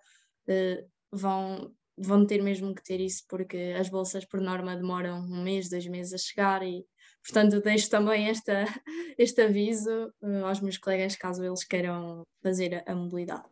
uh, 0.49 0.89
vão 1.11 1.73
vão 1.97 2.25
ter 2.25 2.41
mesmo 2.41 2.73
que 2.73 2.83
ter 2.83 2.99
isso 2.99 3.23
porque 3.27 3.75
as 3.77 3.89
bolsas 3.89 4.25
por 4.25 4.41
norma 4.41 4.75
demoram 4.75 5.19
um 5.19 5.43
mês, 5.43 5.69
dois 5.69 5.85
meses 5.87 6.13
a 6.13 6.17
chegar 6.17 6.63
e 6.63 6.85
portanto 7.23 7.61
deixo 7.61 7.89
também 7.89 8.29
esta, 8.29 8.65
este 9.17 9.41
aviso 9.41 10.11
uh, 10.21 10.45
aos 10.45 10.59
meus 10.59 10.77
colegas 10.77 11.15
caso 11.15 11.43
eles 11.43 11.63
queiram 11.63 12.23
fazer 12.41 12.83
a, 12.87 12.91
a 12.91 12.95
mobilidade. 12.95 13.45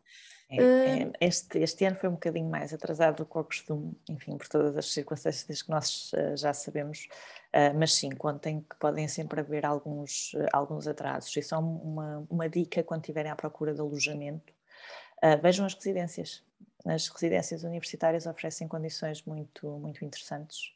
É, 0.50 0.58
é, 0.58 1.06
uh, 1.06 1.12
este, 1.22 1.60
este 1.60 1.86
ano 1.86 1.96
foi 1.96 2.10
um 2.10 2.14
bocadinho 2.14 2.50
mais 2.50 2.74
atrasado 2.74 3.18
do 3.18 3.26
que 3.26 3.38
o 3.38 3.44
costume, 3.44 3.96
enfim, 4.10 4.38
por 4.38 4.50
todas 4.50 4.76
as 4.76 4.92
circunstâncias 4.92 5.62
que 5.62 5.70
nós 5.70 6.12
uh, 6.12 6.36
já 6.36 6.52
sabemos, 6.52 7.08
mas 7.76 7.94
sim, 7.94 8.10
contem 8.12 8.62
que 8.62 8.78
podem 8.80 9.10
sempre 9.10 9.42
haver 9.42 9.66
alguns, 9.66 10.32
alguns 10.54 10.88
atrasos. 10.88 11.36
E 11.36 11.42
só 11.42 11.60
uma, 11.60 12.26
uma 12.30 12.48
dica 12.48 12.82
quando 12.82 13.02
estiverem 13.02 13.30
à 13.30 13.36
procura 13.36 13.74
de 13.74 13.82
alojamento, 13.82 14.54
vejam 15.42 15.66
as 15.66 15.74
residências 15.74 16.42
as 16.86 17.08
residências 17.08 17.64
universitárias 17.64 18.26
oferecem 18.26 18.68
condições 18.68 19.24
muito, 19.24 19.68
muito 19.80 20.04
interessantes, 20.04 20.74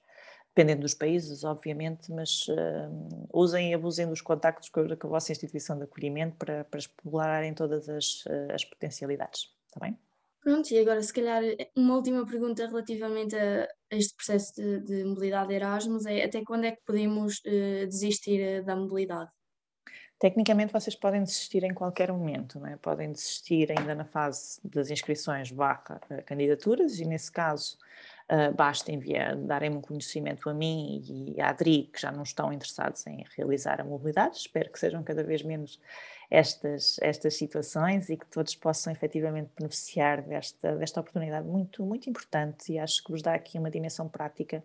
dependendo 0.50 0.82
dos 0.82 0.94
países, 0.94 1.44
obviamente, 1.44 2.12
mas 2.12 2.48
uh, 2.48 3.28
usem 3.34 3.72
e 3.72 3.74
abusem 3.74 4.08
dos 4.08 4.22
contactos 4.22 4.70
com 4.70 4.82
a, 4.82 5.08
vossa 5.08 5.32
instituição 5.32 5.78
de 5.78 5.84
acolhimento 5.84 6.38
para, 6.38 6.64
para 6.64 6.80
explorarem 6.80 7.54
todas 7.54 7.90
as, 7.90 8.26
uh, 8.26 8.54
as 8.54 8.64
potencialidades, 8.64 9.54
está 9.68 9.80
bem? 9.82 9.98
Pronto, 10.42 10.72
e 10.72 10.80
agora 10.80 11.02
se 11.02 11.12
calhar 11.12 11.42
uma 11.76 11.96
última 11.96 12.24
pergunta 12.26 12.68
relativamente 12.68 13.36
a 13.36 13.68
este 13.90 14.16
processo 14.16 14.54
de, 14.54 14.80
de 14.82 15.04
mobilidade 15.04 15.52
Erasmus 15.52 16.06
é 16.06 16.24
até 16.24 16.44
quando 16.44 16.66
é 16.66 16.72
que 16.72 16.84
podemos 16.86 17.40
uh, 17.40 17.88
desistir 17.88 18.64
da 18.64 18.76
mobilidade? 18.76 19.32
Tecnicamente, 20.26 20.74
vocês 20.74 20.96
podem 20.96 21.22
desistir 21.22 21.64
em 21.64 21.72
qualquer 21.72 22.12
momento, 22.12 22.60
não 22.60 22.66
é? 22.66 22.76
podem 22.78 23.12
desistir 23.12 23.72
ainda 23.72 23.94
na 23.94 24.06
fase 24.06 24.60
das 24.64 24.90
inscrições 24.90 25.52
barra 25.52 26.02
eh, 26.10 26.24
candidaturas, 26.24 27.00
e 27.00 27.06
nesse 27.06 27.32
caso 27.32 27.78
uh, 28.32 28.52
basta 28.56 28.92
enviar, 28.92 29.36
darem-me 29.36 29.78
um 29.78 29.82
conhecimento 29.82 30.50
a 30.50 30.54
mim 30.56 31.36
e 31.36 31.40
à 31.40 31.50
Adri, 31.50 31.92
que 31.94 32.02
já 32.02 32.12
não 32.12 32.24
estão 32.24 32.52
interessados 32.52 33.06
em 33.06 33.24
realizar 33.38 33.80
a 33.80 33.84
mobilidade. 33.84 34.38
Espero 34.38 34.72
que 34.72 34.80
sejam 34.80 35.04
cada 35.04 35.24
vez 35.24 35.44
menos 35.44 35.80
estas, 36.32 36.98
estas 37.04 37.36
situações 37.36 38.10
e 38.10 38.18
que 38.18 38.26
todos 38.26 38.56
possam 38.56 38.92
efetivamente 38.92 39.52
beneficiar 39.56 40.24
desta, 40.24 40.76
desta 40.76 41.02
oportunidade 41.02 41.48
muito, 41.48 41.86
muito 41.86 42.10
importante 42.10 42.74
e 42.74 42.80
acho 42.80 43.04
que 43.04 43.12
vos 43.12 43.22
dá 43.22 43.36
aqui 43.36 43.60
uma 43.60 43.70
dimensão 43.70 44.10
prática 44.10 44.64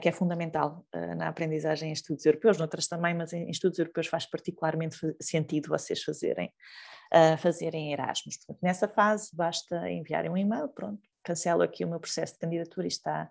que 0.00 0.08
é 0.08 0.12
fundamental 0.12 0.84
uh, 0.94 1.14
na 1.14 1.28
aprendizagem 1.28 1.90
em 1.90 1.92
estudos 1.92 2.26
europeus, 2.26 2.58
noutras 2.58 2.88
também, 2.88 3.14
mas 3.14 3.32
em, 3.32 3.48
estudos 3.48 3.78
europeus 3.78 4.08
faz 4.08 4.26
particularmente 4.26 4.96
sentido 5.20 5.68
vocês 5.68 6.02
fazerem, 6.02 6.52
uh, 7.14 7.38
fazerem 7.38 7.92
Erasmus. 7.92 8.38
Portanto, 8.38 8.58
nessa 8.62 8.88
fase 8.88 9.30
basta 9.34 9.90
enviarem 9.90 10.30
um 10.30 10.36
e-mail, 10.36 10.68
pronto, 10.68 11.00
cancelo 11.22 11.62
aqui 11.62 11.84
o 11.84 11.88
meu 11.88 12.00
processo 12.00 12.34
de 12.34 12.40
candidatura 12.40 12.86
e 12.86 12.88
está, 12.88 13.30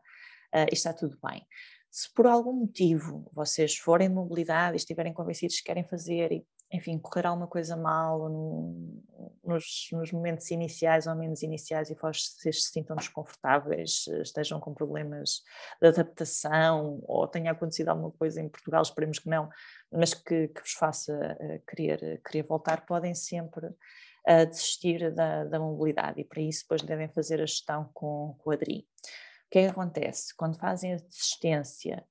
uh, 0.55 0.67
está 0.71 0.93
tudo 0.93 1.17
bem. 1.21 1.45
Se 1.91 2.13
por 2.13 2.27
algum 2.27 2.53
motivo 2.53 3.29
vocês 3.33 3.75
forem 3.77 4.07
de 4.07 4.15
mobilidade 4.15 4.75
e 4.75 4.77
estiverem 4.77 5.13
convencidos 5.13 5.57
que 5.57 5.63
querem 5.63 5.83
fazer 5.83 6.31
e 6.31 6.45
enfim, 6.71 6.99
correr 6.99 7.25
alguma 7.25 7.47
coisa 7.47 7.77
mal 7.77 8.27
no, 8.29 9.03
nos, 9.43 9.87
nos, 9.93 10.11
momentos 10.11 10.51
iniciais 10.51 11.07
ou 11.07 11.15
menos 11.15 11.41
iniciais 11.41 11.89
e 11.89 11.95
vocês 11.95 12.63
se 12.63 12.71
sintam 12.71 12.95
desconfortáveis, 12.95 14.05
estejam 14.21 14.59
com 14.59 14.73
problemas 14.73 15.43
de 15.81 15.87
adaptação 15.87 16.99
ou 17.03 17.25
tenha 17.27 17.51
acontecido 17.51 17.89
alguma 17.89 18.11
coisa 18.11 18.41
em 18.41 18.49
Portugal, 18.49 18.81
esperemos 18.81 19.19
que 19.19 19.29
não, 19.29 19.49
mas 19.91 20.13
que, 20.13 20.49
que 20.49 20.61
vos 20.61 20.73
faça 20.73 21.13
uh, 21.39 21.65
querer, 21.65 22.21
querer 22.21 22.43
voltar, 22.43 22.85
podem 22.85 23.15
sempre 23.15 23.67
uh, 23.67 24.45
desistir 24.49 25.13
da, 25.13 25.45
da, 25.45 25.59
mobilidade 25.59 26.19
e 26.19 26.25
para 26.25 26.41
isso 26.41 26.63
depois 26.63 26.81
devem 26.81 27.07
fazer 27.07 27.41
a 27.41 27.45
gestão 27.45 27.89
com, 27.93 28.35
com 28.39 28.51
a 28.51 28.57
DRI. 28.57 28.79
O 28.79 29.49
que 29.49 29.59
é 29.59 29.63
que 29.63 29.71
acontece? 29.71 30.35
Quando 30.35 30.59
fazem 30.59 30.93
a 30.93 30.97
desistência 30.97 32.05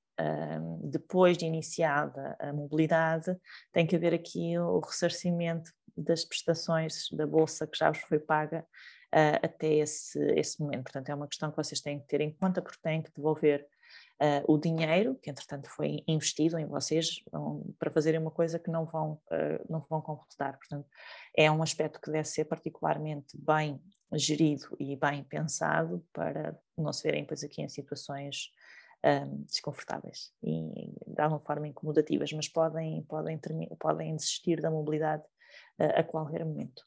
depois 0.82 1.36
de 1.36 1.44
iniciada 1.44 2.36
a 2.38 2.52
mobilidade, 2.52 3.36
tem 3.72 3.86
que 3.86 3.96
haver 3.96 4.14
aqui 4.14 4.58
o 4.58 4.80
ressarcimento 4.80 5.70
das 5.96 6.24
prestações 6.24 7.08
da 7.12 7.26
bolsa 7.26 7.66
que 7.66 7.78
já 7.78 7.90
vos 7.90 8.00
foi 8.00 8.18
paga 8.18 8.66
uh, 9.14 9.38
até 9.42 9.74
esse, 9.74 10.18
esse 10.32 10.60
momento. 10.60 10.84
Portanto, 10.84 11.08
é 11.08 11.14
uma 11.14 11.26
questão 11.26 11.50
que 11.50 11.56
vocês 11.56 11.80
têm 11.80 11.98
que 11.98 12.06
ter 12.06 12.20
em 12.20 12.32
conta, 12.32 12.60
porque 12.60 12.78
têm 12.82 13.02
que 13.02 13.12
devolver 13.14 13.66
uh, 14.20 14.52
o 14.52 14.58
dinheiro 14.58 15.16
que, 15.16 15.30
entretanto, 15.30 15.68
foi 15.68 16.02
investido 16.06 16.58
em 16.58 16.66
vocês 16.66 17.22
um, 17.32 17.74
para 17.78 17.90
fazerem 17.90 18.20
uma 18.20 18.30
coisa 18.30 18.58
que 18.58 18.70
não 18.70 18.84
vão, 18.84 19.14
uh, 19.30 19.64
não 19.68 19.80
vão 19.80 20.00
completar. 20.02 20.58
Portanto, 20.58 20.86
é 21.34 21.50
um 21.50 21.62
aspecto 21.62 22.00
que 22.00 22.10
deve 22.10 22.28
ser 22.28 22.44
particularmente 22.44 23.36
bem 23.38 23.80
gerido 24.12 24.76
e 24.78 24.94
bem 24.96 25.24
pensado 25.24 26.04
para 26.12 26.56
não 26.76 26.92
se 26.92 27.02
verem, 27.02 27.22
depois, 27.22 27.42
aqui 27.42 27.62
em 27.62 27.68
situações 27.68 28.50
um, 29.04 29.42
desconfortáveis 29.42 30.32
e 30.42 30.90
de 31.06 31.20
alguma 31.20 31.40
forma 31.40 31.68
incomodativas, 31.68 32.32
mas 32.32 32.48
podem, 32.48 33.02
podem, 33.04 33.38
podem 33.78 34.16
desistir 34.16 34.60
da 34.60 34.70
mobilidade 34.70 35.22
uh, 35.78 36.00
a 36.00 36.02
qualquer 36.02 36.44
momento. 36.44 36.84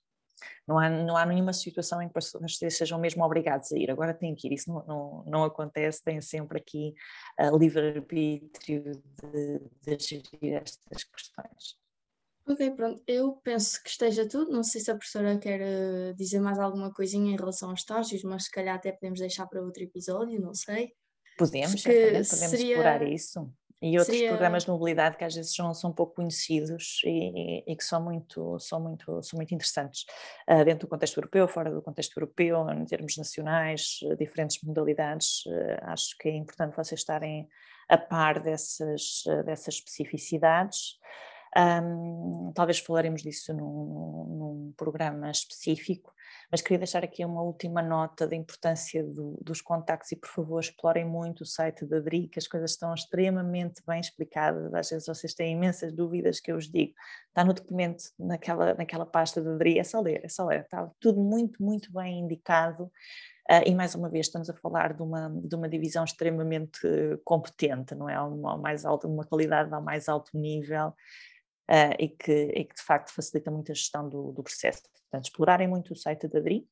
Não 0.66 0.80
há, 0.80 0.90
não 0.90 1.18
há 1.18 1.26
nenhuma 1.26 1.52
situação 1.52 2.02
em 2.02 2.08
que 2.08 2.14
vocês 2.14 2.78
sejam 2.78 3.00
mesmo 3.00 3.24
obrigados 3.24 3.72
a 3.74 3.78
ir, 3.78 3.92
agora 3.92 4.14
têm 4.14 4.34
que 4.36 4.48
ir, 4.48 4.54
isso 4.54 4.72
não, 4.72 4.86
não, 4.86 5.24
não 5.26 5.44
acontece, 5.44 6.02
têm 6.02 6.22
sempre 6.22 6.60
aqui 6.60 6.94
uh, 7.40 7.58
livre-arbítrio 7.58 8.84
de, 8.84 9.60
de 9.82 10.00
gerir 10.00 10.62
estas 10.62 11.04
questões. 11.04 11.78
Ok, 12.48 12.72
pronto. 12.72 13.04
Eu 13.06 13.34
penso 13.44 13.82
que 13.84 13.90
esteja 13.90 14.28
tudo. 14.28 14.52
Não 14.52 14.64
sei 14.64 14.82
se 14.82 14.90
a 14.90 14.96
professora 14.96 15.38
quer 15.38 15.62
uh, 15.62 16.16
dizer 16.16 16.40
mais 16.40 16.58
alguma 16.58 16.92
coisinha 16.92 17.32
em 17.32 17.38
relação 17.38 17.70
aos 17.70 17.82
estágios, 17.82 18.24
mas 18.24 18.46
se 18.46 18.52
calhar 18.52 18.76
até 18.76 18.92
podemos 18.92 19.20
deixar 19.20 19.46
para 19.46 19.62
outro 19.62 19.84
episódio, 19.84 20.42
não 20.42 20.56
sei. 20.56 20.96
Podemos, 21.40 21.82
podemos 21.82 22.28
seria... 22.28 22.76
explorar 22.76 23.02
isso. 23.02 23.52
E 23.82 23.98
outros 23.98 24.18
seria... 24.18 24.32
programas 24.32 24.64
de 24.64 24.70
mobilidade 24.70 25.16
que 25.16 25.24
às 25.24 25.34
vezes 25.34 25.56
são, 25.56 25.74
são 25.74 25.94
pouco 25.94 26.16
conhecidos 26.16 27.02
e, 27.06 27.64
e, 27.66 27.76
que 27.76 27.84
são 27.84 28.04
muito, 28.04 28.60
são 28.60 28.80
muito, 28.80 29.24
são 29.24 29.38
muito 29.38 29.54
interessantes 29.56 30.06
uh, 30.50 30.66
dentro 30.66 30.86
do 30.86 30.90
contexto 30.90 31.18
europeu, 31.18 31.48
fora 31.48 31.72
do 31.72 31.82
contexto 31.82 32.18
europeu, 32.18 32.70
em 32.72 32.84
termos 32.84 33.16
nacionais, 33.16 34.00
uh, 34.04 34.18
diferentes 34.18 34.62
modalidades. 34.64 35.46
Uh, 35.46 35.78
acho 35.84 36.18
que 36.18 36.28
é 36.28 36.36
importante 36.36 36.76
vocês 36.76 37.00
estarem 37.00 37.48
a 37.88 37.98
par 37.98 38.40
dessas, 38.42 39.24
dessas 39.46 39.76
especificidades. 39.76 41.00
Um, 41.58 42.52
talvez 42.54 42.78
falaremos 42.80 43.24
disso 43.24 43.54
num, 43.54 44.26
num, 44.28 44.74
programa 44.78 45.32
específico, 45.32 46.14
mas 46.52 46.62
queria 46.62 46.78
deixar 46.78 47.04
aqui 47.04 47.26
uma 47.26 47.42
última 47.42 47.82
nota 47.82 48.28
da 48.28 48.36
importância 48.36 49.04
do, 49.04 49.36
dos 49.42 49.60
contactos 49.60 50.12
e 50.12 50.16
por 50.16 50.30
favor 50.30 50.60
explorem 50.60 51.06
muito 51.06 51.42
o 51.42 51.46
site 51.46 51.86
da 51.86 52.00
DRI, 52.00 52.28
que 52.28 52.38
as 52.38 52.48
coisas 52.48 52.72
estão 52.72 52.94
extremamente 52.94 53.82
bem 53.86 54.00
explicadas, 54.00 54.72
às 54.74 54.90
vezes 54.90 55.08
vocês 55.08 55.34
têm 55.34 55.54
imensas 55.54 55.92
dúvidas 55.92 56.40
que 56.40 56.52
eu 56.52 56.56
vos 56.56 56.70
digo, 56.70 56.94
está 57.30 57.44
no 57.44 57.54
documento, 57.54 58.04
naquela, 58.20 58.76
naquela 58.76 59.06
pasta 59.06 59.42
da 59.42 59.56
DRI, 59.58 59.80
é 59.80 59.84
só 59.84 60.02
ler, 60.02 60.24
é 60.24 60.30
só 60.30 60.46
ler, 60.46 60.62
está 60.62 60.88
tudo 61.00 61.20
muito, 61.20 61.64
muito 61.64 61.92
bem 61.92 62.20
indicado, 62.20 62.92
Uh, 63.50 63.66
e 63.66 63.74
mais 63.74 63.96
uma 63.96 64.08
vez 64.08 64.28
estamos 64.28 64.48
a 64.48 64.54
falar 64.54 64.94
de 64.94 65.02
uma, 65.02 65.28
de 65.28 65.56
uma 65.56 65.68
divisão 65.68 66.04
extremamente 66.04 66.88
competente, 67.26 67.96
não 67.96 68.08
é? 68.08 68.22
Uma, 68.22 68.56
mais 68.56 68.86
alta, 68.86 69.08
uma 69.08 69.24
qualidade 69.24 69.74
ao 69.74 69.82
mais 69.82 70.08
alto 70.08 70.38
nível 70.38 70.94
uh, 71.70 71.96
e, 72.00 72.10
que, 72.10 72.32
e, 72.32 72.66
que, 72.66 72.76
de 72.76 72.82
facto 72.82 73.14
facilita 73.14 73.52
muito 73.52 73.72
a 73.72 73.76
gestão 73.76 74.10
do, 74.10 74.32
do, 74.32 74.44
processo. 74.44 74.82
Portanto, 74.82 75.26
explorarem 75.26 75.68
muito 75.68 75.94
o 75.94 75.96
site 75.96 76.28
da 76.28 76.40
DRI, 76.40 76.68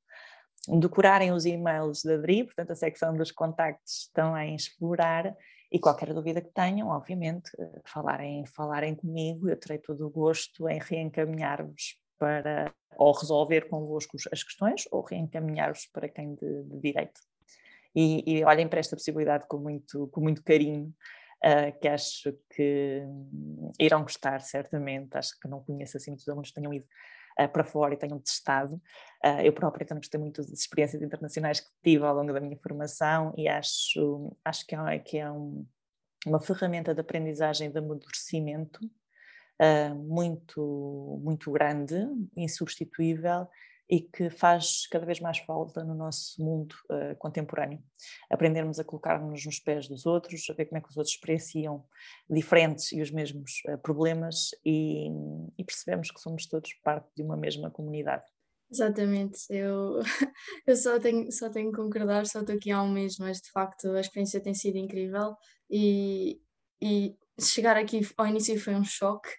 decorarem 0.68 1.32
os 1.32 1.46
e-mails 1.46 2.04
da 2.04 2.18
DRI, 2.18 2.44
portanto 2.44 2.72
a 2.72 2.76
secção 2.76 3.16
dos 3.16 3.32
contactos 3.32 4.08
estão 4.08 4.38
em 4.38 4.56
explorar 4.56 5.36
e 5.72 5.80
qualquer 5.80 6.14
dúvida 6.14 6.42
que 6.42 6.52
tenham, 6.54 6.88
obviamente, 6.88 7.52
eh, 7.60 7.82
falarem, 7.86 8.46
falarem 8.46 8.96
comigo, 8.96 9.50
eu 9.50 9.58
terei 9.58 9.78
todo 9.78 10.08
o 10.08 10.10
gosto 10.10 10.68
em 10.70 10.80
reencaminhar-vos 10.80 11.98
para 12.18 12.74
ou 12.96 13.12
resolver 13.12 13.68
convosco 13.68 14.18
as 14.32 14.44
questões 14.44 14.88
ou 14.92 15.02
reencaminhar-vos 15.02 15.86
para 15.88 16.10
quem 16.10 16.36
de, 16.36 16.64
de 16.64 16.80
direito. 16.80 17.20
E, 17.94 18.24
e, 18.26 18.44
olhem 18.44 18.68
para 18.68 18.80
esta 18.80 18.96
possibilidade 18.96 19.46
com 19.48 19.58
muito, 19.58 20.08
com 20.08 20.22
muito 20.22 20.44
carinho, 20.44 20.94
uh, 21.44 21.80
que 21.80 21.88
acho 21.88 22.34
que 22.50 23.04
irão 23.80 24.02
gostar, 24.02 24.42
certamente. 24.42 25.18
Acho 25.18 25.40
que 25.40 25.48
não 25.48 25.64
conheço 25.64 25.98
assim 25.98 26.12
muitos 26.12 26.28
alunos 26.28 26.50
que 26.50 26.56
tenham 26.56 26.74
ido 26.74 26.86
uh, 27.40 27.50
para 27.50 27.64
fora 27.64 27.94
e 27.94 27.98
tenham 27.98 28.20
testado. 28.20 28.76
Uh, 29.24 29.42
eu 29.44 29.54
própria 29.54 29.86
também 29.86 30.02
gostei 30.02 30.20
muito 30.20 30.42
das 30.42 30.52
experiências 30.52 31.02
internacionais 31.02 31.60
que 31.60 31.70
tive 31.84 32.06
ao 32.06 32.16
longo 32.16 32.34
da 32.34 32.40
minha 32.40 32.58
formação 32.58 33.34
e 33.38 33.48
acho, 33.48 34.36
acho 34.44 34.66
que 34.66 34.76
é, 34.76 35.00
que 35.00 35.18
é 35.18 35.32
um, 35.32 35.66
uma 36.26 36.40
ferramenta 36.40 36.94
de 36.94 37.02
aprendizagem 37.02 37.72
de 37.72 37.78
amadurecimento 37.78 38.80
muito, 40.06 41.20
muito 41.24 41.52
grande, 41.52 41.96
insubstituível 42.36 43.48
e 43.90 44.02
que 44.02 44.30
faz 44.30 44.86
cada 44.88 45.06
vez 45.06 45.20
mais 45.20 45.38
falta 45.40 45.84
no 45.84 45.96
nosso 45.96 46.44
mundo 46.44 46.76
uh, 46.92 47.16
contemporâneo. 47.18 47.82
Aprendermos 48.30 48.80
a 48.80 48.84
colocar-nos 48.84 49.46
nos 49.46 49.60
pés 49.60 49.88
dos 49.88 50.06
outros, 50.06 50.46
a 50.50 50.54
ver 50.54 50.66
como 50.66 50.78
é 50.78 50.82
que 50.82 50.90
os 50.90 50.98
outros 50.98 51.16
experienciam 51.16 51.86
diferentes 52.30 52.92
e 52.92 53.02
os 53.02 53.12
mesmos 53.12 53.62
uh, 53.70 53.78
problemas 53.78 54.50
e, 54.66 55.08
e 55.58 55.64
percebemos 55.64 56.12
que 56.12 56.20
somos 56.20 56.46
todos 56.48 56.74
parte 56.84 57.10
de 57.16 57.24
uma 57.24 57.38
mesma 57.38 57.72
comunidade. 57.72 58.26
Exatamente, 58.70 59.40
eu, 59.50 60.02
eu 60.68 60.76
só, 60.76 61.00
tenho, 61.00 61.32
só 61.32 61.50
tenho 61.50 61.72
que 61.72 61.78
concordar, 61.78 62.26
só 62.26 62.42
estou 62.42 62.56
aqui 62.56 62.70
há 62.70 62.84
um 62.84 62.92
mês, 62.92 63.18
mas 63.18 63.40
de 63.40 63.50
facto 63.52 63.92
a 63.92 64.02
experiência 64.02 64.42
tem 64.42 64.54
sido 64.54 64.78
incrível 64.78 65.36
e, 65.70 66.42
e 66.82 67.16
chegar 67.40 67.78
aqui 67.78 68.02
ao 68.18 68.28
início 68.28 68.60
foi 68.60 68.76
um 68.76 68.84
choque, 68.84 69.30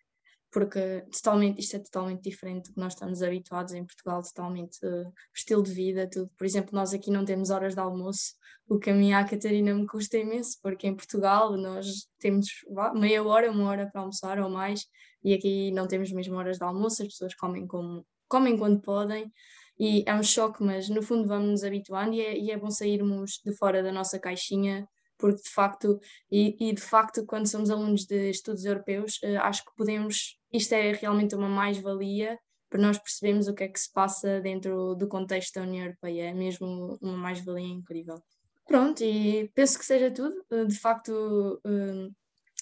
porque 0.51 1.05
totalmente, 1.13 1.61
isto 1.61 1.77
é 1.77 1.79
totalmente 1.79 2.23
diferente 2.23 2.69
do 2.69 2.75
que 2.75 2.81
nós 2.81 2.95
estamos 2.95 3.23
habituados 3.23 3.75
em 3.75 3.85
Portugal, 3.85 4.23
totalmente 4.23 4.79
uh, 4.85 5.13
estilo 5.35 5.63
de 5.63 5.73
vida, 5.73 6.09
tudo. 6.11 6.31
Por 6.37 6.47
exemplo, 6.47 6.71
nós 6.75 6.95
aqui 6.95 7.11
não 7.11 7.25
temos 7.25 7.51
horas 7.51 7.75
de 7.75 7.81
almoço, 7.81 8.35
o 8.69 8.79
que 8.79 8.91
a 8.91 8.95
minha 8.95 9.19
a 9.19 9.25
Catarina 9.25 9.75
me 9.75 9.87
custa 9.87 10.17
imenso, 10.19 10.59
porque 10.63 10.87
em 10.87 10.95
Portugal 10.95 11.57
nós 11.57 11.87
temos 12.19 12.47
meia 12.95 13.23
hora, 13.23 13.51
uma 13.51 13.69
hora 13.69 13.89
para 13.91 14.01
almoçar 14.01 14.39
ou 14.39 14.49
mais, 14.49 14.87
e 15.23 15.35
aqui 15.35 15.71
não 15.73 15.87
temos 15.87 16.13
mesmo 16.13 16.37
horas 16.37 16.59
de 16.59 16.65
almoço, 16.65 17.03
as 17.03 17.09
pessoas 17.09 17.35
comem, 17.35 17.67
como, 17.67 18.07
comem 18.29 18.57
quando 18.57 18.81
podem, 18.81 19.31
e 19.79 20.03
é 20.07 20.15
um 20.15 20.23
choque, 20.23 20.63
mas 20.63 20.89
no 20.89 21.03
fundo 21.03 21.29
vamos 21.29 21.51
nos 21.51 21.65
habituando 21.65 22.15
e 22.15 22.21
é, 22.21 22.39
e 22.39 22.51
é 22.51 22.59
bom 22.59 22.71
sairmos 22.71 23.41
de 23.45 23.55
fora 23.57 23.83
da 23.83 23.93
nossa 23.93 24.19
caixinha 24.19 24.89
porque 25.19 25.43
de 25.43 25.51
facto, 25.51 26.01
e, 26.31 26.57
e, 26.69 26.73
de 26.73 26.81
facto, 26.81 27.27
quando 27.27 27.47
somos 27.47 27.71
alunos 27.71 28.05
de 28.07 28.31
estudos 28.31 28.65
europeus, 28.65 29.19
uh, 29.23 29.39
acho 29.43 29.65
que 29.65 29.75
podemos, 29.77 30.39
isto 30.53 30.73
é 30.73 30.93
realmente 30.93 31.35
uma 31.35 31.49
mais-valia 31.49 32.39
para 32.71 32.81
nós 32.81 32.99
percebermos 32.99 33.49
o 33.49 33.55
que 33.55 33.65
é 33.65 33.69
que 33.69 33.81
se 33.81 33.93
passa 33.93 34.41
dentro 34.41 34.95
do 34.95 35.09
contexto 35.09 35.55
da 35.55 35.63
União 35.63 35.87
Europeia, 35.87 36.31
é 36.31 36.35
mesmo 36.35 36.99
uma 37.01 37.17
mais-valia 37.17 37.67
incrível. 37.67 38.23
Pronto, 38.67 39.03
e 39.03 39.51
penso 39.55 39.79
que 39.79 39.85
seja 39.85 40.11
tudo. 40.11 40.45
Uh, 40.51 40.67
de 40.67 40.79
facto, 40.79 41.61
uh, 41.65 42.15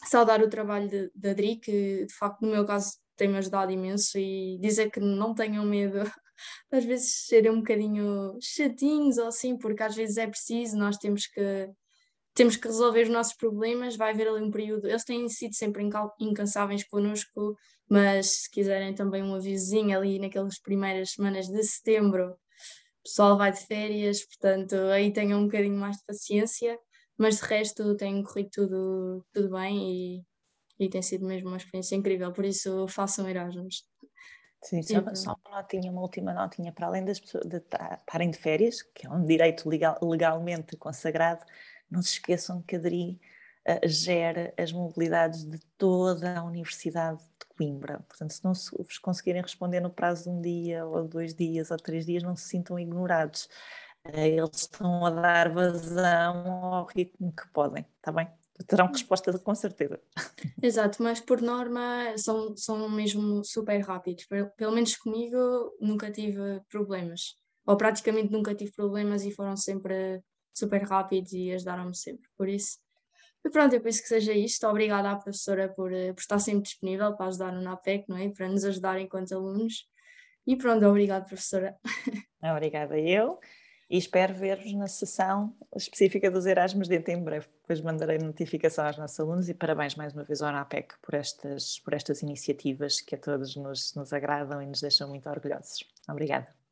saudar 0.04 0.40
o 0.42 0.48
trabalho 0.48 1.10
da 1.14 1.30
Adri, 1.30 1.56
que 1.56 2.06
de 2.06 2.14
facto, 2.14 2.42
no 2.42 2.52
meu 2.52 2.64
caso, 2.64 2.96
tem-me 3.16 3.38
ajudado 3.38 3.72
imenso 3.72 4.18
e 4.18 4.58
dizer 4.60 4.90
que 4.90 5.00
não 5.00 5.34
tenham 5.34 5.64
medo, 5.64 5.98
às 6.70 6.84
vezes 6.84 7.26
serem 7.26 7.50
um 7.50 7.58
bocadinho 7.58 8.38
chatinhos 8.40 9.18
ou 9.18 9.28
assim, 9.28 9.56
porque 9.58 9.82
às 9.82 9.96
vezes 9.96 10.16
é 10.16 10.26
preciso, 10.26 10.76
nós 10.76 10.96
temos 10.98 11.26
que 11.26 11.68
temos 12.36 12.54
que 12.54 12.68
resolver 12.68 13.04
os 13.04 13.08
nossos 13.08 13.34
problemas, 13.34 13.96
vai 13.96 14.12
haver 14.12 14.28
ali 14.28 14.44
um 14.44 14.50
período, 14.50 14.86
eles 14.86 15.04
têm 15.04 15.26
sido 15.26 15.54
sempre 15.54 15.82
incansáveis 16.20 16.84
connosco, 16.84 17.56
mas 17.88 18.42
se 18.42 18.50
quiserem 18.50 18.94
também 18.94 19.22
um 19.22 19.34
avisozinho 19.34 19.96
ali 19.96 20.18
naquelas 20.18 20.60
primeiras 20.60 21.12
semanas 21.12 21.48
de 21.48 21.62
setembro, 21.64 22.32
o 22.32 23.02
pessoal 23.02 23.38
vai 23.38 23.50
de 23.50 23.60
férias, 23.60 24.22
portanto 24.26 24.74
aí 24.92 25.10
tenham 25.12 25.40
um 25.40 25.44
bocadinho 25.46 25.78
mais 25.78 25.96
de 25.96 26.04
paciência, 26.06 26.78
mas 27.16 27.38
de 27.38 27.46
resto 27.46 27.96
tem 27.96 28.22
corrido 28.22 28.50
tudo, 28.52 29.26
tudo 29.32 29.50
bem 29.50 30.20
e, 30.78 30.84
e 30.84 30.90
tem 30.90 31.00
sido 31.00 31.24
mesmo 31.24 31.48
uma 31.48 31.56
experiência 31.56 31.96
incrível, 31.96 32.32
por 32.34 32.44
isso 32.44 32.86
façam 32.86 33.26
Erasmus. 33.26 33.82
Sim, 34.62 34.82
só, 34.82 35.14
só 35.14 35.36
uma 35.46 35.62
notinha, 35.62 35.90
uma 35.90 36.02
última 36.02 36.34
notinha, 36.34 36.72
para 36.72 36.88
além 36.88 37.04
das 37.04 37.20
pessoas 37.20 37.46
de 37.46 37.58
estarem 37.58 38.30
de 38.30 38.38
férias, 38.38 38.82
que 38.82 39.06
é 39.06 39.10
um 39.10 39.24
direito 39.24 39.68
legal, 39.68 39.96
legalmente 40.02 40.76
consagrado, 40.76 41.44
não 41.90 42.02
se 42.02 42.14
esqueçam 42.14 42.62
que 42.62 42.76
a 42.76 42.78
DRI 42.78 43.20
uh, 43.68 43.88
gera 43.88 44.52
as 44.56 44.72
mobilidades 44.72 45.44
de 45.44 45.58
toda 45.78 46.38
a 46.38 46.44
Universidade 46.44 47.18
de 47.18 47.46
Coimbra. 47.56 48.00
Portanto, 48.08 48.32
se 48.32 48.44
não 48.44 48.52
vos 48.52 48.98
conseguirem 48.98 49.42
responder 49.42 49.80
no 49.80 49.90
prazo 49.90 50.24
de 50.24 50.30
um 50.30 50.40
dia, 50.40 50.84
ou 50.84 51.06
dois 51.06 51.34
dias, 51.34 51.70
ou 51.70 51.76
três 51.76 52.06
dias, 52.06 52.22
não 52.22 52.36
se 52.36 52.48
sintam 52.48 52.78
ignorados. 52.78 53.48
Uh, 54.06 54.18
eles 54.18 54.62
estão 54.62 55.04
a 55.04 55.10
dar 55.10 55.50
vazão 55.50 56.64
ao 56.74 56.86
ritmo 56.86 57.32
que 57.32 57.48
podem, 57.52 57.84
está 57.98 58.12
bem? 58.12 58.28
terão 58.64 58.86
resposta 58.86 59.38
com 59.38 59.54
certeza. 59.54 60.00
Exato, 60.62 61.02
mas 61.02 61.20
por 61.20 61.42
norma 61.42 62.16
são, 62.16 62.56
são 62.56 62.88
mesmo 62.88 63.44
super 63.44 63.78
rápidos. 63.80 64.26
Pelo 64.56 64.72
menos 64.72 64.96
comigo 64.96 65.76
nunca 65.80 66.10
tive 66.10 66.60
problemas. 66.70 67.36
Ou 67.66 67.76
praticamente 67.76 68.32
nunca 68.32 68.54
tive 68.54 68.72
problemas 68.72 69.24
e 69.24 69.32
foram 69.32 69.56
sempre 69.56 70.22
super 70.58 70.82
rápidos 70.82 71.32
e 71.32 71.52
ajudaram-me 71.52 71.96
sempre. 71.96 72.28
Por 72.36 72.48
isso, 72.48 72.78
e 73.46 73.50
pronto, 73.50 73.74
eu 73.74 73.80
penso 73.80 74.02
que 74.02 74.08
seja 74.08 74.32
isto. 74.32 74.66
Obrigada 74.66 75.10
à 75.10 75.14
professora 75.16 75.68
por, 75.68 75.92
eh, 75.92 76.12
por 76.12 76.20
estar 76.20 76.40
sempre 76.40 76.62
disponível 76.62 77.14
para 77.16 77.26
ajudar 77.26 77.52
no 77.52 77.62
NAPEC, 77.62 78.08
não 78.08 78.16
é? 78.16 78.28
Para 78.28 78.48
nos 78.48 78.64
ajudar 78.64 79.00
enquanto 79.00 79.32
alunos. 79.32 79.88
E 80.44 80.56
pronto, 80.56 80.84
obrigada, 80.84 81.24
professora. 81.24 81.76
Obrigada 82.42 82.98
eu 82.98 83.38
e 83.88 83.98
espero 83.98 84.34
ver-vos 84.34 84.72
na 84.74 84.88
sessão 84.88 85.56
específica 85.76 86.30
dos 86.30 86.44
Erasmus 86.44 86.88
dentro 86.88 87.12
em 87.12 87.22
breve. 87.22 87.46
Depois 87.60 87.80
mandarei 87.80 88.18
notificação 88.18 88.84
aos 88.84 88.98
nossos 88.98 89.18
alunos 89.18 89.48
e 89.48 89.54
parabéns 89.54 89.94
mais 89.94 90.12
uma 90.12 90.24
vez 90.24 90.42
ao 90.42 90.52
NAPEC 90.52 90.94
por 91.00 91.14
estas, 91.14 91.78
por 91.80 91.94
estas 91.94 92.22
iniciativas 92.22 93.00
que 93.00 93.14
a 93.14 93.18
todos 93.18 93.54
nos, 93.56 93.94
nos 93.94 94.12
agradam 94.12 94.60
e 94.60 94.66
nos 94.66 94.80
deixam 94.80 95.08
muito 95.08 95.28
orgulhosos. 95.28 95.84
Obrigada. 96.08 96.65